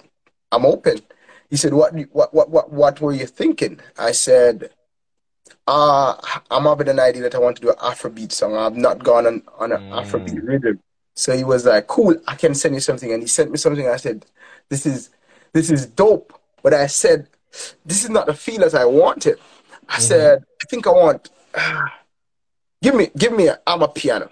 "I'm 0.51 0.65
open." 0.65 1.01
He 1.53 1.59
said, 1.59 1.75
"What, 1.75 1.93
what, 2.13 2.33
what, 2.33 2.49
what, 2.49 2.73
what 2.73 3.01
were 3.03 3.13
you 3.13 3.27
thinking?" 3.27 3.79
I 3.99 4.13
said, 4.13 4.71
"Uh, 5.67 6.15
I'm 6.51 6.65
having 6.65 6.89
an 6.89 6.99
idea 6.99 7.21
that 7.25 7.35
I 7.35 7.39
want 7.41 7.57
to 7.57 7.63
do 7.63 7.69
an 7.69 7.77
Afrobeat 7.77 8.33
song. 8.33 8.57
I've 8.57 8.75
not 8.75 9.05
gone 9.05 9.27
on 9.27 9.43
on 9.59 9.71
an 9.71 9.83
mm. 9.83 10.03
Afrobeat 10.03 10.49
rhythm." 10.49 10.81
So 11.15 11.37
he 11.37 11.45
was 11.45 11.67
like, 11.67 11.89
"Cool, 11.89 12.17
I 12.27 12.37
can 12.37 12.55
send 12.55 12.75
you 12.75 12.81
something." 12.81 13.13
And 13.13 13.23
he 13.23 13.29
sent 13.29 13.51
me 13.51 13.59
something. 13.59 13.87
I 13.87 13.99
said, 13.99 14.25
"This 14.71 14.87
is, 14.87 15.11
this 15.53 15.71
is 15.71 15.85
dope." 15.85 16.33
But 16.63 16.73
I 16.73 16.87
said, 16.87 17.29
"This 17.85 18.03
is 18.03 18.09
not 18.09 18.25
the 18.29 18.35
feel 18.35 18.65
as 18.65 18.75
I 18.75 18.87
wanted." 18.87 19.39
I 19.91 19.97
mm-hmm. 19.97 20.03
said, 20.03 20.45
"I 20.63 20.65
think 20.71 20.87
I 20.87 20.91
want." 20.93 21.29
give 22.83 22.95
me 22.95 23.11
give 23.15 23.35
me 23.35 23.51
I'm 23.67 23.83
a 23.83 23.89
amapiano. 23.89 24.31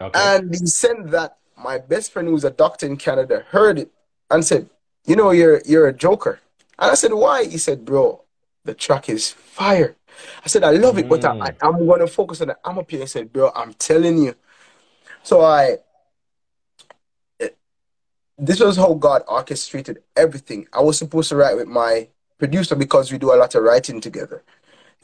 Okay. 0.00 0.36
And 0.36 0.54
he 0.54 0.64
sent 0.66 1.10
that 1.10 1.38
my 1.58 1.78
best 1.78 2.12
friend 2.12 2.28
who's 2.28 2.44
a 2.44 2.50
doctor 2.50 2.86
in 2.86 2.98
Canada 2.98 3.44
heard 3.48 3.80
it 3.80 3.90
and 4.30 4.44
said, 4.44 4.70
You 5.04 5.16
know, 5.16 5.30
you're 5.30 5.60
you're 5.66 5.88
a 5.88 5.92
joker. 5.92 6.40
And 6.78 6.90
I 6.90 6.94
said, 6.94 7.12
Why? 7.12 7.44
He 7.44 7.58
said, 7.58 7.84
Bro, 7.84 8.22
the 8.64 8.74
track 8.74 9.08
is 9.08 9.30
fire. 9.30 9.96
I 10.44 10.48
said, 10.48 10.64
I 10.64 10.70
love 10.70 10.98
it, 10.98 11.06
mm. 11.06 11.08
but 11.08 11.24
I, 11.24 11.54
I, 11.62 11.68
am 11.68 11.86
gonna 11.86 12.06
focus 12.06 12.40
on 12.40 12.48
the 12.48 12.58
amapiano. 12.64 13.00
He 13.00 13.06
said, 13.06 13.32
Bro, 13.32 13.52
I'm 13.54 13.74
telling 13.74 14.18
you. 14.18 14.34
So 15.22 15.42
I 15.42 15.78
this 18.38 18.60
was 18.60 18.76
how 18.76 18.94
God 18.94 19.22
orchestrated 19.28 20.02
everything. 20.16 20.66
I 20.72 20.80
was 20.80 20.98
supposed 20.98 21.28
to 21.28 21.36
write 21.36 21.56
with 21.56 21.68
my 21.68 22.08
producer 22.38 22.74
because 22.74 23.12
we 23.12 23.18
do 23.18 23.32
a 23.32 23.36
lot 23.36 23.54
of 23.54 23.62
writing 23.62 24.00
together. 24.00 24.42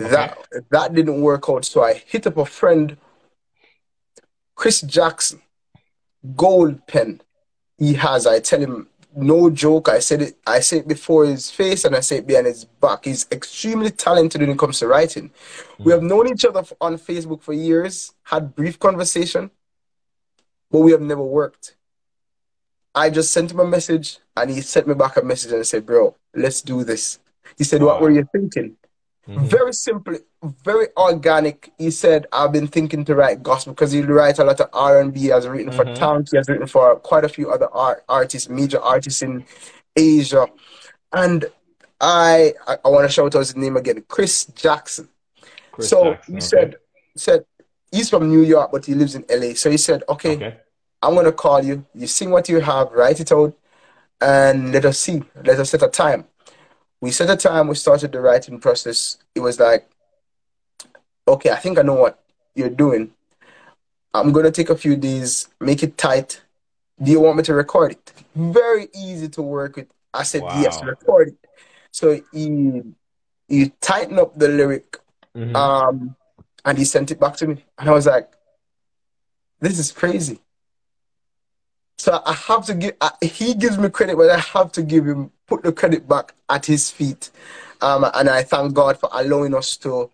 Okay. 0.01 0.11
That 0.11 0.39
that 0.71 0.95
didn't 0.95 1.21
work 1.21 1.45
out, 1.49 1.65
so 1.65 1.85
I 1.85 1.95
hit 1.95 2.27
up 2.27 2.39
a 2.39 2.47
friend, 2.47 2.97
Chris 4.55 4.81
Jackson, 4.81 5.43
gold 6.37 6.87
pen. 6.87 7.21
He 7.79 7.95
has. 7.95 8.27
I 8.27 8.41
tell 8.41 8.61
him 8.61 8.89
no 9.17 9.51
joke. 9.51 9.89
I 9.89 9.99
said 9.99 10.23
it. 10.23 10.37
I 10.47 10.61
said 10.61 10.81
it 10.81 10.89
before 10.89 11.25
his 11.27 11.51
face, 11.51 11.85
and 11.85 11.97
I 11.97 12.01
say 12.01 12.19
it 12.19 12.27
behind 12.27 12.47
his 12.47 12.65
back. 12.65 13.05
He's 13.05 13.27
extremely 13.31 13.91
talented 13.91 14.41
when 14.41 14.51
it 14.51 14.59
comes 14.59 14.79
to 14.81 14.87
writing. 14.87 15.31
Mm. 15.79 15.85
We 15.85 15.93
have 15.93 16.03
known 16.03 16.29
each 16.29 16.45
other 16.45 16.63
on 16.81 16.97
Facebook 16.99 17.43
for 17.43 17.53
years, 17.53 18.13
had 18.25 18.55
brief 18.55 18.79
conversation, 18.79 19.51
but 20.71 20.81
we 20.81 20.93
have 20.93 21.01
never 21.01 21.23
worked. 21.23 21.77
I 22.95 23.11
just 23.11 23.33
sent 23.33 23.53
him 23.53 23.61
a 23.61 23.67
message, 23.67 24.19
and 24.37 24.51
he 24.51 24.61
sent 24.61 24.89
me 24.89 24.95
back 24.95 25.17
a 25.17 25.23
message 25.23 25.53
and 25.53 25.67
said, 25.67 25.87
"Bro, 25.87 26.17
let's 26.35 26.61
do 26.63 26.85
this." 26.85 27.19
He 27.57 27.65
said, 27.65 27.83
wow. 27.83 27.89
"What 27.89 28.03
were 28.03 28.11
you 28.11 28.29
thinking?" 28.33 28.77
Mm-hmm. 29.29 29.47
Very 29.47 29.73
simple, 29.73 30.17
very 30.65 30.89
organic. 30.97 31.71
He 31.79 31.91
said, 31.91 32.27
"I've 32.33 32.53
been 32.53 32.67
thinking 32.67 33.05
to 33.05 33.15
write 33.15 33.43
gospel 33.43 33.75
because 33.75 33.93
he 33.93 34.01
writes 34.01 34.39
a 34.39 34.45
lot 34.45 34.61
of 34.61 34.71
R 34.73 35.01
and 35.01 35.13
B. 35.13 35.27
Has 35.27 35.47
written 35.47 35.73
for 35.73 35.85
mm-hmm. 35.85 36.25
He 36.31 36.37
has 36.37 36.49
written 36.49 36.67
for 36.67 36.97
quite 36.97 37.25
a 37.25 37.29
few 37.29 37.51
other 37.51 37.69
art, 37.73 38.03
artists, 38.09 38.49
major 38.49 38.81
artists 38.81 39.23
in 39.23 39.45
Asia." 39.95 40.47
And 41.13 41.45
I, 42.01 42.55
I, 42.67 42.79
I 42.85 42.89
want 42.89 43.07
to 43.07 43.13
shout 43.13 43.35
out 43.35 43.41
his 43.41 43.57
name 43.57 43.77
again, 43.77 44.03
Chris 44.09 44.47
Jackson. 44.47 45.09
Chris 45.73 45.91
so 45.91 46.15
Jackson, 46.15 46.35
he 46.35 46.39
okay. 46.39 46.47
said, 46.47 46.77
said 47.17 47.45
he's 47.93 48.09
from 48.09 48.29
New 48.29 48.43
York, 48.43 48.71
but 48.73 48.87
he 48.87 48.95
lives 48.95 49.15
in 49.15 49.25
LA. 49.29 49.55
So 49.55 49.71
he 49.71 49.77
said, 49.77 50.03
"Okay, 50.09 50.37
okay. 50.37 50.57
I'm 51.03 51.15
gonna 51.15 51.33
call 51.33 51.63
you. 51.63 51.85
You 51.95 52.07
sing 52.07 52.31
what 52.31 52.49
you 52.49 52.61
have, 52.61 52.91
write 52.93 53.21
it 53.21 53.33
out, 53.33 53.55
and 54.21 54.73
let 54.73 54.87
us 54.87 54.99
see. 54.99 55.23
Let 55.45 55.61
us 55.61 55.71
set 55.71 55.83
a 55.83 55.89
time." 55.89 56.25
We 57.01 57.11
set 57.11 57.31
a 57.31 57.37
time, 57.37 57.69
we 57.69 57.75
started 57.75 58.13
the 58.13 58.21
writing 58.21 58.61
process. 58.61 59.19
It 59.35 59.41
was 59.41 59.59
like, 59.59 59.89
okay, 61.27 61.51
I 61.51 61.57
think 61.57 61.79
I 61.79 61.83
know 61.83 61.95
what 61.95 62.23
you're 62.55 62.69
doing. 62.69 63.13
I'm 64.13 64.33
gonna 64.33 64.51
take 64.51 64.71
a 64.71 64.77
few 64.77 64.97
days, 64.97 65.49
make 65.61 65.83
it 65.83 65.97
tight. 65.97 66.43
Do 67.03 67.11
you 67.11 67.21
want 67.21 67.37
me 67.37 67.43
to 67.45 67.55
record 67.55 67.93
it? 67.93 68.13
Very 68.35 68.89
easy 68.95 69.29
to 69.31 69.43
work 69.43 69.77
with. 69.77 69.89
I 70.13 70.25
said 70.25 70.43
wow. 70.43 70.61
yes, 70.61 70.83
record 70.83 71.29
it. 71.29 71.39
So 71.93 72.21
he 72.33 72.83
he 73.49 73.73
tightened 73.81 74.19
up 74.19 74.37
the 74.37 74.49
lyric, 74.49 74.99
mm-hmm. 75.37 75.57
um, 75.57 76.17
and 76.65 76.79
he 76.79 76.85
sent 76.85 77.11
it 77.11 77.21
back 77.21 77.37
to 77.37 77.47
me, 77.47 77.65
and 77.79 77.89
I 77.89 77.93
was 77.93 78.07
like, 78.07 78.31
"This 79.61 79.79
is 79.79 79.93
crazy." 79.93 80.41
So 82.01 82.23
I 82.25 82.33
have 82.33 82.65
to 82.65 82.75
give. 82.75 82.95
I, 82.99 83.11
he 83.21 83.53
gives 83.53 83.77
me 83.77 83.91
credit, 83.91 84.17
but 84.17 84.31
I 84.31 84.39
have 84.39 84.73
to 84.73 84.83
give 84.83 85.07
him 85.07 85.31
put 85.47 85.63
the 85.63 85.71
credit 85.71 86.09
back 86.09 86.33
at 86.49 86.65
his 86.65 86.91
feet. 86.91 87.31
Um, 87.83 88.07
and 88.15 88.31
I 88.31 88.43
thank 88.43 88.73
God 88.73 88.99
for 88.99 89.11
allowing 89.13 89.55
us 89.55 89.77
to, 89.79 90.11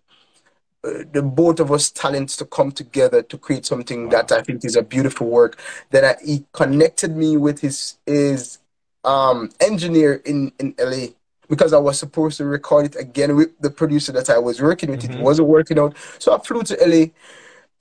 uh, 0.83 1.03
the 1.13 1.21
both 1.21 1.61
of 1.61 1.71
us 1.71 1.89
talents 1.89 2.35
to 2.37 2.45
come 2.45 2.73
together 2.73 3.21
to 3.23 3.37
create 3.37 3.65
something 3.65 4.05
wow. 4.05 4.09
that 4.09 4.31
I 4.33 4.41
think 4.41 4.65
is 4.65 4.75
a 4.75 4.81
beautiful 4.81 5.27
work. 5.29 5.59
Then 5.91 6.03
I, 6.03 6.15
he 6.25 6.45
connected 6.51 7.15
me 7.15 7.37
with 7.37 7.61
his 7.61 7.97
his 8.05 8.57
um, 9.05 9.49
engineer 9.61 10.15
in 10.25 10.51
in 10.59 10.75
LA 10.77 11.13
because 11.47 11.71
I 11.71 11.77
was 11.77 11.97
supposed 11.97 12.35
to 12.39 12.45
record 12.45 12.87
it 12.87 12.95
again 12.97 13.37
with 13.37 13.57
the 13.61 13.69
producer 13.69 14.11
that 14.11 14.29
I 14.29 14.39
was 14.39 14.61
working 14.61 14.91
with. 14.91 15.03
Mm-hmm. 15.03 15.19
It 15.19 15.23
wasn't 15.23 15.47
working 15.47 15.79
out, 15.79 15.95
so 16.19 16.35
I 16.35 16.39
flew 16.39 16.63
to 16.63 16.77
LA. 16.85 17.05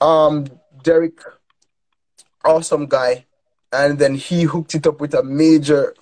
Um, 0.01 0.47
Derek, 0.85 1.19
awesome 2.45 2.87
guy, 2.87 3.27
and 3.73 3.99
then 3.99 4.15
he 4.15 4.43
hooked 4.43 4.75
it 4.75 4.87
up 4.87 5.01
with 5.01 5.15
a 5.15 5.23
major 5.23 5.95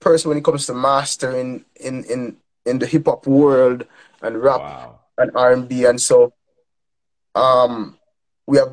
person 0.00 0.28
when 0.28 0.38
it 0.38 0.44
comes 0.44 0.66
to 0.66 0.74
mastering 0.74 1.64
in 1.76 2.04
in 2.04 2.36
in 2.64 2.78
the 2.78 2.86
hip 2.86 3.06
hop 3.06 3.26
world 3.26 3.86
and 4.22 4.42
rap 4.42 4.60
wow. 4.60 4.98
and 5.18 5.30
R 5.34 5.52
and 5.52 5.68
B, 5.68 5.84
and 5.84 6.00
so 6.00 6.32
um 7.34 7.98
we 8.46 8.58
have 8.58 8.72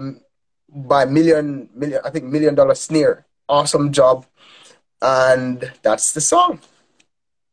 by 0.70 1.06
million 1.06 1.70
million 1.74 2.02
I 2.04 2.10
think 2.10 2.26
million 2.26 2.56
dollar 2.56 2.76
snare. 2.76 3.26
Awesome 3.50 3.92
job, 3.92 4.26
and 5.02 5.72
that's 5.82 6.14
the 6.14 6.22
song. 6.22 6.60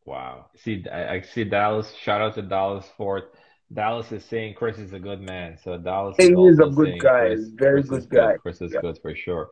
Wow. 0.05 0.47
See, 0.55 0.85
I, 0.91 1.15
I 1.15 1.21
see 1.21 1.43
Dallas. 1.43 1.93
Shout 2.01 2.21
out 2.21 2.35
to 2.35 2.41
Dallas 2.41 2.85
Fort. 2.97 3.33
Dallas 3.73 4.11
is 4.11 4.25
saying 4.25 4.55
Chris 4.55 4.77
is 4.77 4.93
a 4.93 4.99
good 4.99 5.21
man. 5.21 5.57
So 5.63 5.77
Dallas 5.77 6.15
he 6.17 6.25
is, 6.25 6.55
is 6.55 6.59
a 6.59 6.69
good 6.69 6.99
guy. 6.99 7.27
Chris, 7.27 7.47
Very 7.53 7.83
Chris 7.83 8.05
good 8.05 8.09
guy. 8.09 8.31
Good. 8.33 8.41
Chris 8.41 8.61
is 8.61 8.73
yeah. 8.73 8.81
good 8.81 8.99
for 9.01 9.15
sure. 9.15 9.49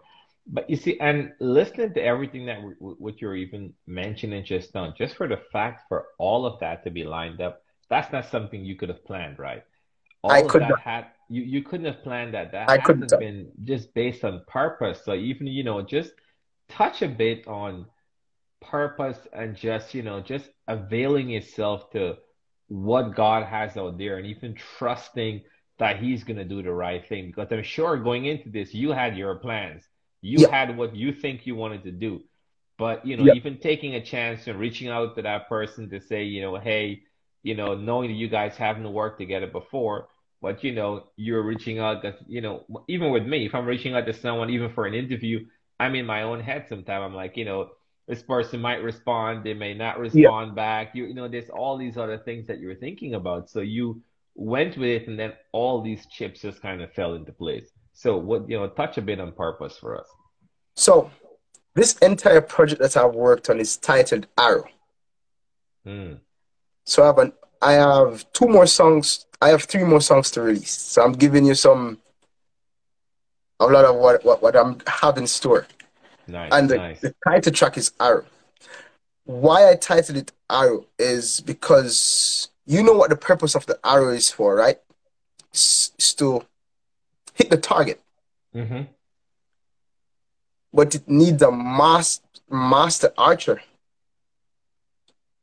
But 0.52 0.68
you 0.70 0.78
see, 0.78 1.00
and 1.00 1.34
listening 1.40 1.94
to 1.94 2.02
everything 2.02 2.48
that 2.48 2.60
what 2.80 3.22
you're 3.22 3.36
even 3.36 3.74
mentioning 3.86 4.44
just 4.44 4.74
now, 4.74 4.92
just 4.98 5.16
for 5.16 5.28
the 5.28 5.40
fact 5.52 5.84
for 5.88 6.08
all 6.18 6.46
of 6.46 6.60
that 6.60 6.84
to 6.84 6.90
be 6.90 7.04
lined 7.04 7.40
up, 7.40 7.62
that's 7.88 8.12
not 8.12 8.26
something 8.30 8.66
you 8.66 8.76
could 8.76 8.90
have 8.90 9.06
planned, 9.06 9.38
right? 9.38 9.64
All 10.24 10.32
I 10.32 10.42
could 10.42 10.64
not. 10.64 10.80
Had, 10.80 11.06
you 11.30 11.44
you 11.44 11.62
couldn't 11.62 11.86
have 11.86 12.04
planned 12.04 12.34
that. 12.34 12.52
That 12.52 12.70
I 12.70 12.80
couldn't 12.80 13.12
have 13.12 13.20
been 13.20 13.52
just 13.64 13.94
based 13.94 14.24
on 14.24 14.44
purpose. 14.48 15.02
So 15.06 15.14
even 15.14 15.46
you 15.46 15.64
know, 15.64 15.84
just 15.84 16.14
touch 16.68 17.04
a 17.04 17.08
bit 17.08 17.48
on 17.48 17.86
purpose 18.60 19.20
and 19.32 19.56
just 19.56 19.94
you 19.94 20.02
know, 20.02 20.20
just 20.20 20.50
availing 20.68 21.30
yourself 21.30 21.92
to 21.92 22.18
what 22.70 23.16
God 23.16 23.46
has 23.46 23.78
out 23.78 24.00
there, 24.00 24.18
and 24.18 24.26
even 24.26 24.56
trusting 24.56 25.44
that 25.78 26.00
He's 26.00 26.24
gonna 26.24 26.44
do 26.44 26.64
the 26.64 26.74
right 26.74 27.08
thing. 27.08 27.28
Because 27.28 27.52
I'm 27.52 27.64
sure 27.64 27.98
going 27.98 28.26
into 28.26 28.50
this, 28.50 28.74
you 28.74 28.90
had 28.92 29.16
your 29.16 29.36
plans 29.36 29.88
you 30.22 30.40
yep. 30.40 30.52
had 30.52 30.78
what 30.78 30.96
you 30.96 31.14
think 31.14 31.46
you 31.46 31.56
wanted 31.56 31.84
to 31.84 31.92
do. 31.92 32.22
But, 32.78 33.06
you 33.06 33.18
know, 33.18 33.26
yep. 33.26 33.36
even 33.36 33.58
taking 33.58 33.96
a 33.96 34.02
chance 34.02 34.48
and 34.48 34.58
reaching 34.58 34.88
out 34.88 35.16
to 35.16 35.22
that 35.24 35.50
person 35.50 35.90
to 35.90 36.00
say, 36.00 36.24
you 36.24 36.42
know, 36.42 36.56
hey, 36.56 37.02
you 37.44 37.56
know, 37.56 37.76
knowing 37.76 38.10
that 38.10 38.16
you 38.18 38.30
guys 38.30 38.56
haven't 38.56 38.92
worked 38.92 39.20
together 39.20 39.48
before, 39.48 40.08
but, 40.42 40.64
you 40.64 40.72
know, 40.74 41.08
you're 41.18 41.44
reaching 41.44 41.80
out 41.80 42.02
that, 42.04 42.20
you 42.28 42.40
know, 42.40 42.66
even 42.88 43.12
with 43.12 43.26
me, 43.26 43.46
if 43.46 43.54
I'm 43.54 43.66
reaching 43.66 43.96
out 43.96 44.06
to 44.06 44.14
someone, 44.14 44.50
even 44.50 44.74
for 44.74 44.86
an 44.86 44.94
interview, 44.94 45.46
I'm 45.78 45.96
in 45.96 46.06
my 46.06 46.24
own 46.24 46.40
head 46.40 46.68
sometimes. 46.70 47.04
I'm 47.04 47.14
like, 47.14 47.36
you 47.36 47.44
know, 47.44 47.72
this 48.08 48.24
person 48.24 48.60
might 48.62 48.82
respond, 48.82 49.44
they 49.44 49.54
may 49.54 49.74
not 49.74 50.00
respond 50.00 50.56
back. 50.56 50.96
You, 50.96 51.06
you 51.06 51.14
know, 51.14 51.28
there's 51.28 51.50
all 51.50 51.78
these 51.78 51.98
other 51.98 52.18
things 52.18 52.48
that 52.48 52.60
you're 52.60 52.76
thinking 52.76 53.14
about. 53.14 53.50
So 53.50 53.60
you 53.60 54.02
went 54.36 54.78
with 54.78 54.90
it, 54.90 55.08
and 55.08 55.20
then 55.20 55.34
all 55.52 55.82
these 55.82 56.06
chips 56.08 56.42
just 56.42 56.62
kind 56.62 56.82
of 56.82 56.92
fell 56.94 57.14
into 57.14 57.34
place. 57.34 57.70
So 58.00 58.16
what 58.16 58.50
you 58.50 58.58
know, 58.58 58.70
touch 58.70 58.98
a 58.98 59.02
bit 59.02 59.20
on 59.20 59.34
purpose 59.34 59.76
for 59.76 60.00
us. 60.00 60.08
So 60.78 61.12
this 61.76 61.98
entire 61.98 62.40
project 62.40 62.80
that 62.82 62.96
I've 62.96 63.14
worked 63.14 63.50
on 63.50 63.60
is 63.60 63.76
titled 63.76 64.26
Arrow. 64.38 64.70
Hmm. 65.84 66.14
So 66.86 67.04
I 67.04 67.08
have 67.08 67.18
an 67.18 67.34
I 67.62 67.74
have 67.74 68.26
two 68.32 68.48
more 68.48 68.68
songs. 68.68 69.26
I 69.42 69.50
have 69.50 69.64
three 69.64 69.84
more 69.84 70.00
songs 70.00 70.32
to 70.32 70.42
release. 70.42 70.72
So 70.72 71.04
I'm 71.04 71.12
giving 71.12 71.46
you 71.46 71.56
some 71.56 71.98
a 73.60 73.68
lot 73.68 73.84
of 73.84 73.98
what 73.98 74.24
what, 74.24 74.42
what 74.42 74.56
I'm 74.56 74.78
having 74.88 75.24
in 75.24 75.28
store. 75.28 75.68
Nice. 76.26 76.54
And 76.54 76.70
the, 76.70 76.78
nice. 76.78 77.02
the 77.02 77.14
title 77.28 77.52
track 77.52 77.78
is 77.78 77.92
Arrow. 78.00 78.24
Why 79.26 79.70
I 79.70 79.76
titled 79.76 80.20
it 80.20 80.32
Arrow 80.50 80.86
is 80.98 81.42
because 81.42 82.48
you 82.66 82.82
know 82.82 82.94
what 82.94 83.10
the 83.10 83.18
purpose 83.18 83.56
of 83.56 83.66
the 83.66 83.78
arrow 83.84 84.14
is 84.14 84.32
for, 84.32 84.56
right? 84.56 84.78
It's, 85.52 85.92
it's 85.98 86.14
to 86.14 86.46
hit 87.40 87.50
the 87.50 87.58
target. 87.58 88.00
Mm-hmm. 88.54 88.84
But 90.72 90.94
it 90.94 91.08
needs 91.08 91.42
a 91.42 91.52
master, 91.52 92.24
master 92.50 93.12
archer 93.18 93.62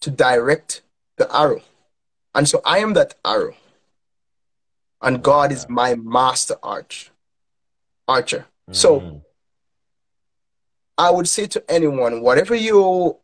to 0.02 0.10
direct 0.10 0.82
the 1.16 1.26
arrow. 1.34 1.62
And 2.34 2.48
so 2.48 2.60
I 2.64 2.78
am 2.78 2.92
that 2.92 3.14
arrow. 3.24 3.56
And 5.02 5.22
God 5.22 5.50
is 5.50 5.68
my 5.68 5.94
master 5.94 6.56
arch 6.62 7.10
archer. 8.06 8.46
Mm. 8.70 8.76
So 8.76 9.22
I 10.98 11.10
would 11.10 11.28
say 11.28 11.46
to 11.46 11.64
anyone, 11.68 12.20
whatever 12.20 12.54
you 12.54 13.18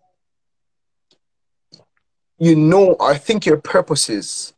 you 2.38 2.56
know 2.56 2.94
or 2.94 3.14
think 3.16 3.46
your 3.46 3.58
purpose 3.58 4.10
is, 4.10 4.52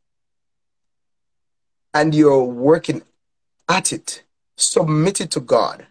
and 1.93 2.15
you're 2.15 2.45
working 2.45 3.03
at 3.69 3.93
it, 3.93 4.25
submit 4.57 5.21
it 5.21 5.31
to 5.33 5.41
God. 5.41 5.87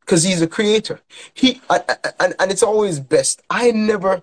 Because 0.00 0.22
He's 0.22 0.42
a 0.42 0.46
creator. 0.46 1.00
He 1.34 1.60
and, 1.68 2.34
and 2.38 2.50
it's 2.50 2.62
always 2.62 3.00
best. 3.00 3.42
I 3.50 3.72
never 3.72 4.22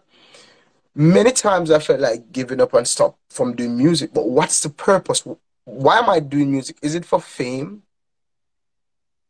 many 0.95 1.32
times 1.32 1.72
I 1.72 1.80
felt 1.80 1.99
like 1.99 2.32
giving 2.32 2.61
up 2.61 2.74
and 2.74 2.88
stop 2.88 3.18
from 3.30 3.55
doing 3.55 3.78
music. 3.78 4.14
But 4.14 4.30
what's 4.30 4.61
the 4.61 4.70
purpose? 4.70 5.24
Why 5.66 5.99
am 5.99 6.09
I 6.09 6.20
doing 6.20 6.51
music? 6.51 6.78
Is 6.82 6.95
it 6.95 7.05
for 7.05 7.20
fame? 7.20 7.84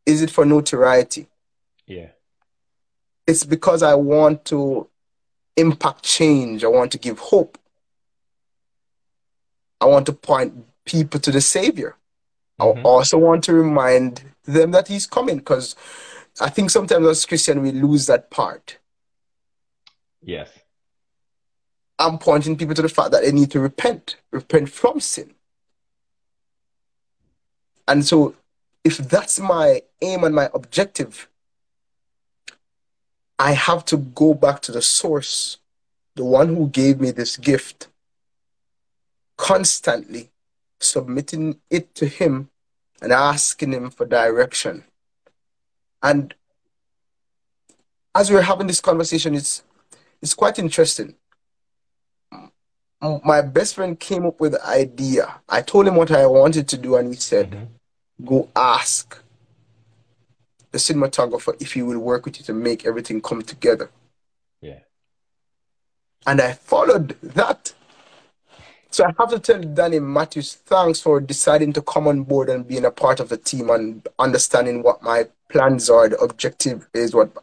Is 0.06 0.22
it 0.22 0.30
for 0.30 0.44
notoriety? 0.44 1.28
Yeah. 1.86 2.08
It's 3.26 3.44
because 3.44 3.82
I 3.82 3.94
want 3.94 4.44
to 4.46 4.88
impact 5.56 6.02
change. 6.02 6.64
I 6.64 6.68
want 6.68 6.92
to 6.92 6.98
give 6.98 7.18
hope. 7.18 7.58
I 9.80 9.86
want 9.86 10.06
to 10.06 10.12
point 10.12 10.66
people 10.84 11.20
to 11.20 11.30
the 11.30 11.40
Savior. 11.40 11.96
Mm-hmm. 12.60 12.86
I 12.86 12.88
also 12.88 13.18
want 13.18 13.44
to 13.44 13.54
remind 13.54 14.22
them 14.44 14.70
that 14.72 14.88
He's 14.88 15.06
coming 15.06 15.38
because 15.38 15.74
I 16.40 16.50
think 16.50 16.70
sometimes 16.70 17.06
as 17.06 17.26
Christian 17.26 17.62
we 17.62 17.72
lose 17.72 18.06
that 18.06 18.30
part. 18.30 18.78
Yes. 20.22 20.50
I'm 21.98 22.18
pointing 22.18 22.56
people 22.56 22.74
to 22.74 22.82
the 22.82 22.88
fact 22.88 23.12
that 23.12 23.22
they 23.22 23.32
need 23.32 23.50
to 23.52 23.60
repent, 23.60 24.16
repent 24.32 24.68
from 24.68 25.00
sin. 25.00 25.34
And 27.86 28.04
so, 28.04 28.34
if 28.82 28.98
that's 28.98 29.38
my 29.38 29.82
aim 30.02 30.24
and 30.24 30.34
my 30.34 30.50
objective, 30.54 31.28
I 33.38 33.52
have 33.52 33.84
to 33.86 33.96
go 33.96 34.34
back 34.34 34.60
to 34.62 34.72
the 34.72 34.82
source, 34.82 35.58
the 36.14 36.24
one 36.24 36.54
who 36.54 36.68
gave 36.68 37.00
me 37.00 37.10
this 37.10 37.36
gift, 37.36 37.88
constantly 39.36 40.30
submitting 40.84 41.60
it 41.70 41.94
to 41.96 42.06
him 42.06 42.50
and 43.02 43.12
asking 43.12 43.72
him 43.72 43.90
for 43.90 44.06
direction. 44.06 44.84
And 46.02 46.34
as 48.14 48.30
we're 48.30 48.42
having 48.42 48.66
this 48.66 48.80
conversation, 48.80 49.34
it's 49.34 49.62
it's 50.22 50.34
quite 50.34 50.58
interesting 50.58 51.16
my 53.24 53.42
best 53.42 53.74
friend 53.74 53.98
came 53.98 54.24
up 54.26 54.40
with 54.40 54.52
the 54.52 54.66
idea. 54.66 55.40
I 55.48 55.60
told 55.62 55.86
him 55.86 55.96
what 55.96 56.10
I 56.10 56.26
wanted 56.26 56.68
to 56.68 56.78
do, 56.78 56.96
and 56.96 57.08
he 57.08 57.14
said, 57.14 57.50
mm-hmm. 57.50 58.24
"Go 58.24 58.48
ask 58.56 59.18
the 60.70 60.78
cinematographer 60.78 61.60
if 61.60 61.74
he 61.74 61.82
will 61.82 61.98
work 61.98 62.24
with 62.24 62.38
you 62.38 62.44
to 62.46 62.52
make 62.52 62.86
everything 62.86 63.20
come 63.20 63.42
together." 63.42 63.90
Yeah. 64.60 64.80
And 66.26 66.40
I 66.40 66.52
followed 66.52 67.16
that. 67.22 67.74
So 68.94 69.04
I 69.04 69.12
have 69.18 69.30
to 69.30 69.40
tell 69.40 69.60
Danny 69.60 69.98
Matthews 69.98 70.54
thanks 70.54 71.00
for 71.00 71.20
deciding 71.20 71.72
to 71.72 71.82
come 71.82 72.06
on 72.06 72.22
board 72.22 72.48
and 72.48 72.64
being 72.64 72.84
a 72.84 72.92
part 72.92 73.18
of 73.18 73.28
the 73.28 73.36
team 73.36 73.68
and 73.70 74.06
understanding 74.20 74.84
what 74.84 75.02
my 75.02 75.26
plans 75.50 75.90
are, 75.90 76.08
the 76.08 76.16
objective 76.18 76.86
is, 76.94 77.12
what 77.12 77.36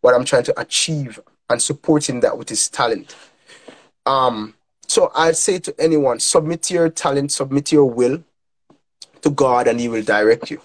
what 0.00 0.14
I'm 0.14 0.24
trying 0.24 0.44
to 0.44 0.58
achieve, 0.58 1.20
and 1.50 1.60
supporting 1.60 2.20
that 2.20 2.38
with 2.38 2.48
his 2.48 2.70
talent. 2.70 3.14
Um, 4.06 4.54
so 4.88 5.12
I'd 5.14 5.36
say 5.36 5.58
to 5.58 5.74
anyone, 5.78 6.18
submit 6.18 6.70
your 6.70 6.88
talent, 6.88 7.30
submit 7.30 7.72
your 7.72 7.90
will 7.90 8.24
to 9.20 9.28
God, 9.28 9.68
and 9.68 9.78
He 9.78 9.90
will 9.90 10.02
direct 10.02 10.50
you. 10.50 10.62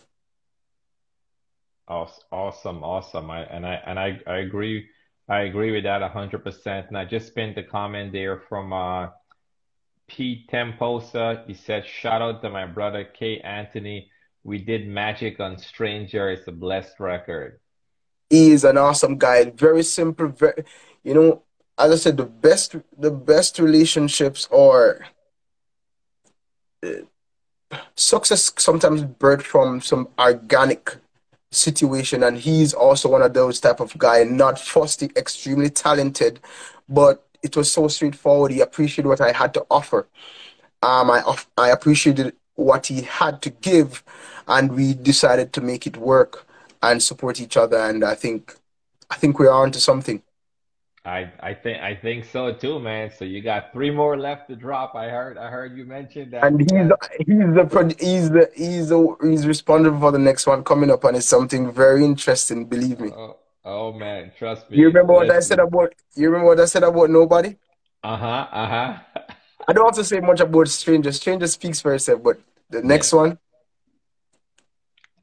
Awesome, 1.90 2.86
awesome. 2.86 3.30
I, 3.30 3.44
and 3.48 3.68
I 3.68 3.74
and 3.86 4.00
I, 4.00 4.22
I 4.26 4.38
agree. 4.38 4.88
I 5.28 5.42
agree 5.42 5.72
with 5.72 5.84
that 5.84 6.10
hundred 6.10 6.46
percent. 6.46 6.88
And 6.88 6.98
I 6.98 7.04
just 7.04 7.28
spent 7.28 7.58
a 7.58 7.64
comment 7.64 8.14
there 8.14 8.40
from 8.48 8.72
uh, 8.72 9.10
Pete 10.12 10.50
Temposa. 10.50 11.44
He 11.48 11.54
said, 11.54 11.86
"Shout 11.86 12.22
out 12.22 12.42
to 12.42 12.50
my 12.50 12.66
brother 12.66 13.04
K-Anthony. 13.06 14.12
We 14.44 14.58
did 14.58 14.88
magic 14.88 15.40
on 15.40 15.58
Stranger. 15.58 16.30
It's 16.30 16.48
a 16.48 16.52
blessed 16.52 17.00
record." 17.00 17.60
He 18.30 18.52
is 18.52 18.64
an 18.64 18.78
awesome 18.78 19.18
guy. 19.18 19.50
Very 19.52 19.84
simple. 19.84 20.28
Very, 20.28 20.66
you 21.04 21.14
know, 21.14 21.44
as 21.78 21.92
I 21.92 21.96
said, 21.96 22.18
the 22.18 22.26
best 22.26 22.76
the 22.98 23.12
best 23.12 23.60
relationships 23.60 24.48
are 24.52 25.06
uh, 26.86 27.08
success 27.96 28.52
sometimes 28.58 29.04
birthed 29.04 29.44
from 29.44 29.80
some 29.82 30.10
organic 30.20 30.98
situation, 31.52 32.24
and 32.24 32.38
he's 32.38 32.74
also 32.74 33.10
one 33.10 33.22
of 33.22 33.34
those 33.34 33.60
type 33.60 33.80
of 33.80 33.98
guy, 33.98 34.24
not 34.24 34.60
fussy, 34.60 35.10
extremely 35.16 35.70
talented, 35.70 36.40
but 36.88 37.26
it 37.44 37.56
was 37.56 37.72
so 37.72 37.88
straightforward. 37.88 38.52
He 38.52 38.62
appreciated 38.62 39.08
what 39.08 39.22
I 39.22 39.32
had 39.32 39.54
to 39.56 39.66
offer. 39.70 40.08
Um, 40.84 41.12
I 41.12 41.22
I 41.58 41.70
appreciated 41.70 42.36
what 42.56 42.88
he 42.88 43.02
had 43.04 43.42
to 43.44 43.50
give, 43.50 44.04
and 44.48 44.74
we 44.76 44.94
decided 44.94 45.54
to 45.54 45.62
make 45.62 45.88
it 45.88 45.98
work 45.98 46.48
and 46.82 47.02
support 47.04 47.40
each 47.42 47.58
other. 47.58 47.78
And 47.78 48.04
I 48.04 48.16
think 48.16 48.56
I 49.10 49.16
think 49.16 49.40
we're 49.40 49.52
on 49.52 49.72
to 49.72 49.80
something. 49.80 50.24
I 51.04 51.32
I 51.40 51.54
think 51.54 51.82
I 51.82 51.96
think 51.96 52.26
so 52.26 52.54
too, 52.54 52.80
man. 52.80 53.10
So 53.10 53.26
you 53.26 53.42
got 53.42 53.74
three 53.74 53.90
more 53.90 54.18
left 54.18 54.50
to 54.50 54.56
drop. 54.56 54.94
I 54.96 55.10
heard 55.10 55.38
I 55.38 55.50
heard 55.50 55.76
you 55.76 55.86
mention 55.86 56.30
that. 56.32 56.46
And 56.46 56.60
he's 56.60 56.70
he's 57.28 57.54
the 57.54 57.96
he's 58.00 58.30
the 58.32 58.52
he's 58.56 58.90
the 58.90 59.18
he's 59.22 59.48
responsible 59.48 60.00
for 60.00 60.12
the 60.12 60.20
next 60.20 60.48
one 60.48 60.64
coming 60.64 60.90
up, 60.90 61.04
and 61.04 61.18
it's 61.18 61.28
something 61.28 61.72
very 61.72 62.04
interesting. 62.04 62.66
Believe 62.66 63.00
me. 63.00 63.12
Oh, 63.12 63.38
oh 63.66 63.94
man, 63.94 64.32
trust 64.38 64.70
me. 64.70 64.78
You 64.78 64.88
remember 64.88 65.14
what 65.14 65.30
I 65.30 65.40
said 65.40 65.60
about 65.60 65.94
you 66.16 66.28
remember 66.28 66.48
what 66.48 66.60
I 66.60 66.66
said 66.66 66.84
about 66.84 67.10
nobody? 67.10 67.56
Uh 68.04 68.18
huh. 68.18 68.48
Uh 68.52 68.68
huh. 68.68 69.24
I 69.68 69.74
don't 69.74 69.84
want 69.84 69.96
to 69.96 70.04
say 70.04 70.20
much 70.20 70.40
about 70.40 70.68
Stranger. 70.68 71.12
Stranger 71.12 71.48
speaks 71.48 71.82
for 71.82 71.94
itself, 71.94 72.24
but 72.24 72.40
the 72.70 72.82
next 72.82 73.14
yeah. 73.14 73.20
one. 73.20 73.40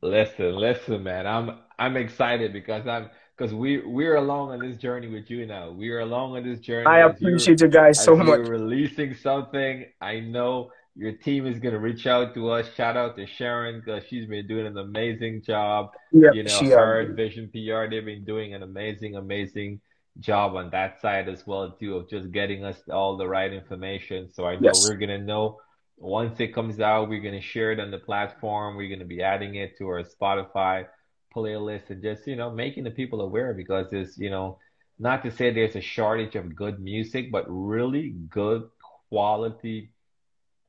Listen, 0.01 0.55
listen, 0.57 1.03
man. 1.03 1.27
I'm 1.27 1.59
I'm 1.79 1.97
excited 1.97 2.53
because 2.53 2.87
I'm 2.87 3.11
because 3.37 3.53
we 3.55 3.79
we're 3.79 4.17
along 4.17 4.51
on 4.51 4.61
this 4.61 4.77
journey 4.77 5.09
with 5.09 5.31
you 5.31 5.47
now. 5.47 5.71
We 5.71 5.91
are 5.91 6.01
along 6.01 6.37
on 6.37 6.45
this 6.45 6.61
journey. 6.61 6.87
I 6.87 7.01
appreciate 7.01 7.61
you 7.61 7.69
guys 7.69 8.03
so 8.03 8.17
much. 8.17 8.41
releasing 8.49 9.15
something. 9.15 9.87
I 10.01 10.21
know 10.21 10.71
your 10.99 11.13
team 11.13 11.47
is 11.47 11.61
gonna 11.61 11.79
reach 11.79 12.07
out 12.07 12.35
to 12.35 12.51
us. 12.51 12.67
Shout 12.75 12.97
out 12.97 13.17
to 13.17 13.27
Sharon 13.27 13.81
because 13.81 14.03
she's 14.09 14.27
been 14.27 14.49
doing 14.49 14.67
an 14.67 14.77
amazing 14.77 15.43
job. 15.43 15.91
Yeah, 16.13 16.31
you 16.33 16.43
know, 16.43 16.59
her 16.59 17.03
um, 17.03 17.15
Vision 17.15 17.49
PR, 17.53 17.89
they've 17.89 18.05
been 18.05 18.25
doing 18.25 18.53
an 18.53 18.65
amazing, 18.65 19.15
amazing 19.15 19.81
job 20.19 20.57
on 20.57 20.71
that 20.71 21.01
side 21.01 21.29
as 21.29 21.47
well 21.47 21.71
too 21.71 21.97
of 21.97 22.11
just 22.11 22.33
getting 22.33 22.65
us 22.65 22.77
all 22.91 23.17
the 23.17 23.29
right 23.29 23.53
information. 23.53 24.29
So 24.33 24.47
I 24.47 24.55
know 24.55 24.73
yes. 24.75 24.89
we're 24.89 24.97
gonna 24.97 25.19
know 25.19 25.59
once 25.97 26.41
it 26.41 26.49
comes 26.49 26.81
out, 26.81 27.09
we're 27.09 27.23
gonna 27.23 27.41
share 27.41 27.71
it 27.71 27.79
on 27.79 27.93
the 27.93 27.99
platform. 27.99 28.77
We're 28.77 28.91
gonna 28.91 29.05
be 29.05 29.23
adding 29.23 29.55
it 29.55 29.79
to 29.79 29.87
our 29.87 30.03
Spotify 30.03 30.87
playlist 31.35 31.91
and 31.91 32.03
just 32.03 32.27
you 32.27 32.35
know 32.35 32.51
making 32.51 32.83
the 32.83 32.91
people 32.91 33.21
aware 33.21 33.55
because 33.55 33.87
there's 33.91 34.19
you 34.19 34.31
know 34.31 34.59
not 34.99 35.23
to 35.23 35.31
say 35.31 35.53
there's 35.53 35.77
a 35.77 35.81
shortage 35.81 36.35
of 36.35 36.57
good 36.57 36.81
music 36.81 37.31
but 37.31 37.45
really 37.49 38.17
good 38.31 38.69
quality 39.11 39.91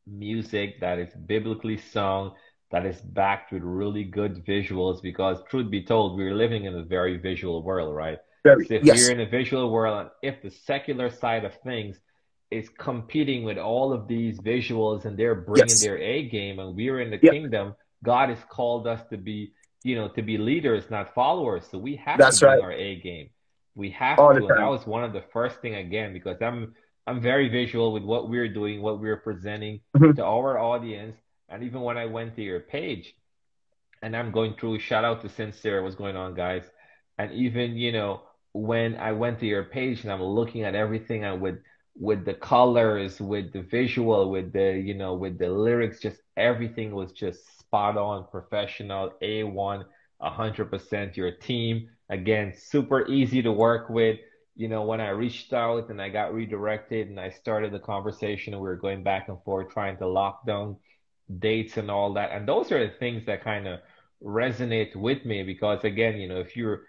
music 0.10 0.80
that 0.80 0.98
is 1.00 1.14
biblically 1.26 1.78
sung 1.78 2.32
that 2.72 2.86
is 2.86 3.02
backed 3.02 3.52
with 3.52 3.64
really 3.64 4.04
good 4.04 4.46
visuals 4.46 5.02
because 5.02 5.38
truth 5.50 5.70
be 5.72 5.82
told 5.82 6.18
we're 6.18 6.36
living 6.36 6.66
in 6.66 6.76
a 6.76 6.84
very 6.84 7.18
visual 7.18 7.64
world 7.64 7.96
right 7.96 8.20
Very, 8.44 8.66
so 8.66 8.74
if 8.76 8.84
yes. 8.86 8.98
we're 8.98 9.12
in 9.14 9.22
a 9.22 9.30
visual 9.30 9.70
world, 9.72 10.10
if 10.24 10.42
the 10.42 10.50
secular 10.50 11.10
side 11.10 11.44
of 11.46 11.54
things 11.64 12.00
is 12.52 12.70
competing 12.70 13.44
with 13.44 13.58
all 13.58 13.92
of 13.94 14.08
these 14.08 14.40
visuals 14.40 15.06
and 15.06 15.18
they're 15.18 15.36
bringing 15.36 15.68
Yes. 15.70 15.82
their 15.82 15.98
A 15.98 16.30
game, 16.30 16.60
and 16.60 16.76
we're 16.76 17.02
in 17.02 17.10
the 17.12 17.20
Yep. 17.22 17.34
kingdom, 17.34 17.76
God 18.04 18.30
has 18.30 18.42
called 18.50 18.88
us 18.88 19.02
to 19.12 19.18
be, 19.18 19.52
you 19.84 19.96
know, 19.98 20.08
to 20.18 20.22
be 20.22 20.38
leaders, 20.38 20.90
not 20.90 21.14
followers. 21.14 21.64
So 21.70 21.78
we 21.78 21.98
have 21.98 22.18
That's 22.18 22.40
to 22.40 22.46
bring 22.46 22.60
right. 22.60 22.64
our 22.64 22.72
A 22.72 22.96
game. 23.02 23.30
We 23.76 23.90
have 23.92 24.18
All 24.20 24.30
to, 24.34 24.38
and 24.38 24.50
that 24.50 24.70
was 24.76 24.88
one 24.88 25.04
of 25.04 25.12
the 25.14 25.22
first 25.36 25.60
thing 25.62 25.76
again 25.76 26.14
because 26.14 26.42
I'm 26.42 26.74
I'm 27.10 27.22
very 27.22 27.50
visual 27.50 27.92
with 27.92 28.04
what 28.04 28.30
we're 28.30 28.54
doing, 28.54 28.84
what 28.84 29.00
we're 29.00 29.18
presenting 29.18 29.82
Mhm. 29.98 30.16
to 30.18 30.24
our 30.24 30.60
audience, 30.60 31.18
and 31.50 31.64
even 31.64 31.82
when 31.82 31.98
I 31.98 32.06
went 32.06 32.36
to 32.36 32.44
your 32.44 32.60
page, 32.60 33.16
and 34.04 34.16
I'm 34.16 34.32
going 34.32 34.54
through. 34.54 34.78
Shout 34.78 35.04
out 35.04 35.22
to 35.22 35.30
Sincere, 35.30 35.82
what's 35.82 35.96
going 35.96 36.16
on, 36.16 36.36
guys? 36.36 36.70
And 37.18 37.32
even 37.32 37.76
you 37.76 37.92
know 37.92 38.22
when 38.54 38.96
I 38.96 39.12
went 39.14 39.40
to 39.40 39.48
your 39.48 39.64
page 39.64 40.04
and 40.04 40.12
I'm 40.14 40.22
looking 40.22 40.64
at 40.64 40.76
everything 40.76 41.24
and 41.24 41.42
with 41.42 41.58
with 41.96 42.26
the 42.26 42.36
colors, 42.36 43.20
with 43.20 43.52
the 43.54 43.64
visual, 43.64 44.30
with 44.30 44.54
the 44.54 44.80
you 44.80 44.94
know 44.94 45.16
with 45.16 45.40
the 45.40 45.50
lyrics, 45.50 46.00
just 46.00 46.22
everything 46.38 46.94
was 46.94 47.12
just 47.12 47.40
spot 47.58 47.98
on, 47.98 48.28
professional, 48.30 49.14
A1, 49.24 49.84
100%. 50.22 51.18
Your 51.18 51.32
team 51.32 51.90
again, 52.10 52.54
super 52.54 53.08
easy 53.08 53.42
to 53.42 53.52
work 53.52 53.90
with. 53.90 54.20
You 54.60 54.68
know, 54.68 54.84
when 54.84 55.00
I 55.00 55.10
reached 55.24 55.54
out 55.54 55.90
and 55.90 56.02
I 56.02 56.10
got 56.10 56.34
redirected 56.34 57.08
and 57.10 57.20
I 57.20 57.30
started 57.30 57.72
the 57.72 57.80
conversation 57.80 58.54
and 58.54 58.62
we 58.62 58.68
were 58.68 58.76
going 58.88 59.04
back 59.04 59.30
and 59.30 59.42
forth 59.46 59.72
trying 59.72 59.98
to 60.00 60.08
lock 60.08 60.46
down 60.46 60.76
dates 61.48 61.78
and 61.78 61.90
all 61.90 62.14
that. 62.16 62.32
And 62.34 62.44
those 62.48 62.72
are 62.74 62.86
the 62.86 62.94
things 63.00 63.26
that 63.28 63.42
kind 63.44 63.66
of 63.68 63.80
resonate 64.22 64.94
with 64.98 65.22
me 65.26 65.44
because 65.44 65.86
again, 65.86 66.16
you 66.22 66.28
know, 66.28 66.42
if 66.42 66.58
you're 66.58 66.80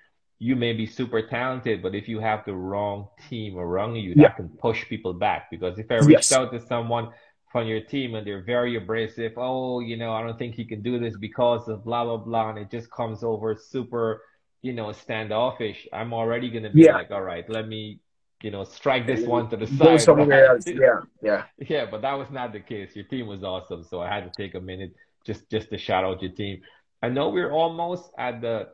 you 0.40 0.56
may 0.56 0.72
be 0.72 0.86
super 0.86 1.22
talented, 1.22 1.82
but 1.82 1.94
if 1.94 2.08
you 2.08 2.18
have 2.18 2.40
the 2.46 2.54
wrong 2.54 3.08
team 3.28 3.58
around 3.58 3.94
you, 3.96 4.14
Yeah. 4.14 4.30
that 4.30 4.36
can 4.36 4.48
push 4.48 4.80
people 4.88 5.12
back. 5.12 5.42
Because 5.50 5.78
if 5.78 5.90
I 5.90 5.98
reached 5.98 6.32
Yes. 6.32 6.32
out 6.32 6.50
to 6.52 6.58
someone 6.58 7.06
from 7.52 7.66
your 7.68 7.82
team 7.82 8.14
and 8.16 8.26
they're 8.26 8.42
very 8.42 8.76
abrasive, 8.76 9.32
oh, 9.36 9.80
you 9.80 9.96
know, 9.96 10.12
I 10.14 10.22
don't 10.24 10.38
think 10.38 10.54
he 10.54 10.64
can 10.64 10.82
do 10.82 10.98
this 10.98 11.16
because 11.18 11.68
of 11.68 11.84
blah 11.84 12.04
blah 12.04 12.16
blah, 12.16 12.50
and 12.50 12.58
it 12.58 12.70
just 12.70 12.90
comes 12.90 13.22
over 13.22 13.54
super, 13.54 14.22
you 14.62 14.72
know, 14.72 14.92
standoffish, 14.92 15.88
I'm 15.92 16.12
already 16.12 16.50
gonna 16.50 16.70
be 16.70 16.84
Yeah. 16.84 16.92
like, 16.92 17.10
all 17.10 17.22
right, 17.22 17.48
let 17.48 17.66
me, 17.68 18.00
you 18.42 18.50
know, 18.50 18.64
strike 18.64 19.06
this 19.06 19.26
one 19.26 19.48
to 19.50 19.56
the 19.56 19.66
Go 19.78 19.96
side, 19.96 19.96
somewhere 19.96 20.28
right? 20.28 20.44
else. 20.44 20.64
Yeah, 20.74 21.00
yeah. 21.22 21.44
Yeah, 21.58 21.86
but 21.90 22.02
that 22.02 22.14
was 22.14 22.30
not 22.30 22.52
the 22.52 22.60
case. 22.60 22.94
Your 22.96 23.04
team 23.06 23.26
was 23.26 23.42
awesome, 23.44 23.84
so 23.84 24.00
I 24.00 24.08
had 24.08 24.24
to 24.24 24.30
take 24.30 24.54
a 24.54 24.60
minute 24.60 24.94
just 25.26 25.50
just 25.50 25.70
to 25.70 25.78
shout 25.78 26.04
out 26.04 26.22
your 26.22 26.32
team. 26.32 26.62
I 27.02 27.08
know 27.08 27.28
we're 27.30 27.52
almost 27.52 28.10
at 28.18 28.40
the 28.40 28.68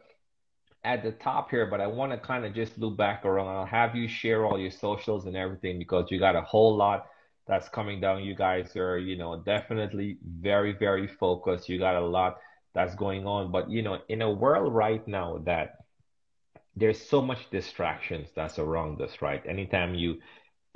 at 0.85 1.03
the 1.03 1.13
top 1.13 1.51
here, 1.51 1.67
but 1.67 1.81
I 1.81 1.87
want 1.87 2.13
to 2.13 2.19
kind 2.19 2.45
of 2.45 2.55
just 2.55 2.79
loop 2.79 2.97
back 2.97 3.25
around. 3.25 3.49
I'll 3.49 3.67
have 3.67 3.97
you 3.97 4.07
share 4.09 4.45
all 4.47 4.59
your 4.59 4.71
socials 4.71 5.27
and 5.27 5.37
everything 5.37 5.79
because 5.79 6.11
you 6.11 6.19
got 6.21 6.37
a 6.37 6.43
whole 6.43 6.77
lot 6.77 7.07
that's 7.47 7.69
coming 7.69 8.01
down. 8.01 8.23
You 8.25 8.35
guys 8.35 8.77
are, 8.77 8.99
you 8.99 9.17
know, 9.17 9.37
definitely 9.37 10.19
very, 10.25 10.73
very 10.73 11.07
focused. 11.09 11.69
You 11.69 11.79
got 11.79 11.97
a 11.97 12.07
lot 12.07 12.37
that's 12.77 12.97
going 12.97 13.27
on. 13.27 13.53
But, 13.53 13.71
you 13.73 13.83
know, 13.83 14.01
in 14.11 14.23
a 14.23 14.33
world 14.33 14.75
right 14.75 15.09
now 15.09 15.41
that 15.47 15.73
there's 16.77 17.01
so 17.01 17.23
much 17.23 17.51
distractions 17.51 18.31
that's 18.37 18.59
around 18.61 19.03
us, 19.03 19.23
right? 19.23 19.43
Anytime 19.47 19.95
you 19.95 20.21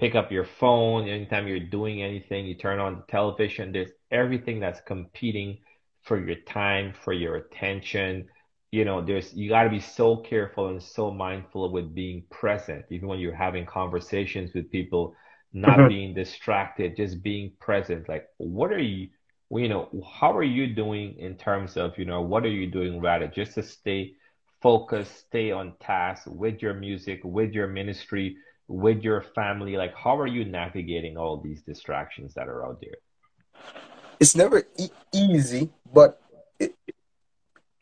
pick 0.00 0.16
up 0.16 0.32
your 0.32 0.44
phone, 0.44 1.08
anytime 1.08 1.48
you're 1.48 1.60
doing 1.60 2.02
anything, 2.02 2.46
you 2.46 2.54
turn 2.56 2.80
on 2.80 2.96
the 2.96 3.02
television, 3.08 3.72
there's 3.72 3.92
everything 4.10 4.60
that's 4.60 4.80
competing 4.82 5.58
for 6.02 6.18
your 6.20 6.36
time, 6.46 6.94
for 7.04 7.12
your 7.14 7.36
attention. 7.36 8.26
You 8.72 8.84
know, 8.86 9.02
there's 9.04 9.34
you 9.34 9.50
got 9.50 9.64
to 9.64 9.70
be 9.70 9.80
so 9.80 10.16
careful 10.18 10.68
and 10.68 10.82
so 10.82 11.10
mindful 11.12 11.72
with 11.72 11.94
being 11.94 12.24
present, 12.30 12.86
even 12.90 13.08
when 13.08 13.20
you're 13.20 13.34
having 13.34 13.66
conversations 13.66 14.54
with 14.54 14.70
people, 14.72 15.14
not 15.52 15.86
Mhm. 15.86 15.88
being 15.88 16.14
distracted, 16.14 16.96
just 16.96 17.22
being 17.22 17.52
present. 17.60 18.08
Like, 18.08 18.26
what 18.38 18.72
are 18.72 18.82
you, 18.82 19.08
you 19.50 19.68
know, 19.68 19.88
how 20.08 20.36
are 20.36 20.44
you 20.44 20.68
doing 20.68 21.16
in 21.18 21.34
terms 21.34 21.76
of, 21.76 21.98
you 21.98 22.04
know, 22.04 22.22
what 22.22 22.44
are 22.44 22.50
you 22.50 22.70
doing 22.70 23.00
rather 23.00 23.26
just 23.26 23.54
to 23.54 23.62
stay 23.62 24.14
focused, 24.62 25.26
stay 25.26 25.50
on 25.50 25.74
task 25.80 26.22
with 26.26 26.62
your 26.62 26.74
music, 26.74 27.20
with 27.24 27.52
your 27.52 27.66
ministry, 27.66 28.36
with 28.68 29.02
your 29.02 29.22
family? 29.34 29.76
Like, 29.76 29.94
how 29.96 30.16
are 30.18 30.28
you 30.28 30.44
navigating 30.44 31.16
all 31.16 31.36
these 31.38 31.62
distractions 31.62 32.34
that 32.34 32.48
are 32.48 32.64
out 32.64 32.80
there? 32.80 32.94
It's 34.20 34.36
never 34.36 34.62
e- 34.78 34.90
easy, 35.12 35.70
but 35.92 36.20
it, 36.60 36.76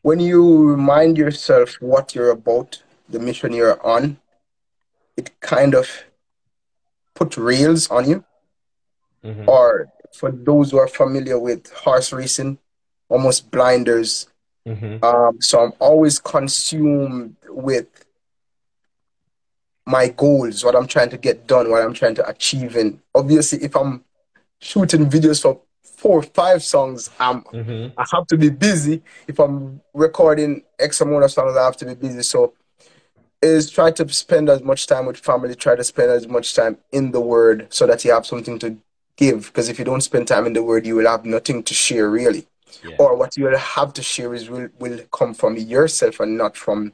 when 0.01 0.19
you 0.19 0.69
remind 0.71 1.17
yourself 1.17 1.75
what 1.81 2.15
you're 2.15 2.31
about, 2.31 2.81
the 3.07 3.19
mission 3.19 3.53
you're 3.53 3.85
on, 3.85 4.17
it 5.17 5.39
kind 5.41 5.75
of 5.75 6.05
put 7.13 7.37
rails 7.37 7.89
on 7.89 8.09
you. 8.09 8.23
Mm-hmm. 9.23 9.49
Or 9.49 9.89
for 10.13 10.31
those 10.31 10.71
who 10.71 10.77
are 10.77 10.87
familiar 10.87 11.39
with 11.39 11.71
horse 11.71 12.11
racing, 12.11 12.57
almost 13.07 13.51
blinders. 13.51 14.27
Mm-hmm. 14.67 15.03
Um, 15.03 15.41
so 15.41 15.59
I'm 15.61 15.73
always 15.79 16.19
consumed 16.19 17.35
with 17.47 17.87
my 19.85 20.09
goals, 20.09 20.63
what 20.63 20.75
I'm 20.75 20.87
trying 20.87 21.09
to 21.09 21.17
get 21.17 21.47
done, 21.47 21.71
what 21.71 21.81
I'm 21.81 21.93
trying 21.93 22.15
to 22.15 22.27
achieve. 22.27 22.75
And 22.75 22.99
obviously, 23.15 23.63
if 23.63 23.75
I'm 23.75 24.03
shooting 24.61 25.09
videos 25.09 25.41
for 25.41 25.61
four 25.83 26.19
or 26.19 26.23
five 26.23 26.63
songs, 26.63 27.09
I'm 27.19 27.41
Mm-hmm. 27.41 27.99
I 27.99 28.05
have 28.13 28.27
to 28.27 28.37
be 28.37 28.49
busy. 28.49 29.01
If 29.27 29.39
I'm 29.39 29.81
recording 29.93 30.63
X 30.77 31.01
amount 31.01 31.23
of 31.23 31.31
songs, 31.31 31.57
I 31.57 31.65
have 31.65 31.77
to 31.77 31.85
be 31.85 31.95
busy. 31.95 32.21
So 32.21 32.53
is 33.41 33.69
try 33.69 33.89
to 33.91 34.07
spend 34.09 34.49
as 34.49 34.61
much 34.61 34.85
time 34.85 35.05
with 35.05 35.17
family, 35.17 35.55
try 35.55 35.75
to 35.75 35.83
spend 35.83 36.11
as 36.11 36.27
much 36.27 36.53
time 36.53 36.77
in 36.91 37.11
the 37.11 37.21
word 37.21 37.67
so 37.69 37.87
that 37.87 38.03
you 38.03 38.11
have 38.11 38.25
something 38.25 38.59
to 38.59 38.77
give. 39.23 39.39
Because 39.47 39.69
if 39.69 39.77
you 39.79 39.85
don't 39.85 40.01
spend 40.09 40.27
time 40.27 40.45
in 40.47 40.53
the 40.53 40.63
word, 40.63 40.85
you 40.87 40.95
will 40.97 41.07
have 41.15 41.25
nothing 41.25 41.63
to 41.69 41.73
share 41.73 42.09
really. 42.09 42.43
Yeah. 42.83 42.95
Or 43.01 43.15
what 43.21 43.35
you 43.37 43.43
will 43.45 43.57
have 43.57 43.91
to 43.93 44.03
share 44.13 44.33
is 44.33 44.49
will, 44.49 44.69
will 44.79 44.99
come 45.11 45.33
from 45.33 45.57
yourself 45.57 46.19
and 46.23 46.37
not 46.37 46.53
from 46.65 46.93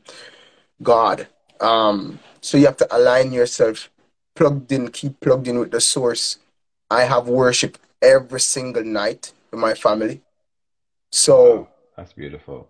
God. 0.81 1.27
Um, 1.61 2.19
so 2.41 2.57
you 2.57 2.65
have 2.65 2.77
to 2.83 2.87
align 2.95 3.31
yourself, 3.33 3.89
plugged 4.35 4.71
in, 4.71 4.89
keep 4.99 5.19
plugged 5.19 5.47
in 5.47 5.59
with 5.59 5.71
the 5.71 5.81
source. 5.81 6.39
I 6.89 7.01
have 7.03 7.27
worship 7.27 7.77
every 8.01 8.39
single 8.41 8.83
night 8.83 9.33
with 9.51 9.59
my 9.59 9.73
family. 9.73 10.21
So 11.11 11.35
Wow, 11.37 11.67
that's 11.97 12.13
beautiful. 12.13 12.69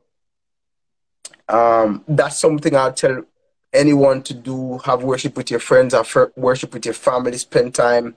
um, 1.49 2.03
that's 2.07 2.37
something 2.39 2.75
I'll 2.75 2.93
tell 2.93 3.23
anyone 3.73 4.21
to 4.23 4.33
do. 4.33 4.79
Have 4.85 5.03
worship 5.03 5.37
with 5.37 5.49
your 5.51 5.59
friends, 5.59 5.93
have 5.93 6.09
worship 6.35 6.73
with 6.73 6.85
your 6.85 6.93
family, 6.93 7.37
spend 7.37 7.75
time, 7.75 8.15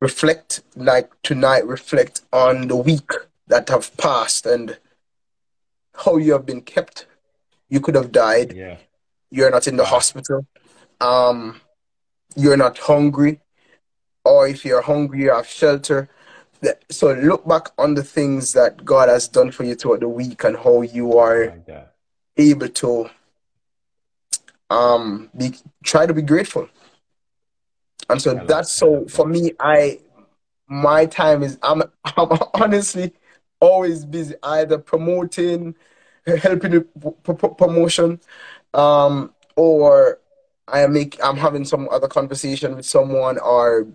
reflect. 0.00 0.62
Like 0.76 1.10
tonight, 1.22 1.66
reflect 1.66 2.22
on 2.32 2.68
the 2.68 2.76
week 2.76 3.10
that 3.46 3.68
have 3.68 3.96
passed 3.96 4.46
and 4.46 4.78
how 5.94 6.16
you 6.16 6.32
have 6.32 6.46
been 6.46 6.62
kept. 6.62 7.06
You 7.68 7.80
could 7.80 7.94
have 7.94 8.12
died. 8.12 8.54
Yeah. 8.54 8.76
You're 9.30 9.50
not 9.50 9.66
in 9.66 9.76
the 9.76 9.84
hospital. 9.84 10.46
Um, 11.00 11.60
you're 12.36 12.56
not 12.56 12.78
hungry, 12.78 13.40
or 14.24 14.48
if 14.48 14.64
you're 14.64 14.82
hungry, 14.82 15.22
you 15.22 15.32
have 15.32 15.46
shelter. 15.46 16.08
So 16.90 17.12
look 17.12 17.46
back 17.46 17.68
on 17.78 17.94
the 17.94 18.02
things 18.02 18.52
that 18.52 18.84
God 18.84 19.08
has 19.08 19.28
done 19.28 19.50
for 19.50 19.64
you 19.64 19.74
throughout 19.74 20.00
the 20.00 20.08
week 20.08 20.44
and 20.44 20.56
how 20.56 20.82
you 20.82 21.18
are 21.18 21.54
able 22.36 22.68
to 22.68 23.10
um 24.70 25.30
be 25.36 25.54
try 25.82 26.04
to 26.04 26.12
be 26.12 26.20
grateful 26.20 26.68
and 28.08 28.20
so 28.22 28.34
that's 28.46 28.72
so 28.72 29.06
for 29.08 29.26
me 29.26 29.52
i 29.60 29.98
my 30.68 31.06
time 31.06 31.42
is 31.42 31.58
i'm 31.62 31.82
i'm 32.16 32.38
honestly 32.54 33.12
always 33.60 34.04
busy 34.04 34.34
either 34.42 34.78
promoting 34.78 35.74
helping 36.42 36.84
with 36.94 37.56
promotion 37.58 38.20
um 38.74 39.32
or 39.56 40.20
i 40.68 40.86
make 40.86 41.18
i'm 41.24 41.36
having 41.36 41.64
some 41.64 41.88
other 41.90 42.08
conversation 42.08 42.76
with 42.76 42.86
someone 42.86 43.38
or 43.38 43.86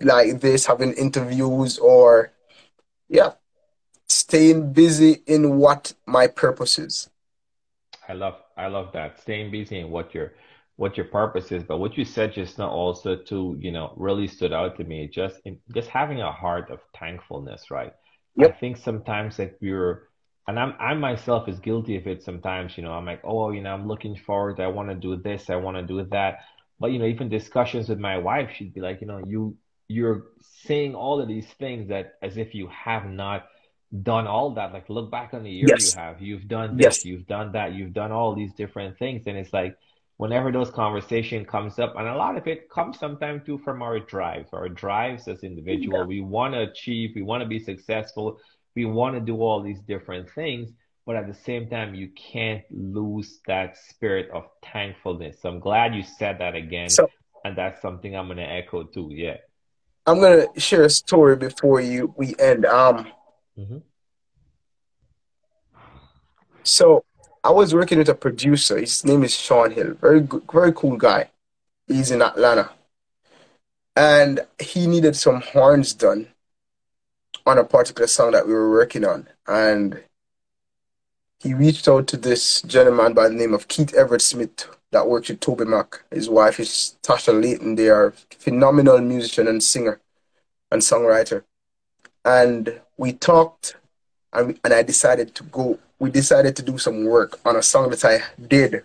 like 0.00 0.40
this 0.40 0.66
having 0.66 0.92
interviews 0.94 1.78
or 1.78 2.32
yeah 3.08 3.32
staying 4.08 4.72
busy 4.72 5.22
in 5.26 5.58
what 5.58 5.94
my 6.06 6.26
purpose 6.26 6.78
is 6.78 7.08
I 8.08 8.12
love 8.14 8.42
I 8.56 8.66
love 8.68 8.92
that. 8.92 9.20
Staying 9.20 9.50
busy 9.50 9.78
and 9.78 9.90
what 9.90 10.14
your 10.14 10.32
what 10.78 10.96
your 10.96 11.06
purpose 11.06 11.50
is. 11.50 11.64
But 11.64 11.78
what 11.78 11.98
you 11.98 12.04
said 12.04 12.32
just 12.32 12.56
now 12.56 12.70
also 12.70 13.16
to, 13.16 13.56
you 13.58 13.72
know, 13.72 13.92
really 13.96 14.28
stood 14.28 14.52
out 14.52 14.76
to 14.76 14.84
me. 14.84 15.08
Just 15.12 15.40
in 15.44 15.58
just 15.74 15.88
having 15.88 16.20
a 16.20 16.30
heart 16.30 16.70
of 16.70 16.78
thankfulness, 16.98 17.68
right? 17.68 17.92
I 18.40 18.52
think 18.52 18.76
sometimes 18.76 19.36
that 19.38 19.58
we're 19.60 20.04
and 20.46 20.56
I'm 20.58 20.74
I 20.78 20.94
myself 20.94 21.48
is 21.48 21.58
guilty 21.58 21.96
of 21.96 22.06
it 22.06 22.22
sometimes, 22.22 22.78
you 22.78 22.84
know, 22.84 22.92
I'm 22.92 23.06
like, 23.06 23.22
oh, 23.24 23.50
you 23.50 23.60
know, 23.60 23.74
I'm 23.74 23.88
looking 23.88 24.14
forward, 24.14 24.60
I 24.60 24.68
want 24.68 24.88
to 24.88 24.94
do 24.94 25.16
this, 25.16 25.50
I 25.50 25.56
want 25.56 25.76
to 25.78 25.82
do 25.82 26.04
that. 26.10 26.44
But 26.78 26.92
you 26.92 27.00
know, 27.00 27.06
even 27.06 27.28
discussions 27.28 27.88
with 27.88 27.98
my 27.98 28.16
wife, 28.16 28.50
she'd 28.54 28.72
be 28.72 28.80
like, 28.80 29.00
you 29.00 29.08
know, 29.08 29.20
you 29.26 29.56
you're 29.88 30.26
saying 30.64 30.94
all 30.94 31.20
of 31.20 31.26
these 31.26 31.48
things 31.58 31.88
that 31.88 32.14
as 32.22 32.36
if 32.36 32.54
you 32.54 32.68
have 32.68 33.04
not 33.04 33.48
done 34.04 34.28
all 34.28 34.54
that. 34.54 34.72
Like 34.72 34.88
look 34.88 35.10
back 35.10 35.34
on 35.34 35.42
the 35.42 35.50
year 35.50 35.74
you 35.76 35.90
have. 35.96 36.22
You've 36.22 36.46
done 36.46 36.76
this, 36.76 36.98
yes 36.98 37.04
you've 37.04 37.26
done 37.26 37.50
that, 37.52 37.72
you've 37.72 37.94
done 37.94 38.12
all 38.12 38.36
these 38.36 38.52
different 38.54 38.96
things. 38.96 39.26
And 39.26 39.36
it's 39.36 39.52
like 39.52 39.76
whenever 40.18 40.50
those 40.52 40.70
conversation 40.70 41.44
comes 41.44 41.78
up, 41.78 41.94
and 41.96 42.06
a 42.06 42.14
lot 42.14 42.36
of 42.36 42.46
it 42.46 42.68
comes 42.68 42.98
sometimes 42.98 43.46
too 43.46 43.56
from 43.58 43.82
our 43.82 43.98
drives, 44.00 44.50
our 44.52 44.68
drives 44.68 45.26
as 45.28 45.42
individual. 45.42 46.00
Yeah. 46.00 46.04
We 46.04 46.20
want 46.20 46.54
to 46.54 46.60
achieve, 46.60 47.12
we 47.14 47.22
want 47.22 47.42
to 47.42 47.48
be 47.48 47.60
successful, 47.60 48.38
we 48.74 48.84
want 48.84 49.14
to 49.14 49.20
do 49.20 49.40
all 49.40 49.62
these 49.62 49.80
different 49.80 50.28
things, 50.30 50.70
but 51.06 51.16
at 51.16 51.28
the 51.28 51.34
same 51.34 51.68
time, 51.68 51.94
you 51.94 52.08
can't 52.08 52.62
lose 52.70 53.38
that 53.46 53.78
spirit 53.78 54.28
of 54.32 54.44
thankfulness. 54.72 55.40
So 55.40 55.48
I'm 55.50 55.60
glad 55.60 55.94
you 55.94 56.02
said 56.02 56.40
that 56.40 56.56
again, 56.56 56.90
so, 56.90 57.08
and 57.44 57.56
that's 57.56 57.80
something 57.80 58.16
I'm 58.16 58.26
gonna 58.26 58.42
echo 58.42 58.82
too. 58.82 59.10
Yeah, 59.12 59.36
I'm 60.04 60.20
gonna 60.20 60.46
share 60.56 60.82
a 60.82 60.90
story 60.90 61.36
before 61.36 61.80
you 61.80 62.12
we 62.16 62.34
end. 62.40 62.66
Um, 62.66 63.06
mm-hmm. 63.56 63.78
so 66.64 67.04
I 67.44 67.50
was 67.50 67.74
working 67.74 67.98
with 67.98 68.08
a 68.08 68.14
producer. 68.14 68.78
His 68.78 69.04
name 69.04 69.24
is 69.24 69.34
Sean 69.34 69.70
Hill. 69.70 69.94
Very 69.94 70.20
good, 70.20 70.42
very 70.52 70.72
cool 70.72 70.96
guy. 70.96 71.30
He's 71.86 72.10
in 72.10 72.22
Atlanta. 72.22 72.70
And 73.96 74.40
he 74.60 74.86
needed 74.86 75.16
some 75.16 75.40
horns 75.40 75.92
done 75.92 76.28
on 77.46 77.58
a 77.58 77.64
particular 77.64 78.06
song 78.06 78.32
that 78.32 78.46
we 78.46 78.52
were 78.52 78.70
working 78.70 79.04
on. 79.04 79.28
And 79.46 80.02
he 81.40 81.54
reached 81.54 81.88
out 81.88 82.06
to 82.08 82.16
this 82.16 82.62
gentleman 82.62 83.14
by 83.14 83.28
the 83.28 83.34
name 83.34 83.54
of 83.54 83.68
Keith 83.68 83.94
Everett 83.94 84.22
Smith 84.22 84.68
that 84.90 85.08
works 85.08 85.28
with 85.28 85.40
TobyMac. 85.40 86.00
His 86.10 86.28
wife 86.28 86.60
is 86.60 86.96
Tasha 87.02 87.40
Layton. 87.40 87.76
They 87.76 87.88
are 87.88 88.12
phenomenal 88.38 88.98
musician 89.00 89.48
and 89.48 89.62
singer 89.62 90.00
and 90.70 90.82
songwriter. 90.82 91.44
And 92.24 92.80
we 92.96 93.12
talked 93.12 93.76
and, 94.32 94.58
and 94.64 94.74
I 94.74 94.82
decided 94.82 95.34
to 95.36 95.44
go 95.44 95.78
we 95.98 96.10
decided 96.10 96.54
to 96.56 96.62
do 96.62 96.78
some 96.78 97.04
work 97.04 97.40
on 97.44 97.56
a 97.56 97.62
song 97.62 97.90
that 97.90 98.04
I 98.04 98.22
did 98.40 98.84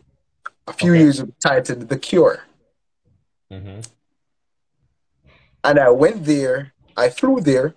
a 0.67 0.73
few 0.73 0.93
okay. 0.93 1.01
years 1.01 1.19
ago 1.19 1.31
titled 1.39 1.87
The 1.89 1.97
Cure. 1.97 2.43
Mm-hmm. 3.51 3.81
And 5.63 5.79
I 5.79 5.89
went 5.89 6.25
there, 6.25 6.73
I 6.97 7.09
flew 7.09 7.39
there, 7.39 7.75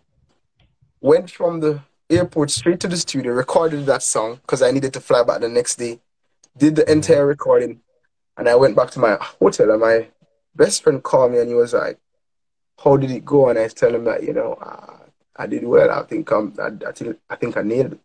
went 1.01 1.31
from 1.31 1.61
the 1.61 1.83
airport 2.09 2.51
straight 2.51 2.81
to 2.81 2.89
the 2.89 2.97
studio, 2.97 3.33
recorded 3.33 3.85
that 3.87 4.03
song 4.03 4.37
because 4.37 4.63
I 4.63 4.71
needed 4.71 4.93
to 4.95 5.01
fly 5.01 5.23
back 5.23 5.41
the 5.41 5.49
next 5.49 5.77
day, 5.77 6.01
did 6.57 6.77
the 6.77 6.83
mm-hmm. 6.83 6.93
entire 6.93 7.27
recording, 7.27 7.81
and 8.37 8.49
I 8.49 8.55
went 8.55 8.75
back 8.75 8.91
to 8.93 9.01
my 9.01 9.19
hotel. 9.21 9.71
And 9.71 9.81
my 9.81 10.09
best 10.55 10.83
friend 10.83 11.03
called 11.03 11.33
me 11.33 11.39
and 11.39 11.49
he 11.49 11.55
was 11.55 11.75
like, 11.75 11.99
How 12.83 12.97
did 12.97 13.11
it 13.11 13.25
go? 13.25 13.51
And 13.51 13.59
I 13.59 13.69
tell 13.69 13.95
him 13.95 14.05
that, 14.05 14.23
you 14.23 14.33
know, 14.33 14.55
uh, 14.55 14.99
I 15.37 15.47
did 15.47 15.65
well. 15.65 15.91
I 15.91 16.03
think 16.05 16.31
I'm, 16.33 16.55
I, 16.59 16.71
I, 16.89 16.93
think, 16.93 17.19
I 17.29 17.37
think 17.37 17.57
I 17.57 17.63
nailed 17.63 17.93
it 17.93 18.01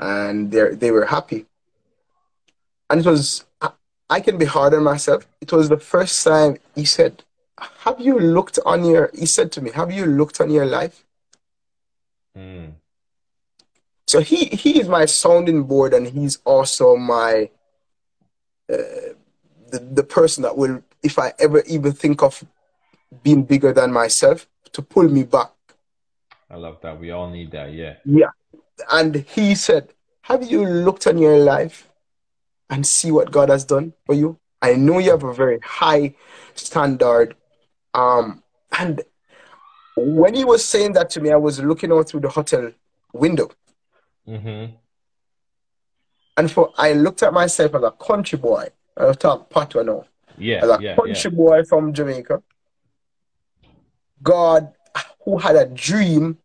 and 0.00 0.50
they 0.50 0.74
they 0.74 0.90
were 0.90 1.06
happy. 1.06 1.46
And 2.88 3.00
it 3.00 3.06
was 3.06 3.44
I 4.10 4.18
can 4.18 4.38
be 4.38 4.44
hard 4.44 4.74
on 4.74 4.82
myself. 4.82 5.28
It 5.40 5.52
was 5.52 5.68
the 5.68 5.78
first 5.78 6.24
time 6.24 6.56
he 6.74 6.84
said, 6.84 7.22
"Have 7.84 8.00
you 8.00 8.18
looked 8.18 8.58
on 8.66 8.84
your?" 8.84 9.10
He 9.14 9.26
said 9.26 9.52
to 9.52 9.60
me, 9.60 9.70
"Have 9.70 9.92
you 9.92 10.06
looked 10.06 10.40
on 10.40 10.50
your 10.50 10.66
life?" 10.66 11.04
Mm. 12.36 12.72
So 14.08 14.20
he 14.20 14.46
he 14.46 14.80
is 14.80 14.88
my 14.88 15.04
sounding 15.04 15.62
board, 15.64 15.94
and 15.94 16.08
he's 16.08 16.38
also 16.44 16.96
my 16.96 17.50
uh, 18.68 19.14
the 19.70 19.78
the 19.78 20.02
person 20.02 20.42
that 20.42 20.56
will, 20.56 20.82
if 21.04 21.18
I 21.18 21.32
ever 21.38 21.60
even 21.66 21.92
think 21.92 22.22
of 22.22 22.42
being 23.22 23.44
bigger 23.44 23.72
than 23.72 23.92
myself, 23.92 24.48
to 24.72 24.82
pull 24.82 25.08
me 25.08 25.22
back. 25.22 25.52
I 26.50 26.56
love 26.56 26.80
that. 26.82 26.98
We 26.98 27.12
all 27.12 27.30
need 27.30 27.52
that. 27.52 27.72
Yeah. 27.72 27.94
Yeah 28.04 28.30
and 28.90 29.16
he 29.16 29.54
said, 29.54 29.92
Have 30.22 30.42
you 30.50 30.64
looked 30.64 31.06
on 31.06 31.18
your 31.18 31.38
life 31.38 31.88
and 32.68 32.86
see 32.86 33.10
what 33.10 33.30
God 33.30 33.48
has 33.48 33.64
done 33.64 33.92
for 34.06 34.14
you? 34.14 34.38
I 34.62 34.74
know 34.74 34.98
you 34.98 35.10
have 35.10 35.24
a 35.24 35.32
very 35.32 35.58
high 35.62 36.14
standard. 36.54 37.34
Um, 37.94 38.42
and 38.78 39.02
when 39.96 40.34
he 40.34 40.44
was 40.44 40.64
saying 40.64 40.92
that 40.92 41.10
to 41.10 41.20
me, 41.20 41.30
I 41.30 41.36
was 41.36 41.60
looking 41.60 41.92
out 41.92 42.08
through 42.08 42.20
the 42.20 42.28
hotel 42.28 42.72
window. 43.12 43.50
Mm-hmm. 44.28 44.74
And 46.36 46.50
for 46.50 46.72
I 46.76 46.92
looked 46.92 47.22
at 47.22 47.32
myself 47.32 47.74
as 47.74 47.82
a 47.82 47.90
country 47.90 48.38
boy. 48.38 48.68
I'll 48.96 49.14
talk 49.14 49.50
patois 49.50 49.82
now. 49.82 50.04
Yeah. 50.38 50.62
As 50.62 50.70
a 50.70 50.78
yeah, 50.80 50.94
country 50.94 51.30
yeah. 51.30 51.36
boy 51.36 51.64
from 51.64 51.92
Jamaica. 51.92 52.42
God 54.22 54.72
who 55.24 55.38
had 55.38 55.56
a 55.56 55.66
dream, 55.66 56.38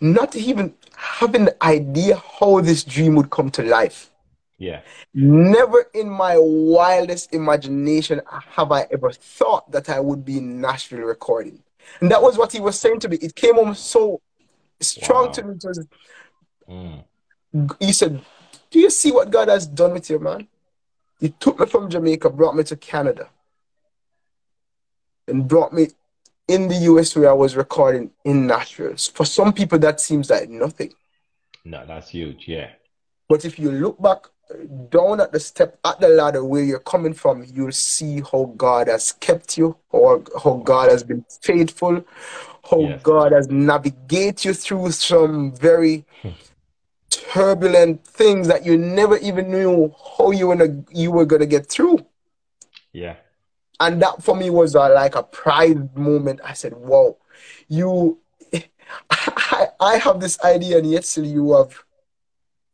not 0.00 0.36
even 0.36 0.74
having 1.00 1.46
the 1.46 1.64
idea 1.64 2.22
how 2.38 2.60
this 2.60 2.84
dream 2.84 3.14
would 3.14 3.30
come 3.30 3.50
to 3.52 3.62
life. 3.62 4.10
Yeah. 4.58 4.82
Never 5.14 5.86
in 5.94 6.10
my 6.10 6.36
wildest 6.38 7.32
imagination 7.32 8.20
have 8.28 8.70
I 8.70 8.86
ever 8.90 9.10
thought 9.10 9.70
that 9.72 9.88
I 9.88 9.98
would 9.98 10.24
be 10.26 10.36
in 10.36 10.60
Nashville 10.60 11.00
recording. 11.00 11.62
And 12.00 12.10
that 12.10 12.20
was 12.20 12.36
what 12.36 12.52
he 12.52 12.60
was 12.60 12.78
saying 12.78 13.00
to 13.00 13.08
me. 13.08 13.16
It 13.16 13.34
came 13.34 13.54
home 13.54 13.74
so 13.74 14.20
strong 14.80 15.26
wow. 15.26 15.32
to 15.32 15.42
me. 15.42 15.54
Was, 15.64 15.86
mm. 16.68 17.04
He 17.80 17.92
said, 17.94 18.20
Do 18.70 18.78
you 18.78 18.90
see 18.90 19.10
what 19.10 19.30
God 19.30 19.48
has 19.48 19.66
done 19.66 19.92
with 19.92 20.10
you, 20.10 20.18
man? 20.18 20.46
He 21.18 21.30
took 21.30 21.58
me 21.58 21.64
from 21.64 21.88
Jamaica, 21.88 22.28
brought 22.28 22.54
me 22.54 22.62
to 22.64 22.76
Canada, 22.76 23.30
and 25.26 25.48
brought 25.48 25.72
me 25.72 25.88
in 26.50 26.66
the 26.66 26.74
US 26.90 27.14
where 27.14 27.30
I 27.30 27.32
was 27.32 27.54
recording 27.54 28.10
in 28.24 28.46
Nashville. 28.46 28.96
For 28.96 29.24
some 29.24 29.52
people, 29.52 29.78
that 29.78 30.00
seems 30.00 30.28
like 30.30 30.50
nothing. 30.50 30.92
No, 31.64 31.84
that's 31.86 32.10
huge. 32.10 32.48
Yeah. 32.48 32.70
But 33.28 33.44
if 33.44 33.58
you 33.58 33.70
look 33.70 34.02
back 34.02 34.26
down 34.90 35.20
at 35.20 35.30
the 35.30 35.38
step 35.38 35.78
at 35.84 36.00
the 36.00 36.08
ladder 36.08 36.44
where 36.44 36.64
you're 36.64 36.80
coming 36.80 37.14
from, 37.14 37.44
you'll 37.54 37.70
see 37.70 38.20
how 38.20 38.52
God 38.56 38.88
has 38.88 39.12
kept 39.12 39.56
you, 39.56 39.76
how, 39.92 40.24
how 40.42 40.54
God 40.64 40.90
has 40.90 41.04
been 41.04 41.24
faithful, 41.40 42.04
how 42.68 42.80
yes. 42.80 43.02
God 43.02 43.30
has 43.30 43.48
navigated 43.48 44.44
you 44.44 44.54
through 44.54 44.90
some 44.90 45.54
very 45.54 46.04
turbulent 47.10 48.04
things 48.04 48.48
that 48.48 48.66
you 48.66 48.76
never 48.76 49.18
even 49.18 49.52
knew 49.52 49.94
how 50.18 50.32
you 50.32 50.48
were 50.48 50.56
gonna, 50.56 50.82
you 50.90 51.12
were 51.12 51.26
gonna 51.26 51.46
get 51.46 51.66
through. 51.68 52.04
Yeah 52.92 53.14
and 53.80 54.00
that 54.02 54.22
for 54.22 54.36
me 54.36 54.50
was 54.50 54.76
uh, 54.76 54.92
like 54.94 55.16
a 55.16 55.22
pride 55.22 55.96
moment. 55.96 56.40
I 56.44 56.52
said, 56.52 56.74
"Wow, 56.74 57.16
you, 57.68 58.18
I, 59.10 59.68
I 59.80 59.96
have 59.96 60.20
this 60.20 60.38
idea, 60.44 60.78
and 60.78 60.90
yet 60.90 61.04
still 61.04 61.24
you 61.24 61.52
have, 61.54 61.82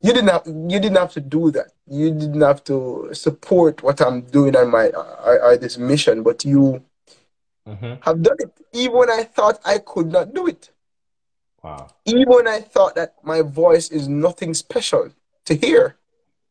you 0.03 0.13
didn't 0.13 0.29
have, 0.29 0.47
you 0.47 0.81
didn't 0.81 0.97
have 0.97 1.13
to 1.13 1.21
do 1.21 1.51
that. 1.53 1.69
You 1.89 2.11
didn't 2.11 2.41
have 2.41 2.65
to 2.65 3.11
support 3.13 3.83
what 3.83 4.01
I'm 4.01 4.23
doing 4.23 4.57
on 4.57 4.71
my, 4.71 4.89
uh, 4.89 5.39
uh, 5.43 5.57
this 5.57 5.79
mission, 5.79 6.25
but 6.25 6.45
you 6.45 6.83
mm-hmm. 7.67 7.95
have 8.03 8.23
done 8.23 8.37
it, 8.41 8.53
even 8.73 8.97
when 8.97 9.11
I 9.11 9.23
thought 9.23 9.61
I 9.65 9.79
could 9.79 10.11
not 10.11 10.35
do 10.35 10.49
it. 10.49 10.71
Wow. 11.63 11.89
Even 12.05 12.29
when 12.29 12.49
I 12.49 12.61
thought 12.61 12.97
that 12.97 13.15
my 13.23 13.43
voice 13.43 13.91
is 13.91 14.09
nothing 14.09 14.55
special 14.55 15.11
to 15.45 15.55
hear, 15.55 15.97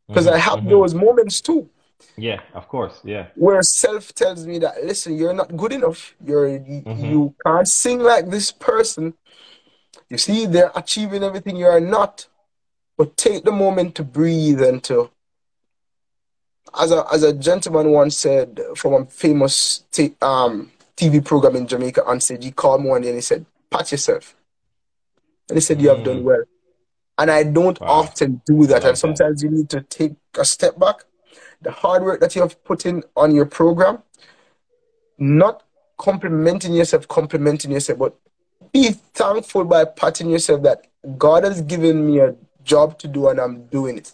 because 0.08 0.26
mm-hmm. 0.26 0.36
I 0.36 0.38
have 0.38 0.60
mm-hmm. 0.60 0.70
those 0.70 0.94
moments 0.94 1.42
too. 1.42 1.68
Yeah, 2.16 2.40
of 2.54 2.68
course. 2.68 3.00
Yeah. 3.04 3.26
Where 3.34 3.62
self 3.62 4.14
tells 4.14 4.46
me 4.46 4.58
that 4.58 4.84
listen, 4.84 5.16
you're 5.16 5.34
not 5.34 5.56
good 5.56 5.72
enough. 5.72 6.14
You're 6.24 6.48
mm-hmm. 6.48 7.04
you 7.04 7.34
can't 7.44 7.68
sing 7.68 8.00
like 8.00 8.30
this 8.30 8.52
person. 8.52 9.14
You 10.08 10.18
see, 10.18 10.46
they're 10.46 10.72
achieving 10.74 11.22
everything 11.22 11.56
you 11.56 11.66
are 11.66 11.80
not. 11.80 12.26
But 12.96 13.16
take 13.16 13.44
the 13.44 13.52
moment 13.52 13.94
to 13.96 14.04
breathe 14.04 14.62
and 14.62 14.82
to 14.84 15.10
as 16.78 16.92
a 16.92 17.04
as 17.12 17.22
a 17.22 17.32
gentleman 17.32 17.90
once 17.90 18.16
said 18.16 18.60
from 18.74 18.94
a 18.94 19.04
famous 19.06 19.84
t- 19.92 20.14
um, 20.22 20.72
TV 20.96 21.22
program 21.22 21.56
in 21.56 21.66
Jamaica 21.66 22.04
on 22.04 22.20
stage, 22.20 22.44
he 22.44 22.50
called 22.50 22.82
me 22.82 22.88
one 22.88 23.02
day 23.02 23.08
and 23.08 23.18
he 23.18 23.22
said, 23.22 23.44
Pat 23.70 23.92
yourself. 23.92 24.34
And 25.48 25.56
he 25.56 25.60
said, 25.60 25.80
You 25.80 25.90
have 25.90 26.04
done 26.04 26.20
mm. 26.20 26.24
well. 26.24 26.44
And 27.18 27.30
I 27.30 27.44
don't 27.44 27.80
wow. 27.80 27.88
often 27.88 28.42
do 28.46 28.66
that. 28.66 28.84
and 28.84 28.96
sometimes 28.96 29.40
that. 29.40 29.46
you 29.46 29.50
need 29.54 29.70
to 29.70 29.82
take 29.82 30.14
a 30.38 30.44
step 30.44 30.78
back 30.78 31.04
the 31.62 31.70
hard 31.70 32.02
work 32.02 32.20
that 32.20 32.34
you 32.34 32.42
have 32.42 32.62
put 32.64 32.86
in 32.86 33.02
on 33.16 33.34
your 33.34 33.46
program, 33.46 34.02
not 35.18 35.62
complimenting 35.98 36.74
yourself, 36.74 37.08
complimenting 37.08 37.70
yourself, 37.72 37.98
but 37.98 38.16
be 38.72 38.90
thankful 38.90 39.64
by 39.64 39.84
patting 39.84 40.30
yourself 40.30 40.62
that 40.62 40.86
God 41.16 41.44
has 41.44 41.62
given 41.62 42.06
me 42.06 42.20
a 42.20 42.34
job 42.64 42.98
to 42.98 43.08
do 43.08 43.28
and 43.28 43.40
I'm 43.40 43.66
doing 43.66 43.98
it. 43.98 44.12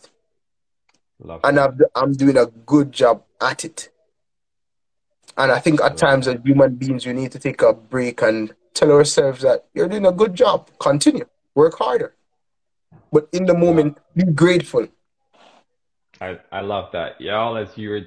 Love 1.19 1.41
and 1.45 1.59
I'm, 1.59 1.79
I'm 1.95 2.13
doing 2.13 2.37
a 2.37 2.47
good 2.47 2.93
job 2.93 3.23
at 3.41 3.65
it. 3.65 3.89
And 5.37 5.51
I 5.51 5.59
think 5.61 5.81
at 5.81 5.97
times 5.97 6.29
as 6.29 6.37
human 6.45 6.75
beings, 6.75 7.07
we 7.07 7.13
need 7.13 7.33
to 7.33 7.39
take 7.39 7.63
a 7.63 7.73
break 7.73 8.23
and 8.23 8.53
tell 8.75 8.93
ourselves 8.93 9.43
that 9.43 9.67
you're 9.73 9.89
doing 9.89 10.07
a 10.07 10.13
good 10.13 10.35
job. 10.35 10.71
Continue, 10.79 11.25
work 11.55 11.79
harder. 11.79 12.15
But 13.11 13.29
in 13.33 13.47
the 13.47 13.55
moment, 13.55 13.99
be 14.15 14.25
grateful 14.25 14.89
I, 16.23 16.39
I 16.53 16.61
love 16.61 16.93
that. 16.93 17.21
Y'all, 17.21 17.57
as 17.57 17.77
you're 17.77 18.03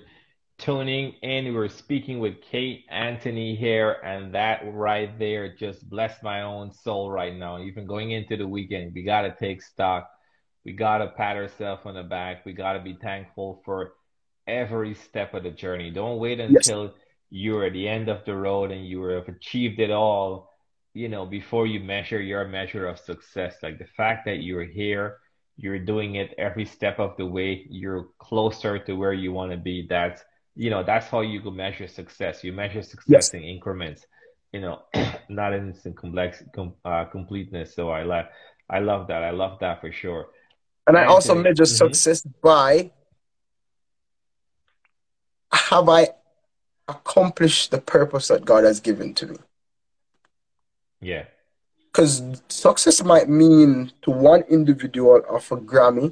tuning 0.58 1.16
in, 1.22 1.54
we're 1.54 1.68
speaking 1.68 2.20
with 2.20 2.42
K-Anthony 2.50 3.56
here, 3.56 3.98
and 4.06 4.34
that 4.34 4.62
right 4.72 5.20
there 5.20 5.54
just 5.54 5.90
blessed 5.90 6.24
my 6.24 6.44
own 6.44 6.72
soul 6.72 7.12
right 7.12 7.36
now. 7.36 7.60
Even 7.60 7.86
going 7.86 8.12
into 8.12 8.38
the 8.38 8.48
weekend, 8.48 8.94
we 8.96 9.04
got 9.04 9.24
to 9.24 9.36
take 9.38 9.62
stock. 9.62 10.10
We 10.64 10.72
got 10.72 11.00
to 11.00 11.08
pat 11.08 11.36
ourselves 11.36 11.82
on 11.86 11.96
the 11.96 12.04
back. 12.04 12.46
We 12.46 12.54
got 12.54 12.74
to 12.74 12.80
be 12.80 12.98
thankful 13.02 13.62
for 13.66 13.94
every 14.48 14.94
step 14.94 15.34
of 15.34 15.44
the 15.44 15.52
journey. 15.52 15.92
Don't 15.92 16.18
wait 16.18 16.40
until 16.40 16.84
yes. 16.86 16.94
you're 17.30 17.66
at 17.66 17.74
the 17.74 17.88
end 17.88 18.08
of 18.08 18.24
the 18.24 18.36
road 18.36 18.72
and 18.72 18.88
you 18.88 19.04
have 19.04 19.28
achieved 19.28 19.80
it 19.82 19.92
all, 19.92 20.54
you 20.94 21.10
know, 21.10 21.26
before 21.26 21.68
you 21.68 21.82
measure 21.82 22.22
your 22.22 22.48
measure 22.48 22.88
of 22.88 22.98
success. 22.98 23.58
Like 23.62 23.78
the 23.78 23.86
fact 23.98 24.26
that 24.26 24.42
you're 24.42 24.64
here, 24.64 25.18
you're 25.58 25.80
doing 25.80 26.16
it 26.16 26.34
every 26.38 26.66
step 26.66 27.00
of 27.00 27.16
the 27.18 27.26
way, 27.26 27.66
you're 27.70 28.08
closer 28.20 28.78
to 28.80 28.94
where 28.94 29.14
you 29.14 29.32
want 29.32 29.52
to 29.52 29.58
be. 29.58 29.88
That's, 29.88 30.22
you 30.56 30.70
know, 30.70 30.84
that's 30.84 31.08
how 31.08 31.22
you 31.22 31.42
can 31.42 31.56
measure 31.56 31.88
success. 31.88 32.44
You 32.44 32.54
measure 32.54 32.82
success 32.82 33.08
yes. 33.08 33.34
in 33.34 33.44
increments, 33.44 34.06
you 34.52 34.62
know, 34.62 34.82
not 35.30 35.54
in 35.54 35.74
complex 35.96 36.44
com, 36.54 36.74
uh, 36.84 37.06
completeness. 37.06 37.74
So 37.74 37.90
I 37.90 38.04
like, 38.04 38.30
I 38.70 38.80
love 38.80 39.08
that. 39.08 39.24
I 39.24 39.32
love 39.32 39.60
that 39.60 39.82
for 39.82 39.92
sure. 39.92 40.28
And 40.88 40.98
I 40.98 41.06
also 41.06 41.34
measure 41.34 41.64
mm-hmm. 41.64 41.94
success 41.94 42.22
by 42.44 42.92
have 45.52 45.90
I 45.90 46.10
accomplished 46.88 47.72
the 47.72 47.80
purpose 47.80 48.28
that 48.28 48.46
God 48.46 48.64
has 48.64 48.80
given 48.80 49.14
to 49.16 49.28
me? 49.28 49.38
Yeah. 51.02 51.26
Because 51.96 52.42
success 52.50 53.02
might 53.06 53.30
mean 53.30 53.90
to 54.02 54.12
one 54.12 54.42
individual 54.50 55.22
of 55.30 55.50
a 55.50 55.56
Grammy 55.56 56.12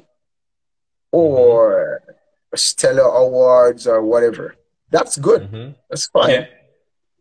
or 1.12 2.00
mm-hmm. 2.00 2.54
a 2.54 2.56
Stellar 2.56 3.02
Awards 3.02 3.86
or 3.86 4.00
whatever. 4.00 4.56
That's 4.88 5.18
good. 5.18 5.42
Mm-hmm. 5.42 5.72
That's 5.90 6.06
fine. 6.06 6.30
Yeah. 6.30 6.46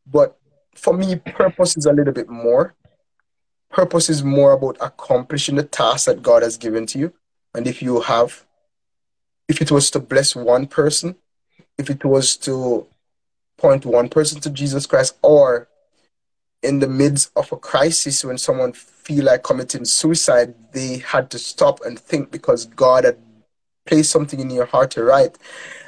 But 0.10 0.38
for 0.76 0.94
me, 0.94 1.18
purpose 1.18 1.76
is 1.76 1.86
a 1.86 1.92
little 1.92 2.14
bit 2.14 2.30
more. 2.30 2.74
Purpose 3.70 4.10
is 4.10 4.24
more 4.24 4.54
about 4.54 4.78
accomplishing 4.80 5.56
the 5.58 5.64
task 5.64 6.06
that 6.06 6.24
God 6.24 6.42
has 6.42 6.56
given 6.56 6.86
to 6.86 7.00
you. 7.00 7.12
And 7.54 7.68
if 7.68 7.82
you 7.82 8.00
have, 8.00 8.46
if 9.50 9.62
it 9.62 9.72
was 9.72 9.92
to 9.92 10.00
bless 10.00 10.38
one 10.38 10.68
person, 10.68 11.18
if 11.78 11.90
it 11.90 12.06
was 12.06 12.38
to 12.38 12.88
point 13.58 13.86
one 13.86 14.08
person 14.08 14.40
to 14.40 14.50
Jesus 14.50 14.86
Christ 14.86 15.18
or 15.22 15.68
in 16.64 16.80
the 16.80 16.88
midst 16.88 17.32
of 17.36 17.52
a 17.52 17.58
crisis 17.58 18.24
when 18.24 18.38
someone 18.38 18.74
feel 18.74 19.26
like 19.26 19.44
committing 19.44 19.86
suicide, 19.86 20.56
they 20.72 20.98
had 21.00 21.30
to 21.32 21.40
stop 21.40 21.82
and 21.86 22.00
think 22.00 22.32
because 22.32 22.66
God 22.68 23.04
had 23.04 23.18
placed 23.86 24.12
something 24.12 24.40
in 24.40 24.50
your 24.50 24.66
heart 24.66 24.92
to 24.92 25.04
write 25.04 25.38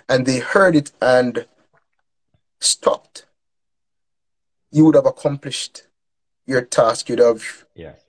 and 0.09 0.25
they 0.25 0.39
heard 0.39 0.75
it 0.75 0.91
and 1.01 1.45
stopped. 2.59 3.25
You 4.71 4.85
would 4.85 4.95
have 4.95 5.05
accomplished 5.05 5.83
your 6.45 6.61
task. 6.61 7.09
You'd 7.09 7.19
have 7.19 7.65
Yes. 7.73 7.99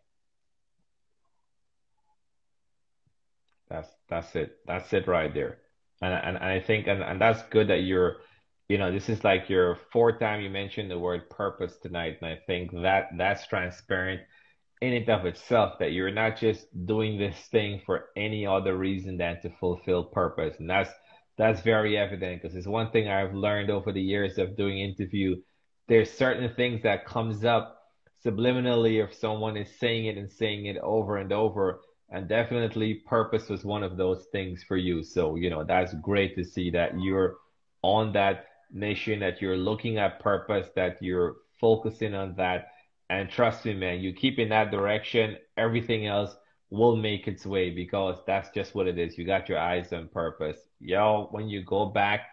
That's 3.68 3.88
that's 4.08 4.34
it. 4.36 4.58
That's 4.66 4.92
it 4.92 5.06
right 5.06 5.32
there 5.32 5.58
and 6.02 6.14
and, 6.14 6.36
and 6.36 6.44
I 6.44 6.60
think 6.60 6.86
and, 6.86 7.02
and 7.02 7.20
that's 7.20 7.42
good 7.50 7.68
that 7.68 7.80
you're 7.80 8.16
you 8.68 8.78
know 8.78 8.92
this 8.92 9.08
is 9.08 9.22
like 9.24 9.48
your 9.48 9.78
fourth 9.92 10.18
time 10.20 10.40
you 10.40 10.50
mentioned 10.50 10.90
the 10.90 10.98
word 10.98 11.28
purpose 11.30 11.76
tonight 11.82 12.18
and 12.20 12.30
I 12.30 12.38
think 12.46 12.72
that 12.72 13.08
that's 13.16 13.46
transparent 13.46 14.22
in 14.80 14.92
and 14.92 15.08
of 15.08 15.24
itself 15.24 15.78
that 15.78 15.92
you're 15.92 16.10
not 16.10 16.36
just 16.36 16.66
doing 16.86 17.18
this 17.18 17.36
thing 17.50 17.80
for 17.86 18.06
any 18.16 18.46
other 18.46 18.76
reason 18.76 19.16
than 19.16 19.40
to 19.40 19.50
fulfill 19.58 20.04
purpose. 20.04 20.56
And 20.58 20.68
that's 20.68 20.90
that's 21.38 21.60
very 21.62 21.98
evident 21.98 22.42
because 22.42 22.56
it's 22.56 22.66
one 22.66 22.90
thing 22.90 23.08
I've 23.08 23.34
learned 23.34 23.70
over 23.70 23.92
the 23.92 24.02
years 24.02 24.38
of 24.38 24.56
doing 24.56 24.78
interview. 24.78 25.36
There's 25.88 26.10
certain 26.10 26.52
things 26.54 26.82
that 26.82 27.06
comes 27.06 27.44
up 27.44 27.78
subliminally 28.24 29.04
if 29.04 29.14
someone 29.14 29.56
is 29.56 29.68
saying 29.78 30.06
it 30.06 30.16
and 30.18 30.30
saying 30.30 30.66
it 30.66 30.78
over 30.78 31.18
and 31.18 31.32
over 31.32 31.80
and 32.10 32.28
definitely 32.28 33.02
purpose 33.06 33.48
was 33.48 33.64
one 33.64 33.82
of 33.82 33.96
those 33.96 34.26
things 34.32 34.62
for 34.66 34.76
you. 34.76 35.02
So 35.02 35.36
you 35.36 35.48
know 35.48 35.64
that's 35.64 35.94
great 35.94 36.36
to 36.36 36.44
see 36.44 36.70
that 36.70 37.00
you're 37.00 37.36
on 37.82 38.12
that 38.12 38.44
mission 38.72 39.20
that 39.20 39.40
you're 39.40 39.56
looking 39.56 39.98
at 39.98 40.20
purpose 40.20 40.68
that 40.76 41.02
you're 41.02 41.36
focusing 41.60 42.14
on 42.14 42.34
that 42.36 42.68
and 43.10 43.30
trust 43.30 43.64
me 43.64 43.74
man 43.74 44.00
you 44.00 44.12
keep 44.12 44.38
in 44.38 44.48
that 44.48 44.70
direction 44.70 45.36
everything 45.56 46.06
else 46.06 46.36
will 46.70 46.96
make 46.96 47.28
its 47.28 47.46
way 47.46 47.70
because 47.70 48.18
that's 48.26 48.50
just 48.50 48.74
what 48.74 48.88
it 48.88 48.98
is 48.98 49.16
you 49.16 49.24
got 49.24 49.48
your 49.48 49.58
eyes 49.58 49.92
on 49.92 50.08
purpose 50.08 50.58
yo 50.80 51.28
when 51.30 51.48
you 51.48 51.62
go 51.62 51.86
back 51.86 52.28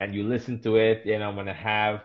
and 0.00 0.14
you 0.14 0.24
listen 0.24 0.60
to 0.62 0.76
it 0.76 1.02
you 1.04 1.18
know 1.18 1.28
i'm 1.28 1.34
gonna 1.36 1.52
have 1.52 2.02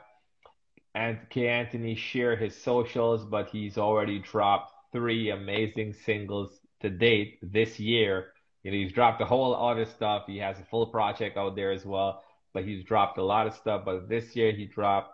and 0.95 1.19
K-Anthony 1.29 1.95
share 1.95 2.35
his 2.35 2.55
socials, 2.55 3.23
but 3.23 3.49
he's 3.49 3.77
already 3.77 4.17
dropped 4.17 4.73
three 4.91 5.29
amazing 5.29 5.93
singles 5.93 6.59
to 6.81 6.89
date 6.89 7.37
this 7.43 7.79
year. 7.79 8.33
You 8.63 8.71
know, 8.71 8.77
he's 8.77 8.93
dropped 8.93 9.21
a 9.21 9.25
whole 9.25 9.55
other 9.55 9.85
stuff. 9.85 10.23
He 10.25 10.39
has 10.39 10.59
a 10.59 10.63
full 10.63 10.87
project 10.87 11.37
out 11.37 11.55
there 11.55 11.71
as 11.71 11.85
well, 11.85 12.23
but 12.57 12.65
he's 12.65 12.83
dropped 12.83 13.19
a 13.19 13.23
lot 13.23 13.45
of 13.45 13.53
stuff. 13.53 13.83
But 13.85 14.09
this 14.09 14.35
year 14.35 14.51
he 14.51 14.65
dropped 14.65 15.13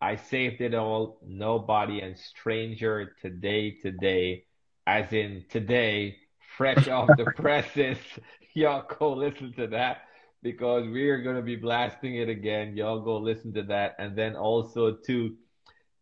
I 0.00 0.14
Saved 0.14 0.60
It 0.60 0.76
All, 0.76 1.18
Nobody 1.26 1.98
and 1.98 2.16
Stranger 2.16 3.16
Today 3.20 3.72
Today, 3.82 4.44
as 4.86 5.12
in 5.12 5.44
today, 5.50 6.18
fresh 6.56 6.86
off 6.86 7.08
the 7.16 7.24
presses. 7.36 7.98
Y'all 8.54 8.86
go 8.96 9.12
listen 9.12 9.52
to 9.54 9.66
that 9.66 10.02
because 10.40 10.86
we 10.86 11.10
are 11.10 11.20
going 11.20 11.34
to 11.34 11.42
be 11.42 11.56
blasting 11.56 12.14
it 12.14 12.28
again. 12.28 12.76
Y'all 12.76 13.00
go 13.00 13.16
listen 13.16 13.52
to 13.54 13.64
that. 13.64 13.96
And 13.98 14.16
then 14.16 14.36
also 14.36 14.92
to 15.08 15.34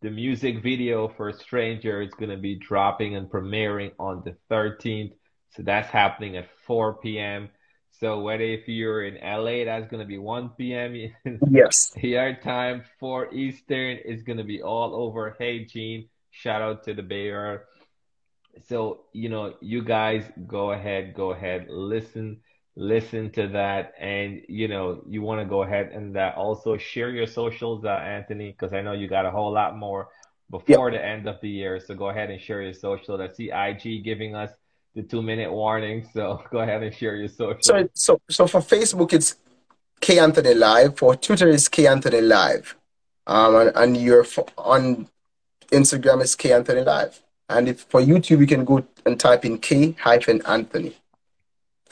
the 0.03 0.11
music 0.11 0.63
video 0.63 1.09
for 1.09 1.33
Stranger 1.33 2.03
is 2.03 2.13
going 2.13 2.33
to 2.33 2.37
be 2.37 2.57
dropping 2.57 3.17
and 3.17 3.31
premiering 3.31 3.93
on 3.99 4.23
the 4.27 4.37
13th. 4.55 5.15
So 5.57 5.63
that's 5.63 5.89
happening 5.89 6.37
at 6.37 6.51
4 6.67 6.99
p.m. 6.99 7.49
So 8.03 8.19
whether 8.19 8.43
if 8.43 8.67
you're 8.67 9.05
in 9.05 9.15
LA, 9.23 9.65
that's 9.65 9.89
going 9.89 10.01
to 10.01 10.07
be 10.07 10.19
1 10.19 10.51
p.m. 10.59 11.13
Yes. 11.53 11.93
Your 12.03 12.35
time, 12.35 12.83
4 12.99 13.33
Eastern 13.33 13.99
is 13.99 14.25
going 14.25 14.39
to 14.39 14.45
be 14.45 14.61
all 14.61 14.93
over. 14.97 15.37
Hey, 15.39 15.65
Gene, 15.65 16.09
shout 16.33 16.63
out 16.63 16.83
to 16.87 16.95
the 16.95 17.03
Bay 17.03 17.29
Area. 17.29 17.61
So, 18.67 19.03
you 19.13 19.29
know, 19.29 19.55
you 19.61 19.85
guys 19.85 20.25
go 20.49 20.73
ahead, 20.73 21.15
go 21.15 21.31
ahead, 21.31 21.67
listen 21.69 22.41
listen 22.75 23.31
to 23.31 23.49
that 23.49 23.93
and 24.01 24.41
you 24.49 24.67
know 24.67 25.03
you 25.07 25.21
want 25.21 25.39
to 25.39 25.45
go 25.45 25.63
ahead 25.63 25.91
and 25.93 26.17
that 26.17 26.35
also 26.37 26.79
share 26.79 27.11
your 27.11 27.27
socials 27.27 27.85
uh, 27.85 27.91
anthony 27.91 28.51
because 28.51 28.73
i 28.73 28.81
know 28.81 28.95
you 28.95 29.07
got 29.07 29.27
a 29.27 29.31
whole 29.31 29.53
lot 29.53 29.77
more 29.77 30.09
before 30.51 30.91
yep. 30.91 30.99
the 30.99 31.07
end 31.07 31.29
of 31.29 31.39
the 31.43 31.51
year 31.51 31.79
so 31.79 31.95
go 31.95 32.09
ahead 32.09 32.31
and 32.31 32.41
share 32.41 32.63
your 32.63 32.73
social 32.73 33.21
i 33.21 33.29
see 33.29 33.51
ig 33.53 34.03
giving 34.03 34.35
us 34.35 34.49
the 34.95 35.03
two 35.03 35.23
minute 35.23 35.51
warning 35.51 36.07
so 36.13 36.43
go 36.51 36.59
ahead 36.59 36.83
and 36.83 36.95
share 36.95 37.17
your 37.17 37.29
social 37.29 37.63
so 37.63 37.89
so 37.95 38.21
so 38.29 38.47
for 38.47 38.61
facebook 38.61 39.13
it's 39.13 39.37
k 40.01 40.19
anthony 40.19 40.55
live 40.55 40.97
for 40.97 41.15
twitter 41.17 41.49
it's 41.49 41.69
k 41.69 41.87
anthony 41.87 42.21
live 42.21 42.77
um 43.27 43.55
and, 43.57 43.73
and 43.77 43.97
you're 43.97 44.27
on 44.59 45.09
instagram 45.71 46.23
is 46.23 46.35
k 46.35 46.53
anthony 46.53 46.83
live 46.83 47.23
and 47.49 47.69
if 47.69 47.81
for 47.81 48.01
youtube 48.01 48.41
you 48.41 48.47
can 48.47 48.65
go 48.65 48.85
and 49.07 49.19
type 49.19 49.45
in 49.45 49.59
k 49.59 49.93
hyphen 50.01 50.43
anthony 50.47 50.95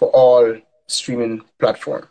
for 0.01 0.09
all 0.09 0.57
streaming 0.87 1.43
platform. 1.59 2.09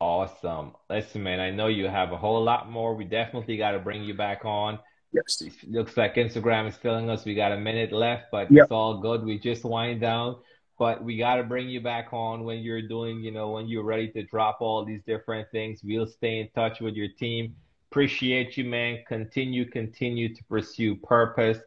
Awesome. 0.00 0.72
Listen, 0.88 1.22
man, 1.22 1.40
I 1.40 1.50
know 1.50 1.66
you 1.66 1.88
have 1.88 2.12
a 2.12 2.16
whole 2.16 2.42
lot 2.42 2.70
more. 2.70 2.94
We 2.94 3.04
definitely 3.04 3.56
got 3.56 3.72
to 3.72 3.78
bring 3.78 4.02
you 4.02 4.14
back 4.14 4.44
on. 4.44 4.78
Yes. 5.12 5.42
Looks 5.66 5.96
like 5.96 6.16
Instagram 6.16 6.68
is 6.68 6.76
telling 6.76 7.08
us 7.08 7.24
we 7.24 7.34
got 7.34 7.52
a 7.52 7.56
minute 7.56 7.92
left, 7.92 8.24
but 8.30 8.50
yep. 8.50 8.64
it's 8.64 8.72
all 8.72 8.98
good. 8.98 9.24
We 9.24 9.38
just 9.38 9.64
wind 9.64 10.00
down, 10.00 10.36
but 10.78 11.02
we 11.02 11.16
got 11.16 11.36
to 11.36 11.44
bring 11.44 11.68
you 11.68 11.80
back 11.80 12.08
on 12.12 12.44
when 12.44 12.58
you're 12.58 12.86
doing, 12.86 13.20
you 13.20 13.30
know, 13.30 13.50
when 13.50 13.68
you're 13.68 13.84
ready 13.84 14.08
to 14.08 14.22
drop 14.24 14.58
all 14.60 14.84
these 14.84 15.02
different 15.06 15.48
things. 15.50 15.80
We'll 15.82 16.06
stay 16.06 16.40
in 16.40 16.48
touch 16.54 16.80
with 16.80 16.94
your 16.94 17.08
team. 17.08 17.56
Appreciate 17.90 18.58
you, 18.58 18.64
man. 18.64 19.02
Continue, 19.08 19.64
continue 19.70 20.34
to 20.34 20.44
pursue 20.44 20.96
purpose. 20.96 21.58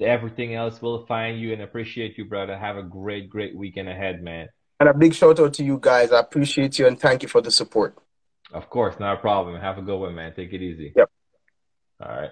Everything 0.00 0.54
else 0.54 0.82
will 0.82 1.06
find 1.06 1.40
you 1.40 1.52
and 1.52 1.62
appreciate 1.62 2.18
you, 2.18 2.24
brother. 2.24 2.56
Have 2.56 2.76
a 2.76 2.82
great, 2.82 3.30
great 3.30 3.56
weekend 3.56 3.88
ahead, 3.88 4.22
man. 4.22 4.48
And 4.80 4.88
a 4.88 4.94
big 4.94 5.14
shout 5.14 5.40
out 5.40 5.54
to 5.54 5.64
you 5.64 5.78
guys. 5.80 6.12
I 6.12 6.20
appreciate 6.20 6.78
you 6.78 6.86
and 6.86 6.98
thank 6.98 7.22
you 7.22 7.28
for 7.28 7.40
the 7.40 7.50
support. 7.50 7.96
Of 8.52 8.70
course, 8.70 8.98
not 8.98 9.14
a 9.14 9.20
problem. 9.20 9.60
Have 9.60 9.78
a 9.78 9.82
good 9.82 9.98
one, 9.98 10.14
man. 10.14 10.34
Take 10.34 10.52
it 10.52 10.62
easy. 10.62 10.92
Yep. 10.96 11.10
All 12.00 12.08
right. 12.08 12.30